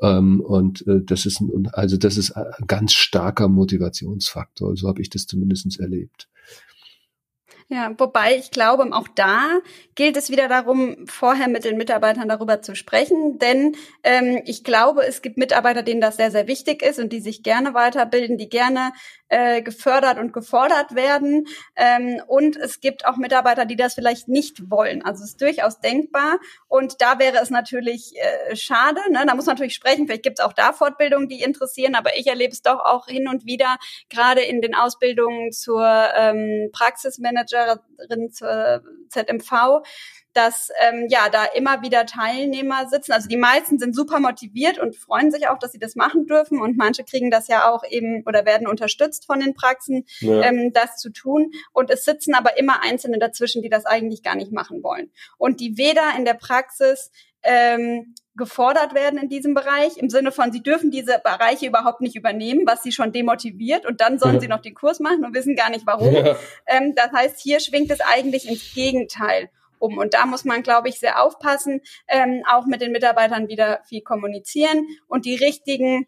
Ähm, 0.00 0.40
und 0.40 0.86
äh, 0.86 1.00
das 1.02 1.26
ist 1.26 1.40
ein, 1.40 1.68
also 1.72 1.96
das 1.96 2.16
ist 2.16 2.32
ein 2.32 2.66
ganz 2.66 2.92
starker 2.92 3.48
Motivationsfaktor. 3.48 4.76
So 4.76 4.88
habe 4.88 5.00
ich 5.00 5.10
das 5.10 5.26
zumindest 5.26 5.78
erlebt. 5.80 6.28
Ja, 7.68 7.92
wobei 7.96 8.36
ich 8.36 8.50
glaube, 8.50 8.86
auch 8.92 9.08
da 9.14 9.60
gilt 9.94 10.16
es 10.18 10.30
wieder 10.30 10.48
darum, 10.48 11.06
vorher 11.06 11.48
mit 11.48 11.64
den 11.64 11.78
Mitarbeitern 11.78 12.28
darüber 12.28 12.60
zu 12.60 12.76
sprechen, 12.76 13.38
denn 13.38 13.74
ähm, 14.02 14.42
ich 14.44 14.64
glaube, 14.64 15.06
es 15.06 15.22
gibt 15.22 15.38
Mitarbeiter, 15.38 15.82
denen 15.82 16.02
das 16.02 16.16
sehr, 16.16 16.30
sehr 16.30 16.46
wichtig 16.46 16.82
ist 16.82 16.98
und 16.98 17.12
die 17.12 17.20
sich 17.20 17.42
gerne 17.42 17.72
weiterbilden, 17.72 18.36
die 18.36 18.50
gerne 18.50 18.92
äh, 19.34 19.62
gefördert 19.62 20.18
und 20.18 20.32
gefordert 20.32 20.94
werden. 20.94 21.46
Ähm, 21.74 22.20
und 22.28 22.56
es 22.56 22.80
gibt 22.80 23.06
auch 23.06 23.16
Mitarbeiter, 23.16 23.64
die 23.64 23.74
das 23.74 23.94
vielleicht 23.94 24.28
nicht 24.28 24.70
wollen. 24.70 25.02
Also 25.02 25.24
es 25.24 25.30
ist 25.30 25.40
durchaus 25.40 25.80
denkbar. 25.80 26.38
Und 26.68 27.00
da 27.00 27.18
wäre 27.18 27.38
es 27.38 27.50
natürlich 27.50 28.14
äh, 28.16 28.54
schade. 28.54 29.00
Ne? 29.10 29.24
Da 29.26 29.34
muss 29.34 29.46
man 29.46 29.54
natürlich 29.54 29.74
sprechen. 29.74 30.06
Vielleicht 30.06 30.22
gibt 30.22 30.38
es 30.38 30.44
auch 30.44 30.52
da 30.52 30.72
Fortbildungen, 30.72 31.28
die 31.28 31.42
interessieren. 31.42 31.96
Aber 31.96 32.16
ich 32.16 32.26
erlebe 32.28 32.52
es 32.52 32.62
doch 32.62 32.78
auch 32.78 33.06
hin 33.06 33.26
und 33.26 33.44
wieder, 33.44 33.76
gerade 34.08 34.42
in 34.42 34.60
den 34.60 34.74
Ausbildungen 34.74 35.50
zur 35.50 35.84
ähm, 36.16 36.70
Praxismanagerin, 37.54 38.32
zur 38.32 38.82
ZMV, 39.08 39.82
dass 40.32 40.70
ähm, 40.80 41.06
ja 41.08 41.28
da 41.30 41.44
immer 41.44 41.82
wieder 41.82 42.06
Teilnehmer 42.06 42.88
sitzen. 42.88 43.12
Also 43.12 43.28
die 43.28 43.36
meisten 43.36 43.78
sind 43.78 43.94
super 43.94 44.18
motiviert 44.18 44.78
und 44.78 44.96
freuen 44.96 45.30
sich 45.30 45.48
auch, 45.48 45.58
dass 45.58 45.72
sie 45.72 45.78
das 45.78 45.94
machen 45.94 46.26
dürfen. 46.26 46.60
Und 46.60 46.76
manche 46.76 47.04
kriegen 47.04 47.30
das 47.30 47.46
ja 47.48 47.70
auch 47.70 47.84
eben 47.88 48.24
oder 48.26 48.44
werden 48.44 48.66
unterstützt 48.66 49.26
von 49.26 49.40
den 49.40 49.54
Praxen, 49.54 50.04
ja. 50.20 50.42
ähm, 50.42 50.72
das 50.72 50.96
zu 50.96 51.10
tun. 51.10 51.52
Und 51.72 51.90
es 51.90 52.04
sitzen 52.04 52.34
aber 52.34 52.58
immer 52.58 52.82
Einzelne 52.82 53.18
dazwischen, 53.18 53.62
die 53.62 53.70
das 53.70 53.86
eigentlich 53.86 54.22
gar 54.22 54.34
nicht 54.34 54.52
machen 54.52 54.82
wollen. 54.82 55.12
Und 55.38 55.60
die 55.60 55.78
weder 55.78 56.16
in 56.16 56.24
der 56.24 56.34
Praxis 56.34 57.12
ähm, 57.42 58.14
gefordert 58.36 58.94
werden 58.94 59.18
in 59.18 59.28
diesem 59.28 59.54
Bereich, 59.54 59.96
im 59.96 60.10
Sinne 60.10 60.32
von, 60.32 60.50
sie 60.50 60.62
dürfen 60.62 60.90
diese 60.90 61.20
Bereiche 61.22 61.66
überhaupt 61.66 62.00
nicht 62.00 62.16
übernehmen, 62.16 62.66
was 62.66 62.82
sie 62.82 62.92
schon 62.92 63.12
demotiviert 63.12 63.86
und 63.86 64.00
dann 64.00 64.18
sollen 64.18 64.34
ja. 64.34 64.40
sie 64.40 64.48
noch 64.48 64.60
den 64.60 64.74
Kurs 64.74 65.00
machen 65.00 65.24
und 65.24 65.34
wissen 65.34 65.56
gar 65.56 65.70
nicht 65.70 65.86
warum. 65.86 66.14
Ja. 66.14 66.36
Ähm, 66.66 66.94
das 66.94 67.12
heißt, 67.12 67.40
hier 67.40 67.60
schwingt 67.60 67.90
es 67.90 68.00
eigentlich 68.00 68.48
ins 68.48 68.74
Gegenteil 68.74 69.50
um. 69.78 69.98
Und 69.98 70.14
da 70.14 70.26
muss 70.26 70.44
man, 70.44 70.62
glaube 70.62 70.88
ich, 70.88 70.98
sehr 70.98 71.22
aufpassen, 71.22 71.80
ähm, 72.08 72.42
auch 72.50 72.66
mit 72.66 72.80
den 72.80 72.92
Mitarbeitern 72.92 73.48
wieder 73.48 73.80
viel 73.84 74.02
kommunizieren 74.02 74.86
und 75.06 75.26
die 75.26 75.36
richtigen 75.36 76.06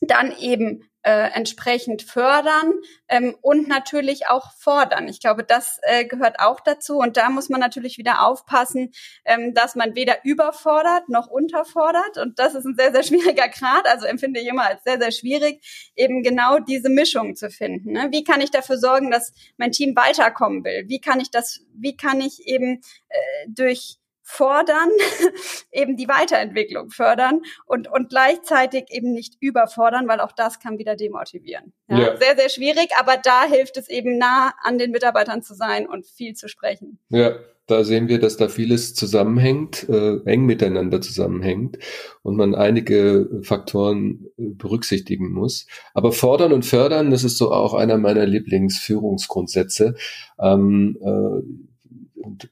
dann 0.00 0.32
eben 0.38 0.88
äh, 1.06 1.30
entsprechend 1.34 2.02
fördern 2.02 2.74
ähm, 3.06 3.36
und 3.40 3.68
natürlich 3.68 4.26
auch 4.26 4.50
fordern. 4.58 5.06
Ich 5.06 5.20
glaube, 5.20 5.44
das 5.44 5.78
äh, 5.82 6.04
gehört 6.04 6.40
auch 6.40 6.58
dazu. 6.58 6.98
Und 6.98 7.16
da 7.16 7.30
muss 7.30 7.48
man 7.48 7.60
natürlich 7.60 7.96
wieder 7.96 8.26
aufpassen, 8.26 8.90
ähm, 9.24 9.54
dass 9.54 9.76
man 9.76 9.94
weder 9.94 10.24
überfordert 10.24 11.08
noch 11.08 11.28
unterfordert. 11.28 12.18
Und 12.18 12.40
das 12.40 12.56
ist 12.56 12.64
ein 12.64 12.74
sehr, 12.76 12.90
sehr 12.90 13.04
schwieriger 13.04 13.48
Grad. 13.48 13.86
Also 13.86 14.06
empfinde 14.06 14.40
ich 14.40 14.48
immer 14.48 14.66
als 14.66 14.82
sehr, 14.82 14.98
sehr 14.98 15.12
schwierig, 15.12 15.92
eben 15.94 16.24
genau 16.24 16.58
diese 16.58 16.88
Mischung 16.88 17.36
zu 17.36 17.50
finden. 17.50 17.92
Ne? 17.92 18.08
Wie 18.10 18.24
kann 18.24 18.40
ich 18.40 18.50
dafür 18.50 18.76
sorgen, 18.76 19.12
dass 19.12 19.32
mein 19.58 19.70
Team 19.70 19.94
weiterkommen 19.94 20.64
will? 20.64 20.86
Wie 20.88 21.00
kann 21.00 21.20
ich 21.20 21.30
das, 21.30 21.60
wie 21.72 21.96
kann 21.96 22.20
ich 22.20 22.48
eben 22.48 22.80
äh, 23.08 23.46
durch 23.46 23.98
fordern, 24.26 24.90
eben 25.72 25.96
die 25.96 26.08
Weiterentwicklung 26.08 26.90
fördern 26.90 27.42
und, 27.64 27.90
und 27.90 28.08
gleichzeitig 28.08 28.86
eben 28.90 29.12
nicht 29.12 29.36
überfordern, 29.40 30.08
weil 30.08 30.20
auch 30.20 30.32
das 30.32 30.58
kann 30.58 30.78
wieder 30.78 30.96
demotivieren. 30.96 31.72
Ja, 31.88 31.98
ja. 31.98 32.16
Sehr, 32.16 32.36
sehr 32.36 32.48
schwierig, 32.48 32.88
aber 32.98 33.16
da 33.16 33.44
hilft 33.44 33.76
es 33.76 33.88
eben 33.88 34.18
nah 34.18 34.52
an 34.62 34.78
den 34.78 34.90
Mitarbeitern 34.90 35.42
zu 35.42 35.54
sein 35.54 35.86
und 35.86 36.06
viel 36.06 36.34
zu 36.34 36.48
sprechen. 36.48 36.98
Ja, 37.08 37.36
da 37.68 37.84
sehen 37.84 38.08
wir, 38.08 38.18
dass 38.18 38.36
da 38.36 38.48
vieles 38.48 38.94
zusammenhängt, 38.94 39.88
äh, 39.88 40.18
eng 40.24 40.44
miteinander 40.44 41.00
zusammenhängt 41.00 41.78
und 42.22 42.36
man 42.36 42.54
einige 42.54 43.28
Faktoren 43.42 44.26
äh, 44.38 44.50
berücksichtigen 44.50 45.30
muss. 45.30 45.66
Aber 45.94 46.10
fordern 46.10 46.52
und 46.52 46.64
fördern, 46.64 47.10
das 47.10 47.22
ist 47.22 47.38
so 47.38 47.52
auch 47.52 47.74
einer 47.74 47.98
meiner 47.98 48.26
Lieblingsführungsgrundsätze. 48.26 49.94
Ähm, 50.38 50.98
äh, 51.00 51.66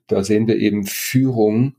da 0.07 0.22
sehen 0.24 0.46
wir 0.46 0.57
eben 0.57 0.85
Führung. 0.85 1.77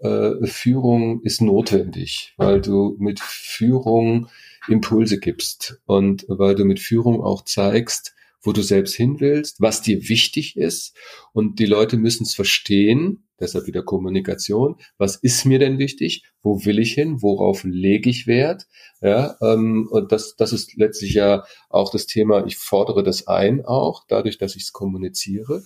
Äh, 0.00 0.46
Führung 0.46 1.22
ist 1.22 1.40
notwendig, 1.40 2.34
weil 2.36 2.60
du 2.60 2.96
mit 2.98 3.20
Führung 3.20 4.28
Impulse 4.68 5.18
gibst 5.18 5.80
und 5.86 6.24
weil 6.28 6.54
du 6.54 6.64
mit 6.64 6.80
Führung 6.80 7.22
auch 7.22 7.42
zeigst, 7.42 8.14
wo 8.42 8.52
du 8.52 8.62
selbst 8.62 8.94
hin 8.94 9.20
willst, 9.20 9.60
was 9.60 9.82
dir 9.82 10.08
wichtig 10.08 10.56
ist. 10.56 10.96
Und 11.32 11.58
die 11.58 11.66
Leute 11.66 11.96
müssen 11.96 12.24
es 12.24 12.34
verstehen, 12.34 13.28
deshalb 13.40 13.66
wieder 13.66 13.82
Kommunikation. 13.82 14.76
Was 14.96 15.16
ist 15.16 15.44
mir 15.44 15.58
denn 15.58 15.78
wichtig? 15.78 16.24
Wo 16.42 16.64
will 16.64 16.78
ich 16.78 16.92
hin? 16.92 17.22
Worauf 17.22 17.64
lege 17.64 18.10
ich 18.10 18.26
Wert? 18.26 18.66
Ja, 19.00 19.36
ähm, 19.42 19.88
und 19.90 20.12
das, 20.12 20.36
das 20.36 20.52
ist 20.52 20.76
letztlich 20.76 21.14
ja 21.14 21.44
auch 21.68 21.90
das 21.90 22.06
Thema, 22.06 22.46
ich 22.46 22.56
fordere 22.56 23.02
das 23.02 23.26
ein 23.26 23.64
auch, 23.64 24.04
dadurch, 24.08 24.38
dass 24.38 24.56
ich 24.56 24.64
es 24.64 24.72
kommuniziere. 24.72 25.62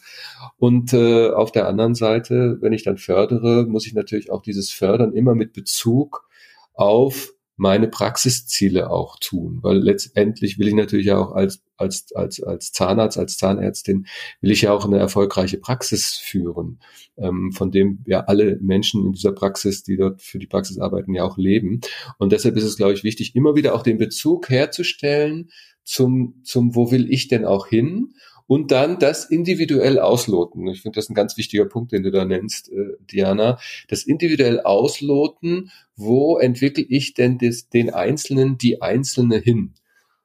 Und 0.58 0.92
äh, 0.92 1.30
auf 1.30 1.52
der 1.52 1.68
anderen 1.68 1.94
Seite, 1.94 2.58
wenn 2.60 2.72
ich 2.72 2.84
dann 2.84 2.98
fördere, 2.98 3.66
muss 3.66 3.86
ich 3.86 3.94
natürlich 3.94 4.30
auch 4.30 4.42
dieses 4.42 4.70
Fördern 4.70 5.12
immer 5.12 5.34
mit 5.34 5.52
Bezug 5.52 6.28
auf 6.74 7.32
meine 7.62 7.86
Praxisziele 7.86 8.90
auch 8.90 9.20
tun, 9.20 9.60
weil 9.62 9.78
letztendlich 9.78 10.58
will 10.58 10.66
ich 10.66 10.74
natürlich 10.74 11.12
auch 11.12 11.30
als 11.30 11.62
als 11.76 12.12
als 12.12 12.42
als 12.42 12.72
Zahnarzt, 12.72 13.16
als 13.16 13.36
Zahnärztin 13.36 14.08
will 14.40 14.50
ich 14.50 14.62
ja 14.62 14.72
auch 14.72 14.84
eine 14.84 14.98
erfolgreiche 14.98 15.58
Praxis 15.58 16.16
führen, 16.16 16.80
ähm, 17.16 17.52
von 17.52 17.70
dem 17.70 18.00
ja 18.04 18.24
alle 18.24 18.58
Menschen 18.60 19.06
in 19.06 19.12
dieser 19.12 19.30
Praxis, 19.30 19.84
die 19.84 19.96
dort 19.96 20.22
für 20.22 20.40
die 20.40 20.48
Praxis 20.48 20.80
arbeiten, 20.80 21.14
ja 21.14 21.22
auch 21.22 21.38
leben. 21.38 21.80
Und 22.18 22.32
deshalb 22.32 22.56
ist 22.56 22.64
es, 22.64 22.76
glaube 22.76 22.94
ich, 22.94 23.04
wichtig, 23.04 23.36
immer 23.36 23.54
wieder 23.54 23.76
auch 23.76 23.84
den 23.84 23.96
Bezug 23.96 24.50
herzustellen 24.50 25.48
zum 25.84 26.40
zum 26.42 26.74
wo 26.74 26.90
will 26.90 27.12
ich 27.12 27.28
denn 27.28 27.44
auch 27.44 27.68
hin 27.68 28.14
und 28.46 28.70
dann 28.70 28.98
das 28.98 29.24
individuell 29.24 29.98
ausloten. 29.98 30.66
Ich 30.68 30.82
finde 30.82 30.96
das 30.96 31.08
ein 31.08 31.14
ganz 31.14 31.36
wichtiger 31.36 31.64
Punkt, 31.64 31.92
den 31.92 32.02
du 32.02 32.10
da 32.10 32.24
nennst, 32.24 32.70
äh, 32.70 32.96
Diana. 33.00 33.58
Das 33.88 34.04
individuell 34.04 34.60
ausloten, 34.60 35.70
wo 35.96 36.38
entwickle 36.38 36.84
ich 36.84 37.14
denn 37.14 37.38
des, 37.38 37.68
den 37.68 37.90
Einzelnen, 37.90 38.58
die 38.58 38.82
Einzelne 38.82 39.38
hin? 39.38 39.74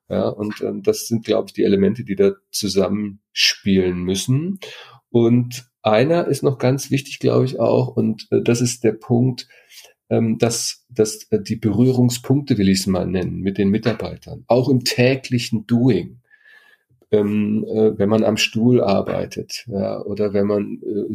Ja, 0.09 0.29
und 0.29 0.61
ähm, 0.61 0.83
das 0.83 1.07
sind, 1.07 1.25
glaube 1.25 1.47
ich, 1.47 1.53
die 1.53 1.63
Elemente, 1.63 2.03
die 2.03 2.15
da 2.15 2.31
zusammenspielen 2.51 3.99
müssen. 3.99 4.59
Und 5.09 5.69
einer 5.81 6.27
ist 6.27 6.43
noch 6.43 6.57
ganz 6.57 6.91
wichtig, 6.91 7.19
glaube 7.19 7.45
ich, 7.45 7.59
auch, 7.59 7.95
und 7.95 8.27
äh, 8.31 8.41
das 8.41 8.61
ist 8.61 8.83
der 8.83 8.93
Punkt, 8.93 9.47
ähm, 10.09 10.37
dass, 10.37 10.85
dass 10.89 11.23
äh, 11.31 11.41
die 11.41 11.57
Berührungspunkte, 11.57 12.57
will 12.57 12.69
ich 12.69 12.79
es 12.79 12.87
mal 12.87 13.05
nennen, 13.05 13.39
mit 13.39 13.57
den 13.57 13.69
Mitarbeitern, 13.69 14.45
auch 14.47 14.69
im 14.69 14.83
täglichen 14.83 15.67
Doing 15.67 16.21
ähm, 17.11 17.65
äh, 17.67 17.97
wenn 17.97 18.09
man 18.09 18.23
am 18.23 18.37
Stuhl 18.37 18.81
arbeitet 18.81 19.65
ja, 19.67 20.01
oder 20.01 20.33
wenn 20.33 20.47
man 20.47 20.81
äh, 20.83 21.13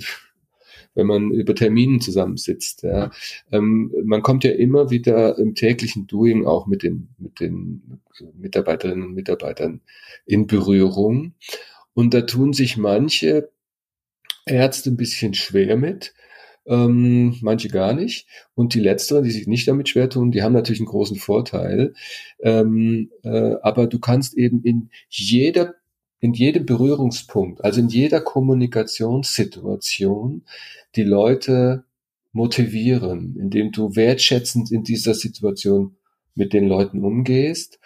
wenn 0.94 1.06
man 1.06 1.30
über 1.30 1.54
Terminen 1.54 2.00
zusammensitzt. 2.00 2.82
Ja. 2.82 3.10
Ähm, 3.50 3.92
man 4.04 4.22
kommt 4.22 4.44
ja 4.44 4.52
immer 4.52 4.90
wieder 4.90 5.38
im 5.38 5.54
täglichen 5.54 6.06
Doing 6.06 6.46
auch 6.46 6.66
mit 6.66 6.82
den, 6.82 7.08
mit 7.18 7.40
den 7.40 8.00
Mitarbeiterinnen 8.34 9.06
und 9.06 9.14
Mitarbeitern 9.14 9.80
in 10.26 10.46
Berührung. 10.46 11.34
Und 11.94 12.14
da 12.14 12.22
tun 12.22 12.52
sich 12.52 12.76
manche 12.76 13.50
Ärzte 14.46 14.90
ein 14.90 14.96
bisschen 14.96 15.34
schwer 15.34 15.76
mit, 15.76 16.14
ähm, 16.66 17.36
manche 17.40 17.68
gar 17.68 17.92
nicht. 17.92 18.26
Und 18.54 18.74
die 18.74 18.80
letzteren, 18.80 19.24
die 19.24 19.30
sich 19.30 19.46
nicht 19.46 19.68
damit 19.68 19.88
schwer 19.88 20.08
tun, 20.08 20.30
die 20.30 20.42
haben 20.42 20.52
natürlich 20.52 20.80
einen 20.80 20.88
großen 20.88 21.16
Vorteil. 21.16 21.94
Ähm, 22.40 23.10
äh, 23.22 23.54
aber 23.62 23.86
du 23.86 23.98
kannst 23.98 24.36
eben 24.36 24.62
in 24.62 24.90
jeder 25.08 25.74
in 26.22 26.32
jedem 26.34 26.64
Berührungspunkt, 26.64 27.62
also 27.64 27.80
in 27.80 27.88
jeder 27.88 28.20
Kommunikationssituation, 28.20 30.44
die 30.94 31.02
Leute 31.02 31.82
motivieren, 32.30 33.36
indem 33.36 33.72
du 33.72 33.96
wertschätzend 33.96 34.70
in 34.70 34.84
dieser 34.84 35.14
Situation 35.14 35.96
mit 36.36 36.52
den 36.52 36.68
Leuten 36.68 37.04
umgehst 37.04 37.80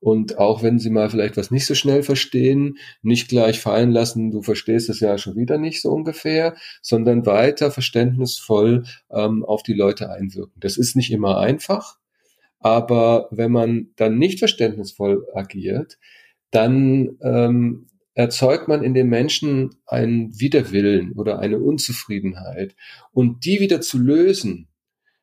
und 0.00 0.38
auch 0.38 0.62
wenn 0.62 0.78
sie 0.78 0.88
mal 0.88 1.10
vielleicht 1.10 1.36
was 1.36 1.50
nicht 1.50 1.66
so 1.66 1.74
schnell 1.74 2.02
verstehen, 2.02 2.78
nicht 3.02 3.28
gleich 3.28 3.60
fallen 3.60 3.90
lassen, 3.90 4.30
du 4.30 4.40
verstehst 4.40 4.88
es 4.88 5.00
ja 5.00 5.18
schon 5.18 5.36
wieder 5.36 5.58
nicht 5.58 5.82
so 5.82 5.92
ungefähr, 5.92 6.56
sondern 6.80 7.26
weiter 7.26 7.70
verständnisvoll 7.70 8.84
ähm, 9.10 9.44
auf 9.44 9.62
die 9.62 9.74
Leute 9.74 10.10
einwirken. 10.10 10.58
Das 10.58 10.78
ist 10.78 10.96
nicht 10.96 11.12
immer 11.12 11.36
einfach, 11.36 11.98
aber 12.58 13.28
wenn 13.30 13.52
man 13.52 13.90
dann 13.96 14.16
nicht 14.16 14.38
verständnisvoll 14.38 15.26
agiert, 15.34 15.98
dann 16.52 17.18
ähm, 17.22 17.88
erzeugt 18.14 18.68
man 18.68 18.84
in 18.84 18.94
den 18.94 19.08
Menschen 19.08 19.70
einen 19.86 20.38
Widerwillen 20.38 21.12
oder 21.12 21.38
eine 21.38 21.58
Unzufriedenheit. 21.58 22.76
Und 23.10 23.44
die 23.44 23.58
wieder 23.58 23.80
zu 23.80 23.98
lösen, 23.98 24.68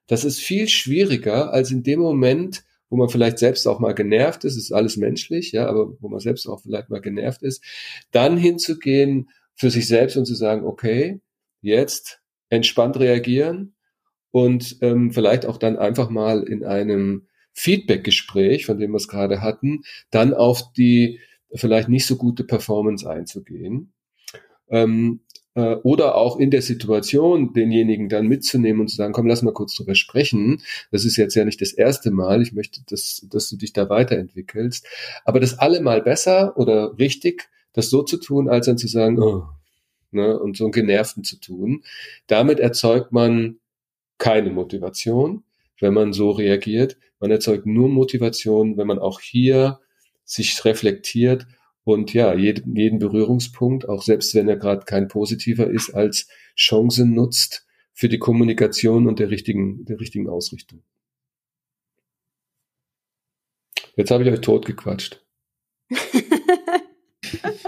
das 0.07 0.25
ist 0.25 0.39
viel 0.39 0.67
schwieriger 0.67 1.53
als 1.53 1.71
in 1.71 1.84
dem 1.84 1.99
Moment, 1.99 2.63
wo 2.89 2.97
man 2.97 3.09
vielleicht 3.09 3.38
selbst 3.38 3.67
auch 3.67 3.80
mal 3.80 3.93
genervt 3.93 4.43
ist, 4.43 4.57
ist 4.57 4.71
alles 4.71 4.97
menschlich, 4.97 5.51
ja, 5.51 5.67
aber 5.67 5.93
wo 6.01 6.09
man 6.09 6.19
selbst 6.19 6.47
auch 6.47 6.61
vielleicht 6.61 6.89
mal 6.89 7.01
genervt 7.01 7.43
ist, 7.43 7.63
dann 8.11 8.36
hinzugehen 8.36 9.30
für 9.53 9.69
sich 9.69 9.88
selbst 9.88 10.17
und 10.17 10.25
zu 10.25 10.34
sagen, 10.34 10.65
okay, 10.65 11.21
jetzt 11.61 12.21
entspannt 12.49 12.97
reagieren 12.97 13.75
und 14.32 14.77
ähm, 14.82 15.11
vielleicht 15.11 15.45
auch 15.45 15.57
dann 15.57 15.77
einfach 15.77 16.09
mal 16.09 16.41
in 16.41 16.65
einem 16.65 17.27
Feedback-Gespräch, 17.60 18.66
von 18.66 18.80
dem 18.80 18.91
wir 18.91 18.97
es 18.97 19.07
gerade 19.10 19.41
hatten, 19.41 19.84
dann 20.12 20.34
auf 20.34 20.72
die 20.74 21.20
vielleicht 21.53 21.89
nicht 21.89 22.05
so 22.05 22.16
gute 22.16 22.43
Performance 22.43 23.10
einzugehen. 23.10 23.91
Ähm, 24.70 25.22
äh, 25.55 25.76
oder 25.84 26.16
auch 26.16 26.39
in 26.39 26.51
der 26.51 26.62
Situation 26.62 27.51
denjenigen 27.53 28.07
dann 28.07 28.28
mitzunehmen 28.28 28.82
und 28.82 28.88
zu 28.88 28.95
sagen, 28.95 29.12
komm, 29.12 29.28
lass 29.28 29.41
mal 29.41 29.53
kurz 29.53 29.76
drüber 29.76 29.95
sprechen. 29.95 30.62
Das 30.91 31.03
ist 31.03 31.18
jetzt 31.18 31.36
ja 31.36 31.43
nicht 31.43 31.60
das 31.60 31.74
erste 31.74 32.12
Mal. 32.12 32.41
Ich 32.41 32.53
möchte, 32.53 32.82
dass, 32.88 33.26
dass 33.30 33.49
du 33.49 33.57
dich 33.57 33.74
da 33.74 33.89
weiterentwickelst. 33.89 34.88
Aber 35.26 35.41
das 35.41 35.60
allemal 35.60 36.01
besser 36.01 36.55
oder 36.57 36.97
richtig, 36.97 37.49
das 37.74 37.89
so 37.89 38.03
zu 38.03 38.18
tun, 38.18 38.47
als 38.47 38.68
dann 38.68 38.78
zu 38.78 38.88
sagen, 38.88 39.20
oh, 39.20 39.43
ne, 40.12 40.39
und 40.39 40.55
so 40.55 40.64
einen 40.64 40.72
Genervten 40.72 41.26
zu 41.26 41.38
tun. 41.38 41.84
Damit 42.28 42.60
erzeugt 42.60 43.12
man 43.12 43.60
keine 44.18 44.51
Motivation, 44.51 45.43
wenn 45.80 45.93
man 45.93 46.13
so 46.13 46.32
reagiert. 46.32 46.97
Man 47.19 47.32
erzeugt 47.32 47.65
nur 47.65 47.89
Motivation, 47.89 48.77
wenn 48.77 48.88
man 48.88 48.99
auch 48.99 49.19
hier 49.19 49.80
sich 50.23 50.63
reflektiert 50.65 51.47
und 51.84 52.13
ja, 52.13 52.34
jeden, 52.34 52.75
jeden 52.75 52.99
Berührungspunkt, 52.99 53.89
auch 53.89 54.03
selbst 54.03 54.36
wenn 54.36 54.47
er 54.47 54.57
gerade 54.57 54.86
kein 54.86 55.07
positiver 55.07 55.69
ist, 55.69 55.91
als 55.91 56.27
Chance 56.55 57.05
nutzt 57.05 57.65
für 57.93 58.09
die 58.09 58.19
Kommunikation 58.19 59.07
und 59.07 59.19
der 59.19 59.32
richtigen, 59.32 59.86
der 59.86 59.99
richtigen 59.99 60.30
Ausrichtung. 60.30 60.84
Jetzt 63.95 64.11
habe 64.11 64.23
ich 64.23 64.32
euch 64.32 64.41
totgequatscht. 64.41 65.25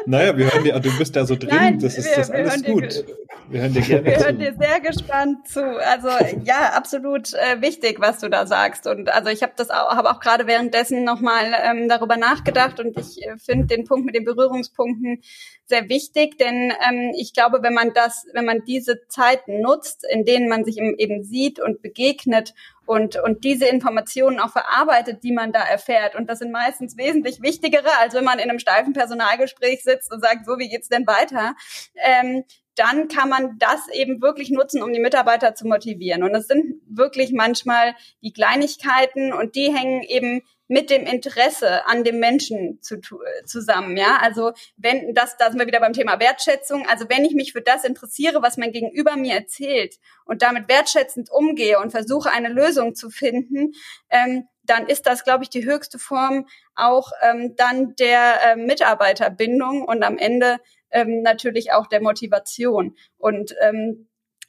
naja, 0.06 0.38
wir 0.38 0.52
hören 0.52 0.64
dir, 0.64 0.80
du 0.80 0.98
bist 0.98 1.16
da 1.16 1.26
so 1.26 1.36
drin, 1.36 1.50
Nein, 1.52 1.80
das 1.80 1.98
ist 1.98 2.10
wir, 2.10 2.16
das 2.16 2.32
alles 2.32 2.64
gut. 2.64 3.06
Wir 3.50 3.62
hören 3.62 3.74
dir 3.74 3.82
gerne 3.82 4.06
Wir 4.06 4.18
zu. 4.18 4.26
hören 4.26 4.40
dir 4.40 4.56
sehr 4.60 4.80
gespannt 4.80 5.48
zu. 5.48 5.62
Also 5.62 6.10
ja, 6.44 6.72
absolut 6.74 7.34
äh, 7.34 7.62
wichtig, 7.62 8.00
was 8.00 8.20
du 8.20 8.30
da 8.30 8.46
sagst. 8.48 8.88
Und 8.88 9.10
also 9.10 9.30
ich 9.30 9.44
habe 9.44 9.54
das 9.56 9.70
auch, 9.70 9.90
habe 9.90 10.10
auch 10.12 10.20
gerade 10.20 10.48
währenddessen 10.48 11.04
nochmal 11.04 11.54
ähm, 11.64 11.90
darüber 11.90 12.18
nachgedacht 12.18 12.80
und 12.80 12.98
ich 12.98 13.26
äh, 13.26 13.38
finde 13.38 13.68
den 13.68 13.86
Punkt 13.86 14.06
mit 14.06 14.16
den 14.16 14.26
Berührungspunkten 14.26 15.22
sehr 15.66 15.90
wichtig, 15.90 16.38
denn 16.38 16.74
ähm, 16.88 17.14
ich 17.18 17.34
glaube, 17.34 17.64
wenn 17.64 17.74
man 17.74 17.94
das, 17.94 18.26
wenn 18.34 18.46
man 18.46 18.64
diese 18.66 19.08
Zeiten 19.08 19.62
nutzt, 19.62 20.06
in 20.10 20.26
denen 20.26 20.50
man 20.50 20.66
sich 20.66 20.78
eben 20.78 21.24
sieht 21.24 21.60
und 21.60 21.82
begegnet 21.82 22.54
und, 22.92 23.16
und 23.16 23.46
diese 23.46 23.68
Informationen 23.68 24.42
auch 24.42 24.52
verarbeitet, 24.52 25.24
die 25.24 25.32
man 25.32 25.54
da 25.54 25.62
erfährt. 25.64 26.14
Und 26.14 26.30
das 26.30 26.40
sind 26.40 26.52
meistens 26.52 26.98
wesentlich 26.98 27.42
wichtigere, 27.42 27.88
als 28.02 28.14
wenn 28.14 28.26
man 28.26 28.38
in 28.38 28.50
einem 28.50 28.60
steifen 28.60 28.92
Personalgespräch 28.92 29.82
sitzt 29.82 30.12
und 30.12 30.20
sagt, 30.20 30.46
so, 30.46 30.60
wie 30.60 30.68
geht's 30.68 30.90
denn 30.90 31.08
weiter? 31.08 31.56
Ähm, 31.96 32.44
dann 32.76 33.08
kann 33.08 33.30
man 33.30 33.58
das 33.60 33.88
eben 33.94 34.22
wirklich 34.22 34.50
nutzen, 34.52 34.84
um 34.84 34.92
die 34.92 35.00
Mitarbeiter 35.00 35.56
zu 35.56 35.68
motivieren. 35.68 36.24
Und 36.24 36.36
es 36.36 36.48
sind 36.48 36.82
wirklich 36.86 37.32
manchmal 37.32 37.96
die 38.22 38.34
Kleinigkeiten 38.34 39.32
und 39.32 39.56
die 39.56 39.74
hängen 39.74 40.04
eben 40.04 40.42
mit 40.72 40.90
dem 40.90 41.06
Interesse 41.06 41.86
an 41.86 42.06
dem 42.06 42.20
Menschen 42.20 42.82
zu, 42.82 43.02
zusammen. 43.44 43.98
Ja, 43.98 44.20
also 44.22 44.54
wenn 44.78 45.14
das, 45.14 45.36
da 45.36 45.50
sind 45.50 45.60
wir 45.60 45.68
wieder 45.68 45.82
beim 45.82 45.92
Thema 45.92 46.22
Wertschätzung. 46.22 46.88
Also 46.88 47.10
wenn 47.10 47.26
ich 47.26 47.34
mich 47.34 47.52
für 47.52 47.62
das 47.62 47.84
interessiere, 47.84 48.42
was 48.42 48.56
mein 48.56 48.72
Gegenüber 48.72 49.18
mir 49.18 49.34
erzählt 49.34 49.98
und 50.24 50.42
damit 50.42 50.70
wertschätzend 50.70 51.30
umgehe 51.30 51.78
und 51.78 51.92
versuche 51.92 52.32
eine 52.32 52.48
Lösung 52.48 52.96
zu 52.96 53.10
finden, 53.10 53.74
ähm, 54.10 54.48
dann 54.64 54.88
ist 54.88 55.08
das, 55.08 55.26
glaube 55.26 55.44
ich, 55.44 55.50
die 55.50 55.66
höchste 55.66 56.00
Form 56.00 56.48
auch 56.74 57.12
ähm, 57.22 57.54
dann 57.58 57.94
der 57.98 58.36
äh, 58.42 58.56
Mitarbeiterbindung 58.56 59.84
und 59.84 60.04
am 60.04 60.18
Ende 60.18 60.60
ähm, 60.90 61.22
natürlich 61.22 61.74
auch 61.74 61.88
der 61.88 62.02
Motivation. 62.02 62.96
Und 63.18 63.54
ähm, 63.60 64.08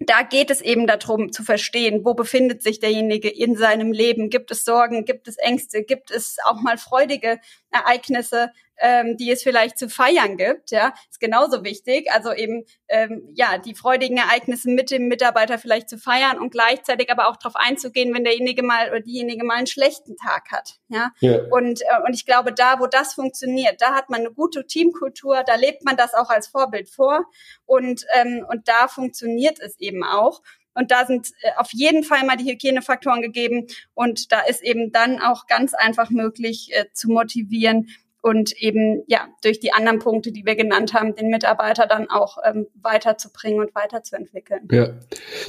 da 0.08 0.22
geht 0.22 0.50
es 0.50 0.60
eben 0.60 0.86
darum 0.86 1.32
zu 1.32 1.42
verstehen, 1.42 2.04
wo 2.04 2.14
befindet 2.14 2.62
sich 2.62 2.80
derjenige 2.80 3.28
in 3.28 3.56
seinem 3.56 3.92
Leben? 3.92 4.30
Gibt 4.30 4.50
es 4.50 4.64
Sorgen? 4.64 5.04
Gibt 5.04 5.28
es 5.28 5.36
Ängste? 5.38 5.82
Gibt 5.82 6.10
es 6.10 6.36
auch 6.44 6.60
mal 6.60 6.78
freudige 6.78 7.40
Ereignisse? 7.70 8.50
Ähm, 8.82 9.16
die 9.16 9.30
es 9.30 9.42
vielleicht 9.42 9.78
zu 9.78 9.88
feiern 9.88 10.36
gibt, 10.36 10.72
ja, 10.72 10.92
ist 11.08 11.20
genauso 11.20 11.64
wichtig. 11.64 12.10
Also 12.10 12.32
eben 12.32 12.64
ähm, 12.88 13.30
ja 13.34 13.58
die 13.58 13.74
freudigen 13.74 14.18
Ereignisse 14.18 14.68
mit 14.70 14.90
dem 14.90 15.06
Mitarbeiter 15.06 15.56
vielleicht 15.56 15.88
zu 15.88 15.98
feiern 15.98 16.38
und 16.38 16.50
gleichzeitig 16.50 17.10
aber 17.10 17.28
auch 17.28 17.36
darauf 17.36 17.54
einzugehen, 17.54 18.12
wenn 18.12 18.24
derjenige 18.24 18.64
mal 18.64 18.90
oder 18.90 19.00
diejenige 19.00 19.44
mal 19.44 19.54
einen 19.54 19.68
schlechten 19.68 20.16
Tag 20.16 20.50
hat, 20.50 20.80
ja. 20.88 21.12
ja. 21.20 21.38
Und 21.50 21.80
äh, 21.82 21.86
und 22.04 22.14
ich 22.14 22.26
glaube, 22.26 22.52
da, 22.52 22.80
wo 22.80 22.86
das 22.88 23.14
funktioniert, 23.14 23.80
da 23.80 23.94
hat 23.94 24.10
man 24.10 24.20
eine 24.20 24.32
gute 24.32 24.66
Teamkultur, 24.66 25.44
da 25.46 25.54
lebt 25.54 25.84
man 25.84 25.96
das 25.96 26.14
auch 26.14 26.28
als 26.28 26.48
Vorbild 26.48 26.90
vor 26.90 27.24
und 27.64 28.04
ähm, 28.14 28.44
und 28.48 28.66
da 28.66 28.88
funktioniert 28.88 29.60
es 29.60 29.78
eben 29.78 30.02
auch. 30.02 30.42
Und 30.74 30.90
da 30.90 31.06
sind 31.06 31.28
äh, 31.42 31.50
auf 31.56 31.70
jeden 31.72 32.02
Fall 32.02 32.24
mal 32.24 32.36
die 32.36 32.50
Hygienefaktoren 32.50 33.20
gegeben. 33.20 33.66
Und 33.94 34.32
da 34.32 34.40
ist 34.40 34.62
eben 34.62 34.90
dann 34.90 35.20
auch 35.20 35.46
ganz 35.46 35.74
einfach 35.74 36.10
möglich 36.10 36.70
äh, 36.72 36.86
zu 36.94 37.10
motivieren, 37.10 37.88
und 38.22 38.52
eben 38.62 39.02
ja 39.08 39.28
durch 39.42 39.60
die 39.60 39.72
anderen 39.72 39.98
Punkte, 39.98 40.32
die 40.32 40.46
wir 40.46 40.54
genannt 40.54 40.94
haben, 40.94 41.14
den 41.14 41.28
Mitarbeiter 41.28 41.86
dann 41.86 42.08
auch 42.08 42.38
ähm, 42.44 42.66
weiterzubringen 42.80 43.60
und 43.60 43.74
weiterzuentwickeln. 43.74 44.68
Ja, 44.70 44.90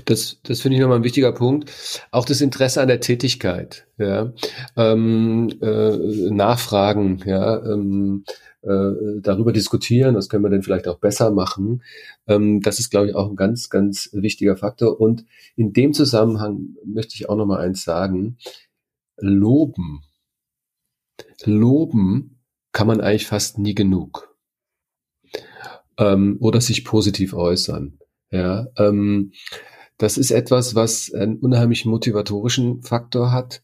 das, 0.05 0.39
das 0.43 0.61
finde 0.61 0.75
ich 0.75 0.81
nochmal 0.81 0.97
ein 0.97 1.03
wichtiger 1.03 1.31
Punkt. 1.31 1.71
Auch 2.11 2.25
das 2.25 2.41
Interesse 2.41 2.81
an 2.81 2.87
der 2.87 2.99
Tätigkeit, 2.99 3.87
ja, 3.97 4.33
ähm, 4.75 5.49
äh, 5.61 6.31
Nachfragen, 6.31 7.21
ja, 7.25 7.63
ähm, 7.63 8.25
äh, 8.63 9.19
darüber 9.21 9.53
diskutieren, 9.53 10.15
was 10.15 10.27
können 10.27 10.43
wir 10.43 10.49
denn 10.49 10.63
vielleicht 10.63 10.87
auch 10.87 10.97
besser 10.97 11.31
machen. 11.31 11.83
Ähm, 12.27 12.61
das 12.61 12.79
ist, 12.79 12.89
glaube 12.89 13.09
ich, 13.09 13.15
auch 13.15 13.29
ein 13.29 13.35
ganz, 13.35 13.69
ganz 13.69 14.09
wichtiger 14.13 14.57
Faktor. 14.57 14.99
Und 14.99 15.25
in 15.55 15.73
dem 15.73 15.93
Zusammenhang 15.93 16.75
möchte 16.85 17.13
ich 17.15 17.29
auch 17.29 17.35
noch 17.35 17.45
mal 17.45 17.59
eins 17.59 17.83
sagen. 17.83 18.37
Loben. 19.17 20.01
Loben 21.45 22.32
kann 22.73 22.87
man 22.87 22.99
eigentlich 22.99 23.27
fast 23.27 23.57
nie 23.57 23.73
genug. 23.73 24.35
Ähm, 25.97 26.37
oder 26.41 26.59
sich 26.59 26.83
positiv 26.83 27.33
äußern. 27.33 27.99
Ja, 28.31 28.67
ähm, 28.77 29.31
das 29.97 30.17
ist 30.17 30.31
etwas, 30.31 30.75
was 30.75 31.13
einen 31.13 31.37
unheimlich 31.37 31.85
motivatorischen 31.85 32.81
Faktor 32.81 33.31
hat 33.31 33.63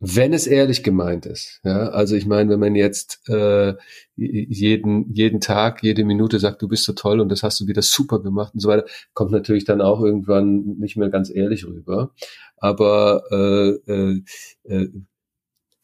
wenn 0.00 0.32
es 0.32 0.46
ehrlich 0.46 0.82
gemeint 0.84 1.26
ist. 1.26 1.60
Ja, 1.64 1.88
also 1.88 2.14
ich 2.14 2.26
meine, 2.26 2.50
wenn 2.50 2.60
man 2.60 2.76
jetzt 2.76 3.28
äh, 3.28 3.74
jeden 4.14 5.12
jeden 5.12 5.40
Tag, 5.40 5.82
jede 5.82 6.04
Minute 6.04 6.38
sagt, 6.38 6.62
du 6.62 6.68
bist 6.68 6.84
so 6.84 6.92
toll 6.92 7.20
und 7.20 7.30
das 7.30 7.42
hast 7.42 7.60
du 7.60 7.66
wieder 7.66 7.82
super 7.82 8.22
gemacht 8.22 8.54
und 8.54 8.60
so 8.60 8.68
weiter, 8.68 8.86
kommt 9.12 9.32
natürlich 9.32 9.64
dann 9.64 9.80
auch 9.80 10.00
irgendwann 10.00 10.76
nicht 10.78 10.96
mehr 10.96 11.08
ganz 11.08 11.30
ehrlich 11.30 11.66
rüber. 11.66 12.12
Aber 12.56 13.22
äh, 13.32 13.92
äh, 13.92 14.88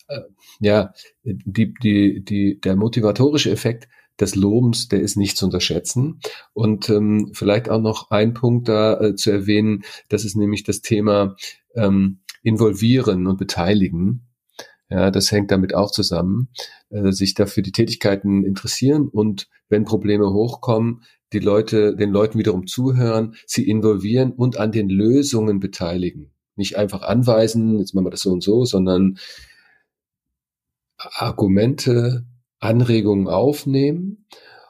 äh, 0.08 0.20
ja, 0.60 0.92
die 1.22 1.74
die 1.74 2.24
die 2.24 2.60
der 2.60 2.76
motivatorische 2.76 3.50
Effekt 3.50 3.88
des 4.20 4.36
Lobens, 4.36 4.88
der 4.88 5.00
ist 5.00 5.16
nicht 5.16 5.36
zu 5.36 5.46
unterschätzen. 5.46 6.20
Und 6.52 6.88
ähm, 6.88 7.30
vielleicht 7.32 7.68
auch 7.68 7.80
noch 7.80 8.10
ein 8.10 8.34
Punkt 8.34 8.68
da 8.68 9.00
äh, 9.00 9.14
zu 9.16 9.30
erwähnen, 9.30 9.84
das 10.08 10.24
ist 10.24 10.36
nämlich 10.36 10.62
das 10.62 10.82
Thema 10.82 11.36
ähm, 11.74 12.20
involvieren 12.42 13.26
und 13.26 13.38
beteiligen. 13.38 14.26
Ja, 14.90 15.10
das 15.10 15.32
hängt 15.32 15.50
damit 15.50 15.74
auch 15.74 15.90
zusammen, 15.90 16.48
äh, 16.90 17.10
sich 17.10 17.34
dafür 17.34 17.62
die 17.62 17.72
Tätigkeiten 17.72 18.44
interessieren 18.44 19.08
und 19.08 19.48
wenn 19.68 19.84
Probleme 19.84 20.32
hochkommen, 20.32 21.02
die 21.32 21.38
Leute, 21.40 21.96
den 21.96 22.10
Leuten 22.10 22.38
wiederum 22.38 22.66
zuhören, 22.66 23.34
sie 23.46 23.68
involvieren 23.68 24.32
und 24.32 24.58
an 24.58 24.70
den 24.70 24.88
Lösungen 24.88 25.58
beteiligen. 25.58 26.30
Nicht 26.54 26.76
einfach 26.76 27.02
anweisen, 27.02 27.78
jetzt 27.78 27.94
machen 27.94 28.06
wir 28.06 28.10
das 28.10 28.20
so 28.20 28.30
und 28.30 28.42
so, 28.42 28.64
sondern 28.64 29.18
Argumente, 31.12 32.24
Anregungen 32.58 33.28
aufnehmen. 33.28 34.26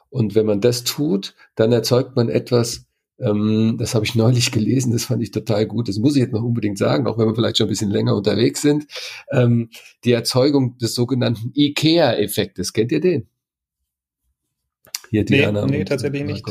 Und 0.09 0.35
wenn 0.35 0.45
man 0.45 0.61
das 0.61 0.83
tut, 0.83 1.35
dann 1.55 1.71
erzeugt 1.71 2.15
man 2.15 2.29
etwas, 2.29 2.85
ähm, 3.19 3.77
das 3.79 3.95
habe 3.95 4.05
ich 4.05 4.15
neulich 4.15 4.51
gelesen, 4.51 4.91
das 4.91 5.05
fand 5.05 5.23
ich 5.23 5.31
total 5.31 5.65
gut. 5.65 5.87
Das 5.87 5.97
muss 5.97 6.15
ich 6.15 6.21
jetzt 6.21 6.33
noch 6.33 6.43
unbedingt 6.43 6.77
sagen, 6.77 7.07
auch 7.07 7.17
wenn 7.17 7.27
wir 7.27 7.35
vielleicht 7.35 7.57
schon 7.57 7.67
ein 7.67 7.69
bisschen 7.69 7.91
länger 7.91 8.15
unterwegs 8.15 8.61
sind. 8.61 8.87
Ähm, 9.31 9.69
die 10.03 10.11
Erzeugung 10.11 10.77
des 10.77 10.95
sogenannten 10.95 11.51
IKEA-Effektes. 11.55 12.73
Kennt 12.73 12.91
ihr 12.91 13.01
den? 13.01 13.27
Hier, 15.09 15.23
Diana. 15.23 15.65
Nee, 15.65 15.79
nee 15.79 15.85
tatsächlich 15.85 16.23
nicht. 16.23 16.45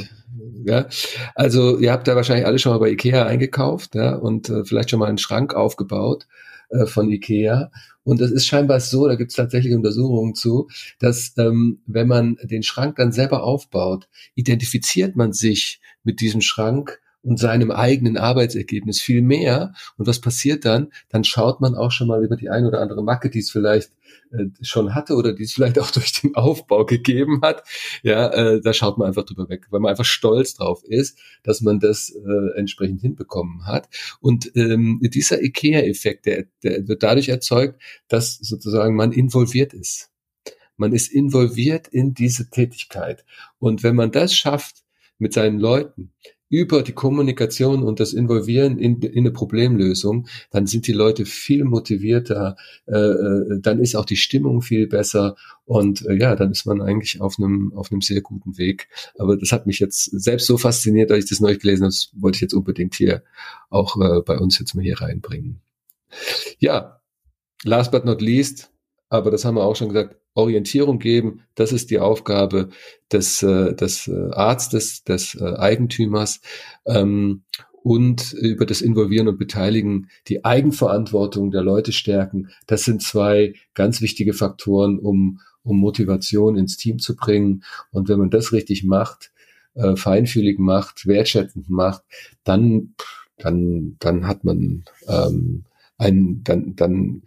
Ja, 0.67 0.87
also 1.35 1.79
ihr 1.79 1.93
habt 1.93 2.09
da 2.09 2.17
wahrscheinlich 2.17 2.47
alle 2.47 2.59
schon 2.59 2.73
mal 2.73 2.79
bei 2.79 2.91
Ikea 2.91 3.27
eingekauft 3.27 3.95
ja, 3.95 4.15
und 4.15 4.49
äh, 4.49 4.65
vielleicht 4.65 4.91
schon 4.91 4.99
mal 4.99 5.09
einen 5.09 5.19
Schrank 5.19 5.55
aufgebaut 5.55 6.27
äh, 6.75 6.87
von 6.87 7.11
Ikea. 7.11 7.71
Und 8.03 8.21
es 8.21 8.31
ist 8.31 8.47
scheinbar 8.47 8.81
so, 8.81 9.07
da 9.07 9.15
gibt 9.15 9.31
es 9.31 9.37
tatsächlich 9.37 9.75
Untersuchungen 9.75 10.35
zu, 10.35 10.69
dass 10.99 11.33
ähm, 11.39 11.81
wenn 11.87 12.09
man 12.09 12.37
den 12.43 12.63
Schrank 12.63 12.97
dann 12.97 13.13
selber 13.13 13.45
aufbaut, 13.45 14.09
identifiziert 14.35 15.17
man 15.17 15.33
sich 15.33 15.81
mit 16.03 16.21
diesem 16.21 16.41
Schrank 16.41 17.01
und 17.25 17.39
seinem 17.39 17.71
eigenen 17.71 18.17
Arbeitsergebnis 18.17 19.01
viel 19.01 19.23
mehr. 19.23 19.73
Und 19.97 20.07
was 20.07 20.21
passiert 20.21 20.65
dann? 20.65 20.93
Dann 21.09 21.25
schaut 21.25 21.61
man 21.61 21.75
auch 21.75 21.91
schon 21.91 22.07
mal 22.07 22.23
über 22.23 22.37
die 22.37 22.51
ein 22.51 22.67
oder 22.67 22.81
andere 22.81 23.03
Macke, 23.03 23.31
die 23.31 23.39
es 23.39 23.51
vielleicht 23.51 23.91
äh, 24.31 24.45
schon 24.61 24.95
hatte 24.95 25.15
oder 25.15 25.33
die 25.33 25.45
es 25.45 25.55
vielleicht 25.55 25.79
auch 25.79 25.91
durch 25.93 26.13
den 26.21 26.35
Aufbau 26.35 26.85
gegeben 26.85 27.41
hat. 27.43 27.65
Ja, 28.03 28.29
äh, 28.29 28.61
da 28.61 28.75
schaut 28.75 28.99
man 28.99 29.09
einfach 29.09 29.25
drüber 29.25 29.49
weg, 29.49 29.67
weil 29.71 29.81
man 29.81 29.91
einfach 29.91 30.05
stolz 30.05 30.55
drauf 30.55 30.85
ist, 30.85 31.19
dass 31.43 31.63
man 31.63 31.81
das 31.81 32.11
äh, 32.11 32.59
entsprechend 32.59 33.01
hinbekommen 33.01 33.67
hat. 33.67 33.89
Und 34.21 34.53
ähm, 34.55 35.01
dieser 35.03 35.43
IKEA-Effekt, 35.43 36.27
der, 36.27 36.45
der 36.63 36.87
wird 36.87 37.03
dadurch 37.03 37.31
erzeugt, 37.31 37.81
dass 38.09 38.37
sozusagen 38.37 38.95
man 38.95 39.13
involviert 39.13 39.73
ist. 39.73 40.11
Man 40.77 40.93
ist 40.93 41.11
involviert 41.11 41.89
in 41.89 42.13
diese 42.13 42.51
Tätigkeit. 42.51 43.25
Und 43.59 43.83
wenn 43.83 43.95
man 43.95 44.11
das 44.11 44.35
schafft, 44.35 44.85
mit 45.19 45.33
seinen 45.33 45.59
Leuten 45.59 46.13
über 46.55 46.83
die 46.83 46.93
Kommunikation 46.93 47.83
und 47.83 47.99
das 47.99 48.13
Involvieren 48.13 48.79
in, 48.79 49.03
in 49.03 49.25
eine 49.25 49.33
Problemlösung, 49.33 50.29
dann 50.53 50.69
sind 50.69 50.87
die 50.87 50.93
Leute 50.93 51.27
viel 51.27 51.65
motivierter, 51.65 52.57
äh, 52.87 52.97
äh, 52.97 53.61
dann 53.61 53.81
ist 53.81 53.97
auch 53.97 54.05
die 54.05 54.17
Stimmung 54.17 54.63
viel 54.63 54.87
besser 54.87 55.35
und 55.65 56.07
äh, 56.07 56.15
ja, 56.15 56.37
dann 56.37 56.53
ist 56.53 56.65
man 56.65 56.81
eigentlich 56.81 57.21
auf 57.21 57.39
einem 57.39 57.73
auf 57.75 57.91
einem 57.91 58.03
sehr 58.03 58.21
guten 58.21 58.57
Weg. 58.57 58.89
Aber 59.19 59.37
das 59.37 59.51
hat 59.51 59.67
mich 59.67 59.81
jetzt 59.81 60.05
selbst 60.05 60.47
so 60.47 60.57
fasziniert, 60.57 61.11
dass 61.11 61.19
ich 61.19 61.29
das 61.29 61.41
neu 61.41 61.57
gelesen 61.57 61.83
habe, 61.83 61.91
das 61.91 62.11
wollte 62.15 62.37
ich 62.37 62.43
jetzt 62.43 62.55
unbedingt 62.55 62.95
hier 62.95 63.25
auch 63.69 64.01
äh, 64.01 64.23
bei 64.23 64.39
uns 64.39 64.57
jetzt 64.61 64.75
mal 64.77 64.83
hier 64.83 65.01
reinbringen. 65.01 65.61
Ja, 66.61 67.01
last 67.65 67.91
but 67.91 68.05
not 68.05 68.23
least, 68.23 68.71
aber 69.09 69.33
das 69.33 69.45
haben 69.45 69.57
wir 69.57 69.65
auch 69.65 69.75
schon 69.75 69.89
gesagt, 69.89 70.15
Orientierung 70.35 70.99
geben, 70.99 71.43
das 71.55 71.73
ist 71.73 71.91
die 71.91 72.01
Aufgabe 72.01 72.71
des, 73.13 73.43
äh, 73.43 73.75
des 73.75 74.09
äh, 74.09 74.31
Arztes, 74.33 75.05
des 75.05 75.37
äh, 75.37 75.55
Eigentümers 75.57 76.41
ähm, 76.87 77.43
und 77.83 78.33
über 78.33 78.67
das 78.67 78.81
Involvieren 78.81 79.29
und 79.29 79.39
Beteiligen 79.39 80.09
die 80.27 80.45
Eigenverantwortung 80.45 81.51
der 81.51 81.63
Leute 81.63 81.93
stärken. 81.93 82.49
Das 82.67 82.85
sind 82.85 83.03
zwei 83.03 83.55
ganz 83.75 84.01
wichtige 84.01 84.33
Faktoren, 84.33 84.99
um, 84.99 85.41
um 85.63 85.79
Motivation 85.79 86.57
ins 86.57 86.77
Team 86.79 86.99
zu 86.99 87.15
bringen. 87.15 87.63
Und 87.91 88.09
wenn 88.09 88.19
man 88.19 88.31
das 88.31 88.53
richtig 88.53 88.85
macht, 88.85 89.33
äh, 89.75 89.97
feinfühlig 89.97 90.59
macht, 90.59 91.07
wertschätzend 91.07 91.69
macht, 91.69 92.03
dann, 92.43 92.95
dann, 93.37 93.97
dann 93.99 94.27
hat 94.27 94.45
man 94.45 94.85
ähm, 95.07 95.65
ein, 95.99 96.43
dann, 96.45 96.75
dann, 96.77 97.23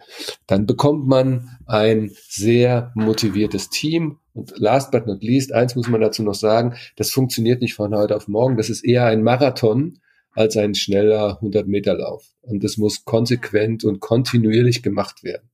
dann 0.45 0.65
bekommt 0.65 1.07
man 1.07 1.57
ein 1.65 2.11
sehr 2.27 2.91
motiviertes 2.95 3.69
Team. 3.69 4.19
Und 4.33 4.53
last 4.57 4.91
but 4.91 5.07
not 5.07 5.23
least, 5.23 5.53
eins 5.53 5.75
muss 5.75 5.87
man 5.87 6.01
dazu 6.01 6.23
noch 6.23 6.35
sagen, 6.35 6.75
das 6.95 7.11
funktioniert 7.11 7.61
nicht 7.61 7.73
von 7.73 7.95
heute 7.95 8.15
auf 8.15 8.27
morgen. 8.27 8.57
Das 8.57 8.69
ist 8.69 8.83
eher 8.83 9.05
ein 9.05 9.23
Marathon 9.23 9.99
als 10.31 10.55
ein 10.57 10.75
schneller 10.75 11.35
100 11.37 11.67
Meter 11.67 11.95
Lauf. 11.95 12.25
Und 12.41 12.63
das 12.63 12.77
muss 12.77 13.05
konsequent 13.05 13.83
und 13.83 13.99
kontinuierlich 13.99 14.83
gemacht 14.83 15.23
werden. 15.23 15.49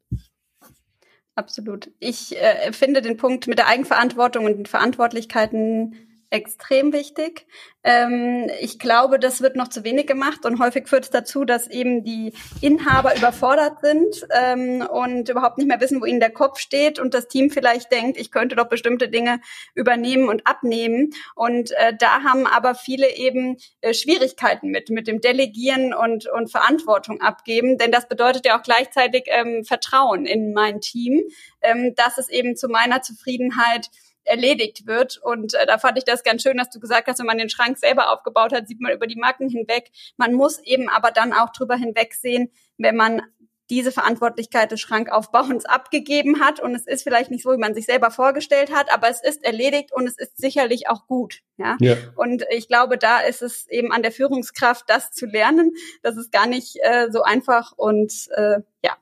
Absolut. 1.36 1.90
Ich 2.00 2.36
äh, 2.40 2.72
finde 2.74 3.02
den 3.02 3.18
Punkt 3.18 3.48
mit 3.48 3.58
der 3.58 3.68
Eigenverantwortung 3.68 4.46
und 4.46 4.58
den 4.58 4.66
Verantwortlichkeiten 4.66 5.96
extrem 6.34 6.94
wichtig. 6.94 7.46
Ähm, 7.84 8.50
ich 8.60 8.80
glaube, 8.80 9.20
das 9.20 9.42
wird 9.42 9.56
noch 9.56 9.68
zu 9.68 9.84
wenig 9.84 10.08
gemacht 10.08 10.46
und 10.46 10.60
häufig 10.60 10.88
führt 10.88 11.04
es 11.04 11.10
dazu, 11.12 11.46
dass 11.46 11.68
eben 11.68 12.04
die 12.04 12.34
Inhaber 12.60 13.16
überfordert 13.16 13.82
sind 13.82 14.26
ähm, 14.34 14.82
und 14.82 15.30
überhaupt 15.30 15.60
nicht 15.60 15.68
mehr 15.68 15.80
wissen, 15.80 16.02
wo 16.02 16.06
ihnen 16.06 16.20
der 16.20 16.32
Kopf 16.32 16.60
steht 16.60 16.98
und 16.98 17.14
das 17.14 17.28
Team 17.28 17.52
vielleicht 17.52 17.92
denkt, 17.92 18.18
ich 18.18 18.32
könnte 18.32 18.56
doch 18.56 18.68
bestimmte 18.68 19.10
Dinge 19.10 19.42
übernehmen 19.76 20.28
und 20.28 20.48
abnehmen. 20.48 21.12
Und 21.36 21.72
äh, 21.72 21.94
da 21.98 22.24
haben 22.24 22.48
aber 22.48 22.74
viele 22.74 23.16
eben 23.16 23.58
äh, 23.82 23.94
Schwierigkeiten 23.94 24.70
mit, 24.70 24.90
mit 24.90 25.08
dem 25.08 25.22
Delegieren 25.22 25.94
und, 25.94 26.28
und 26.28 26.50
Verantwortung 26.50 27.22
abgeben, 27.22 27.78
denn 27.78 27.92
das 27.92 28.08
bedeutet 28.08 28.46
ja 28.46 28.58
auch 28.58 28.64
gleichzeitig 28.64 29.26
ähm, 29.28 29.66
Vertrauen 29.66 30.26
in 30.26 30.54
mein 30.54 30.82
Team, 30.82 31.22
ähm, 31.62 31.94
dass 31.96 32.18
es 32.18 32.30
eben 32.30 32.56
zu 32.56 32.70
meiner 32.70 33.04
Zufriedenheit 33.04 33.92
erledigt 34.26 34.88
wird. 34.88 35.18
Und 35.18 35.54
äh, 35.54 35.66
da 35.66 35.78
fand 35.78 35.98
ich 35.98 36.06
das 36.06 36.24
ganz 36.24 36.44
schön, 36.44 36.58
dass 36.58 36.70
du 36.70 36.80
gesagt 36.80 37.08
hast, 37.08 37.20
wenn 37.20 37.26
man 37.26 37.38
den 37.38 37.50
Schrank 37.50 37.78
selber 37.78 38.12
aufgebaut 38.12 38.54
hat, 38.54 38.68
sieht 38.68 38.82
man 38.82 38.94
über 38.94 39.08
die 39.08 39.16
Marken 39.16 39.50
hinweg. 39.50 39.92
Man 40.18 40.34
muss 40.34 40.60
eben 40.60 40.90
aber 40.90 41.12
dann 41.12 41.34
auch 41.34 41.52
drüber 41.52 41.76
hinwegsehen, 41.76 42.52
wenn 42.78 42.96
man 42.96 43.22
diese 43.70 43.92
Verantwortlichkeit 43.92 44.72
des 44.72 44.82
Schrankaufbauens 44.82 45.66
abgegeben 45.66 46.40
hat. 46.42 46.60
Und 46.60 46.76
es 46.76 46.86
ist 46.86 47.04
vielleicht 47.04 47.32
nicht 47.32 47.44
so, 47.44 47.52
wie 47.52 47.58
man 47.58 47.74
sich 47.74 47.86
selber 47.86 48.12
vorgestellt 48.12 48.74
hat, 48.74 48.94
aber 48.94 49.10
es 49.10 49.24
ist 49.24 49.44
erledigt 49.44 49.92
und 49.94 50.08
es 50.08 50.18
ist 50.18 50.38
sicherlich 50.38 50.90
auch 50.90 51.08
gut. 51.08 51.40
Ja? 51.58 51.78
ja. 51.80 51.96
Und 52.16 52.46
ich 52.52 52.68
glaube, 52.68 52.98
da 52.98 53.20
ist 53.20 53.42
es 53.42 53.68
eben 53.70 53.92
an 53.92 54.04
der 54.04 54.12
Führungskraft, 54.12 54.86
das 54.88 55.12
zu 55.12 55.26
lernen. 55.26 55.72
Das 56.02 56.18
ist 56.18 56.32
gar 56.32 56.48
nicht 56.48 56.78
äh, 56.82 57.08
so 57.12 57.24
einfach 57.24 57.72
und 57.76 58.28
äh, 58.36 58.60
ja, 58.84 58.98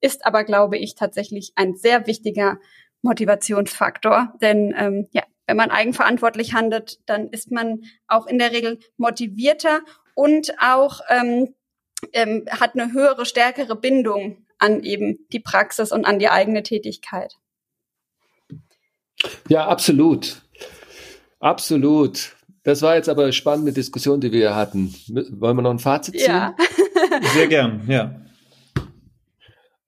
ist 0.00 0.26
aber, 0.26 0.44
glaube 0.44 0.76
ich, 0.78 0.94
tatsächlich 0.94 1.52
ein 1.56 1.76
sehr 1.76 2.06
wichtiger 2.06 2.58
Motivationsfaktor. 3.06 4.34
Denn 4.40 4.74
ähm, 4.76 5.08
ja, 5.12 5.22
wenn 5.46 5.56
man 5.56 5.70
eigenverantwortlich 5.70 6.54
handelt, 6.54 6.98
dann 7.06 7.28
ist 7.30 7.50
man 7.50 7.84
auch 8.08 8.26
in 8.26 8.38
der 8.38 8.52
Regel 8.52 8.78
motivierter 8.96 9.80
und 10.14 10.52
auch 10.60 11.00
ähm, 11.08 11.54
ähm, 12.12 12.44
hat 12.50 12.74
eine 12.74 12.92
höhere, 12.92 13.24
stärkere 13.26 13.76
Bindung 13.76 14.46
an 14.58 14.82
eben 14.82 15.26
die 15.32 15.40
Praxis 15.40 15.92
und 15.92 16.04
an 16.04 16.18
die 16.18 16.28
eigene 16.28 16.62
Tätigkeit. 16.62 17.34
Ja, 19.48 19.66
absolut. 19.66 20.42
Absolut. 21.38 22.34
Das 22.62 22.82
war 22.82 22.96
jetzt 22.96 23.08
aber 23.08 23.22
eine 23.22 23.32
spannende 23.32 23.72
Diskussion, 23.72 24.20
die 24.20 24.32
wir 24.32 24.56
hatten. 24.56 24.94
Wollen 25.08 25.56
wir 25.56 25.62
noch 25.62 25.70
ein 25.70 25.78
Fazit 25.78 26.18
ziehen? 26.18 26.26
Ja. 26.26 26.56
Sehr 27.34 27.46
gern, 27.46 27.82
ja. 27.86 28.25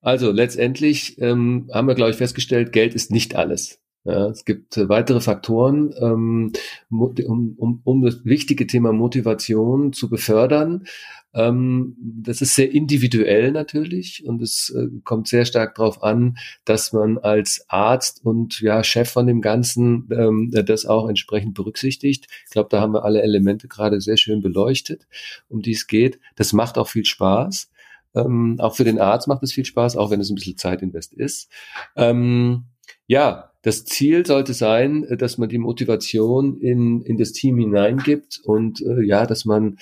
Also 0.01 0.31
letztendlich 0.31 1.19
ähm, 1.19 1.69
haben 1.73 1.87
wir, 1.87 1.95
glaube 1.95 2.11
ich, 2.11 2.17
festgestellt, 2.17 2.71
Geld 2.71 2.95
ist 2.95 3.11
nicht 3.11 3.35
alles. 3.35 3.79
Ja, 4.05 4.27
es 4.27 4.45
gibt 4.45 4.77
äh, 4.77 4.87
weitere 4.87 5.19
Faktoren, 5.19 5.93
ähm, 5.99 6.53
um, 6.89 7.55
um, 7.57 7.81
um 7.83 8.01
das 8.01 8.23
wichtige 8.23 8.65
Thema 8.65 8.93
Motivation 8.93 9.91
zu 9.91 10.09
befördern. 10.09 10.85
Ähm, 11.33 11.97
das 11.99 12.41
ist 12.41 12.55
sehr 12.55 12.71
individuell 12.71 13.51
natürlich 13.51 14.23
und 14.25 14.41
es 14.41 14.73
äh, 14.75 14.87
kommt 15.03 15.27
sehr 15.27 15.45
stark 15.45 15.75
darauf 15.75 16.01
an, 16.01 16.37
dass 16.63 16.93
man 16.93 17.17
als 17.17 17.65
Arzt 17.67 18.25
und 18.25 18.61
ja 18.61 18.83
Chef 18.83 19.11
von 19.11 19.27
dem 19.27 19.41
Ganzen 19.41 20.07
ähm, 20.11 20.49
das 20.65 20.85
auch 20.85 21.07
entsprechend 21.07 21.53
berücksichtigt. 21.53 22.27
Ich 22.45 22.51
glaube, 22.51 22.69
da 22.71 22.79
haben 22.79 22.93
wir 22.93 23.03
alle 23.03 23.21
Elemente 23.21 23.67
gerade 23.67 23.99
sehr 23.99 24.17
schön 24.17 24.41
beleuchtet, 24.41 25.07
um 25.49 25.61
die 25.61 25.73
es 25.73 25.87
geht. 25.87 26.19
Das 26.35 26.53
macht 26.53 26.77
auch 26.77 26.87
viel 26.87 27.05
Spaß. 27.05 27.68
Ähm, 28.15 28.57
auch 28.59 28.75
für 28.75 28.83
den 28.83 28.99
Arzt 28.99 29.27
macht 29.27 29.43
es 29.43 29.53
viel 29.53 29.65
Spaß, 29.65 29.97
auch 29.97 30.11
wenn 30.11 30.19
es 30.19 30.29
ein 30.29 30.35
bisschen 30.35 30.57
Zeitinvest 30.57 31.13
ist. 31.13 31.49
Ähm, 31.95 32.65
ja, 33.07 33.51
das 33.61 33.85
Ziel 33.85 34.25
sollte 34.25 34.53
sein, 34.53 35.03
äh, 35.03 35.17
dass 35.17 35.37
man 35.37 35.49
die 35.49 35.57
Motivation 35.57 36.59
in, 36.59 37.01
in 37.01 37.17
das 37.17 37.31
Team 37.31 37.57
hineingibt 37.57 38.39
und 38.43 38.81
äh, 38.81 39.03
ja, 39.03 39.25
dass 39.25 39.45
man 39.45 39.77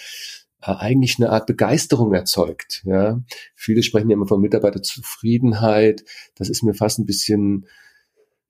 äh, 0.61 0.71
eigentlich 0.71 1.17
eine 1.19 1.29
Art 1.29 1.45
Begeisterung 1.45 2.13
erzeugt. 2.13 2.83
Ja, 2.85 3.21
viele 3.55 3.83
sprechen 3.83 4.09
ja 4.09 4.15
immer 4.15 4.27
von 4.27 4.41
Mitarbeiterzufriedenheit. 4.41 6.03
Das 6.35 6.49
ist 6.49 6.63
mir 6.63 6.73
fast 6.73 6.99
ein 6.99 7.05
bisschen 7.05 7.67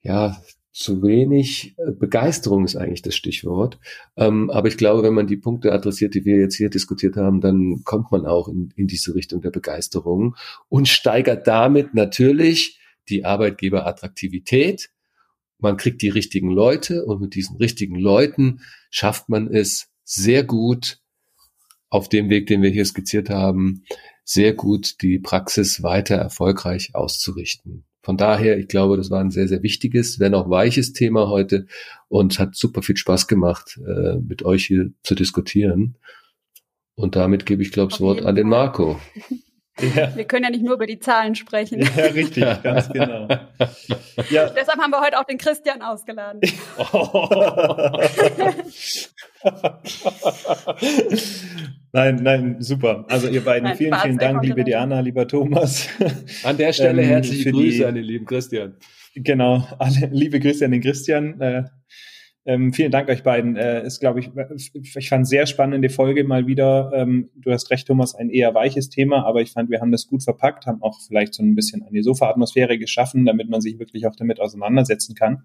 ja 0.02 0.38
zu 0.78 1.02
wenig. 1.02 1.76
Äh, 1.78 1.92
Begeisterung 1.92 2.64
ist 2.64 2.76
eigentlich 2.76 3.02
das 3.02 3.16
Stichwort. 3.16 3.80
Ähm, 4.16 4.50
aber 4.52 4.68
ich 4.68 4.78
glaube, 4.78 5.04
wenn 5.04 5.14
man 5.14 5.28
die 5.28 5.38
Punkte 5.38 5.74
adressiert, 5.74 6.14
die 6.14 6.24
wir 6.24 6.38
jetzt 6.38 6.56
hier 6.56 6.70
diskutiert 6.70 7.18
haben, 7.18 7.42
dann 7.42 7.82
kommt 7.84 8.12
man 8.12 8.26
auch 8.26 8.48
in, 8.48 8.72
in 8.76 8.88
diese 8.88 9.16
Richtung 9.16 9.42
der 9.42 9.50
Begeisterung 9.50 10.36
und 10.70 10.88
steigert 10.88 11.48
damit 11.48 11.94
natürlich 11.96 12.80
die 13.10 13.26
Arbeitgeberattraktivität. 13.26 14.90
Man 15.58 15.78
kriegt 15.78 16.04
die 16.04 16.10
richtigen 16.10 16.52
Leute 16.52 17.06
und 17.06 17.22
mit 17.22 17.34
diesen 17.34 17.58
richtigen 17.58 17.96
Leuten 17.96 18.60
schafft 18.92 19.30
man 19.30 19.48
es 19.48 19.90
sehr 20.04 20.44
gut 20.44 21.00
auf 21.90 22.08
dem 22.08 22.30
Weg, 22.30 22.48
den 22.48 22.62
wir 22.62 22.70
hier 22.70 22.86
skizziert 22.86 23.30
haben, 23.32 23.84
sehr 24.24 24.54
gut 24.54 25.02
die 25.02 25.18
Praxis 25.18 25.82
weiter 25.82 26.16
erfolgreich 26.16 26.94
auszurichten. 26.94 27.86
Von 28.08 28.16
daher, 28.16 28.58
ich 28.58 28.70
glaube, 28.70 28.96
das 28.96 29.12
war 29.12 29.20
ein 29.20 29.32
sehr, 29.32 29.50
sehr 29.50 29.64
wichtiges, 29.64 30.18
wenn 30.18 30.34
auch 30.34 30.50
weiches 30.50 30.94
Thema 30.94 31.28
heute 31.28 31.66
und 32.08 32.40
hat 32.40 32.56
super 32.56 32.82
viel 32.82 32.96
Spaß 32.96 33.28
gemacht, 33.28 33.82
äh, 33.86 34.16
mit 34.20 34.46
euch 34.46 34.66
hier 34.66 34.92
zu 35.04 35.14
diskutieren. 35.14 35.98
Und 36.96 37.18
damit 37.18 37.46
gebe 37.46 37.62
ich, 37.62 37.74
glaube 37.74 37.92
ich, 37.92 37.98
das 37.98 38.02
Wort 38.02 38.26
an 38.26 38.36
den 38.36 38.48
Marco. 38.48 38.98
Ja. 39.80 40.16
Wir 40.16 40.26
können 40.26 40.44
ja 40.44 40.50
nicht 40.50 40.64
nur 40.64 40.74
über 40.74 40.88
die 40.88 41.00
Zahlen 41.00 41.36
sprechen. 41.36 41.82
Ja, 41.82 42.06
richtig, 42.06 42.44
ganz 42.64 42.90
genau. 42.90 43.28
Ja. 44.30 44.50
Deshalb 44.56 44.80
haben 44.80 44.92
wir 44.92 45.02
heute 45.02 45.20
auch 45.20 45.26
den 45.26 45.38
Christian 45.38 45.84
ausgeladen. 45.84 46.42
nein, 51.92 52.16
nein, 52.16 52.56
super. 52.60 53.06
Also 53.08 53.28
ihr 53.28 53.44
beiden, 53.44 53.66
nein, 53.66 53.78
vielen, 53.78 53.94
Spaß, 53.94 54.04
vielen 54.04 54.18
Dank, 54.18 54.44
liebe 54.44 54.64
Diana, 54.64 55.00
lieber 55.02 55.28
Thomas. 55.28 55.88
An 56.44 56.58
der 56.58 56.74
Stelle 56.74 57.04
ähm, 57.04 57.10
herzliche 57.10 57.52
Grüße 57.52 57.78
die, 57.78 57.86
an 57.86 57.94
den 57.96 58.04
lieben 58.04 58.26
Christian. 58.26 58.78
Genau, 59.14 59.68
alle, 59.78 60.10
liebe 60.12 60.40
Grüße 60.40 60.66
an 60.66 60.72
den 60.72 60.82
Christian. 60.82 61.40
Äh, 61.40 61.66
ähm, 62.48 62.72
vielen 62.72 62.92
Dank 62.92 63.10
euch 63.10 63.24
beiden. 63.24 63.58
Äh, 63.58 63.86
ist, 63.86 64.00
glaube 64.00 64.22
ich, 64.22 64.32
ich 64.96 65.10
fand 65.10 65.28
sehr 65.28 65.46
spannende 65.46 65.90
Folge 65.90 66.24
mal 66.24 66.48
wieder. 66.48 66.92
Ähm, 66.96 67.30
du 67.36 67.52
hast 67.52 67.70
recht, 67.72 67.86
Thomas, 67.86 68.16
ein 68.16 68.30
eher 68.30 68.56
weiches 68.56 68.90
Thema, 68.90 69.26
aber 69.26 69.42
ich 69.42 69.52
fand, 69.52 69.70
wir 69.70 69.82
haben 69.82 69.92
das 69.92 70.08
gut 70.08 70.24
verpackt, 70.24 70.66
haben 70.66 70.82
auch 70.82 70.98
vielleicht 71.06 71.34
so 71.34 71.44
ein 71.44 71.56
bisschen 71.56 71.84
eine 71.84 72.02
Sofa-Atmosphäre 72.02 72.80
geschaffen, 72.80 73.26
damit 73.26 73.50
man 73.50 73.60
sich 73.60 73.80
wirklich 73.80 74.08
auch 74.08 74.16
damit 74.16 74.40
auseinandersetzen 74.40 75.14
kann. 75.14 75.44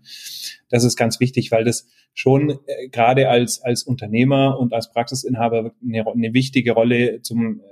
Das 0.71 0.85
ist 0.85 0.97
ganz 0.97 1.19
wichtig, 1.19 1.51
weil 1.51 1.65
das 1.65 1.89
schon 2.15 2.51
äh, 2.67 2.89
gerade 2.89 3.29
als, 3.29 3.61
als 3.61 3.83
Unternehmer 3.83 4.61
und 4.61 4.73
als 4.73 4.93
Praxisinhaber 4.93 5.73
eine, 5.83 6.07
eine 6.07 6.35
wichtige 6.35 6.71
Rolle 6.71 7.21
zum 7.23 7.63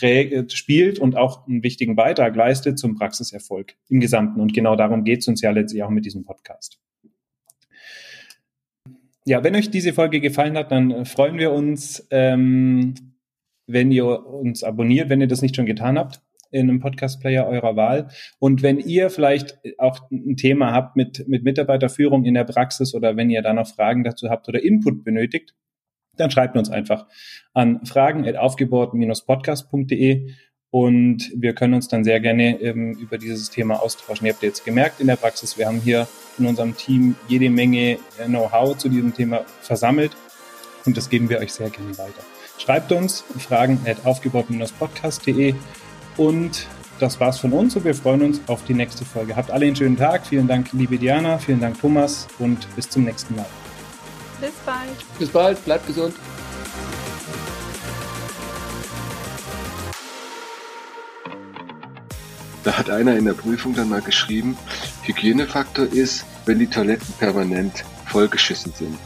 äh, 0.00 0.48
spielt 0.50 1.00
und 1.00 1.16
auch 1.16 1.48
einen 1.48 1.64
wichtigen 1.64 1.96
Beitrag 1.96 2.36
leistet 2.36 2.78
zum 2.78 2.94
Praxiserfolg 2.94 3.74
im 3.88 3.98
Gesamten. 3.98 4.40
Und 4.40 4.54
genau 4.54 4.76
darum 4.76 5.02
geht 5.02 5.20
es 5.20 5.28
uns 5.28 5.40
ja 5.40 5.50
letztlich 5.50 5.82
auch 5.82 5.90
mit 5.90 6.04
diesem 6.04 6.24
Podcast. 6.24 6.78
Ja, 9.28 9.42
wenn 9.42 9.56
euch 9.56 9.70
diese 9.70 9.92
Folge 9.92 10.20
gefallen 10.20 10.56
hat, 10.56 10.70
dann 10.70 10.92
äh, 10.92 11.04
freuen 11.04 11.36
wir 11.36 11.50
uns, 11.50 12.06
ähm, 12.12 12.94
wenn 13.66 13.90
ihr 13.90 14.06
uns 14.06 14.62
abonniert, 14.62 15.10
wenn 15.10 15.20
ihr 15.20 15.26
das 15.26 15.42
nicht 15.42 15.56
schon 15.56 15.66
getan 15.66 15.98
habt 15.98 16.22
in 16.52 16.70
einem 16.70 16.78
Podcast-Player 16.78 17.44
eurer 17.44 17.74
Wahl. 17.74 18.06
Und 18.38 18.62
wenn 18.62 18.78
ihr 18.78 19.10
vielleicht 19.10 19.58
auch 19.78 20.08
ein 20.12 20.36
Thema 20.36 20.72
habt 20.72 20.94
mit, 20.94 21.26
mit 21.26 21.42
Mitarbeiterführung 21.42 22.24
in 22.24 22.34
der 22.34 22.44
Praxis 22.44 22.94
oder 22.94 23.16
wenn 23.16 23.28
ihr 23.28 23.42
da 23.42 23.52
noch 23.52 23.66
Fragen 23.66 24.04
dazu 24.04 24.30
habt 24.30 24.48
oder 24.48 24.62
Input 24.62 25.02
benötigt, 25.02 25.56
dann 26.16 26.30
schreibt 26.30 26.56
uns 26.56 26.70
einfach 26.70 27.08
an 27.52 27.84
fragen.aufgebaut-podcast.de 27.84 30.30
und 30.76 31.32
wir 31.34 31.54
können 31.54 31.72
uns 31.72 31.88
dann 31.88 32.04
sehr 32.04 32.20
gerne 32.20 32.60
ähm, 32.60 32.92
über 33.00 33.16
dieses 33.16 33.48
Thema 33.48 33.82
austauschen. 33.82 34.26
Ihr 34.26 34.34
habt 34.34 34.42
jetzt 34.42 34.62
gemerkt 34.62 35.00
in 35.00 35.06
der 35.06 35.16
Praxis, 35.16 35.56
wir 35.56 35.66
haben 35.66 35.80
hier 35.80 36.06
in 36.36 36.44
unserem 36.44 36.76
Team 36.76 37.16
jede 37.28 37.48
Menge 37.48 37.92
äh, 37.92 38.26
Know-how 38.26 38.76
zu 38.76 38.90
diesem 38.90 39.14
Thema 39.14 39.46
versammelt 39.62 40.14
und 40.84 40.94
das 40.94 41.08
geben 41.08 41.30
wir 41.30 41.38
euch 41.38 41.54
sehr 41.54 41.70
gerne 41.70 41.96
weiter. 41.96 42.20
Schreibt 42.58 42.92
uns 42.92 43.24
Fragen 43.38 43.80
at 43.86 44.04
aufgebaut-podcast.de 44.04 45.54
und 46.18 46.66
das 46.98 47.20
war's 47.20 47.38
von 47.38 47.54
uns 47.54 47.74
und 47.74 47.86
wir 47.86 47.94
freuen 47.94 48.20
uns 48.20 48.42
auf 48.46 48.62
die 48.66 48.74
nächste 48.74 49.06
Folge. 49.06 49.34
Habt 49.34 49.50
alle 49.50 49.64
einen 49.64 49.76
schönen 49.76 49.96
Tag. 49.96 50.26
Vielen 50.26 50.46
Dank, 50.46 50.74
liebe 50.74 50.98
Diana. 50.98 51.38
Vielen 51.38 51.60
Dank, 51.60 51.80
Thomas. 51.80 52.26
Und 52.38 52.66
bis 52.76 52.90
zum 52.90 53.04
nächsten 53.04 53.34
Mal. 53.34 53.46
Bis 54.42 54.52
bald. 54.66 55.18
Bis 55.18 55.28
bald. 55.30 55.64
Bleibt 55.64 55.86
gesund. 55.86 56.14
Da 62.66 62.76
hat 62.76 62.90
einer 62.90 63.16
in 63.16 63.24
der 63.24 63.34
Prüfung 63.34 63.76
dann 63.76 63.88
mal 63.88 64.02
geschrieben, 64.02 64.58
Hygienefaktor 65.02 65.86
ist, 65.86 66.24
wenn 66.46 66.58
die 66.58 66.66
Toiletten 66.66 67.14
permanent 67.16 67.84
vollgeschissen 68.06 68.72
sind. 68.74 68.98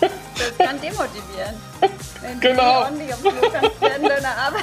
Das 0.00 0.68
kann 0.68 0.80
demotivieren. 0.80 1.56
Wenn 2.20 2.38
genau. 2.38 2.82
ordentlich 2.82 3.12
auf 3.12 3.24
kannst, 3.24 3.80
werden 3.80 4.08
deine 4.08 4.28
Arbeit. 4.28 4.62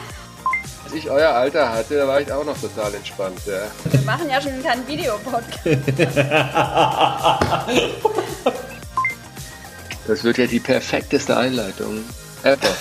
Als 0.86 0.94
ich 0.94 1.10
euer 1.10 1.32
Alter 1.32 1.70
hatte, 1.70 1.98
da 1.98 2.08
war 2.08 2.22
ich 2.22 2.32
auch 2.32 2.46
noch 2.46 2.58
total 2.58 2.96
entspannt. 2.96 3.42
Ja. 3.46 3.64
Wir 3.92 4.02
machen 4.04 4.30
ja 4.30 4.40
schon 4.42 4.64
keinen 4.64 4.88
Videopodcast. 4.88 5.66
Das 10.08 10.24
wird 10.24 10.38
ja 10.38 10.48
die 10.48 10.62
perfekteste 10.62 11.36
Einleitung 11.36 12.06
ever. 12.44 12.74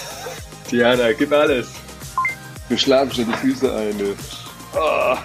Diana, 0.71 1.13
gib 1.15 1.33
alles. 1.33 1.67
Wir 2.69 2.79
schlagen 2.79 3.13
schon 3.13 3.27
die 3.27 3.33
Füße 3.33 3.75
ein. 3.75 3.95
Oh. 4.75 5.17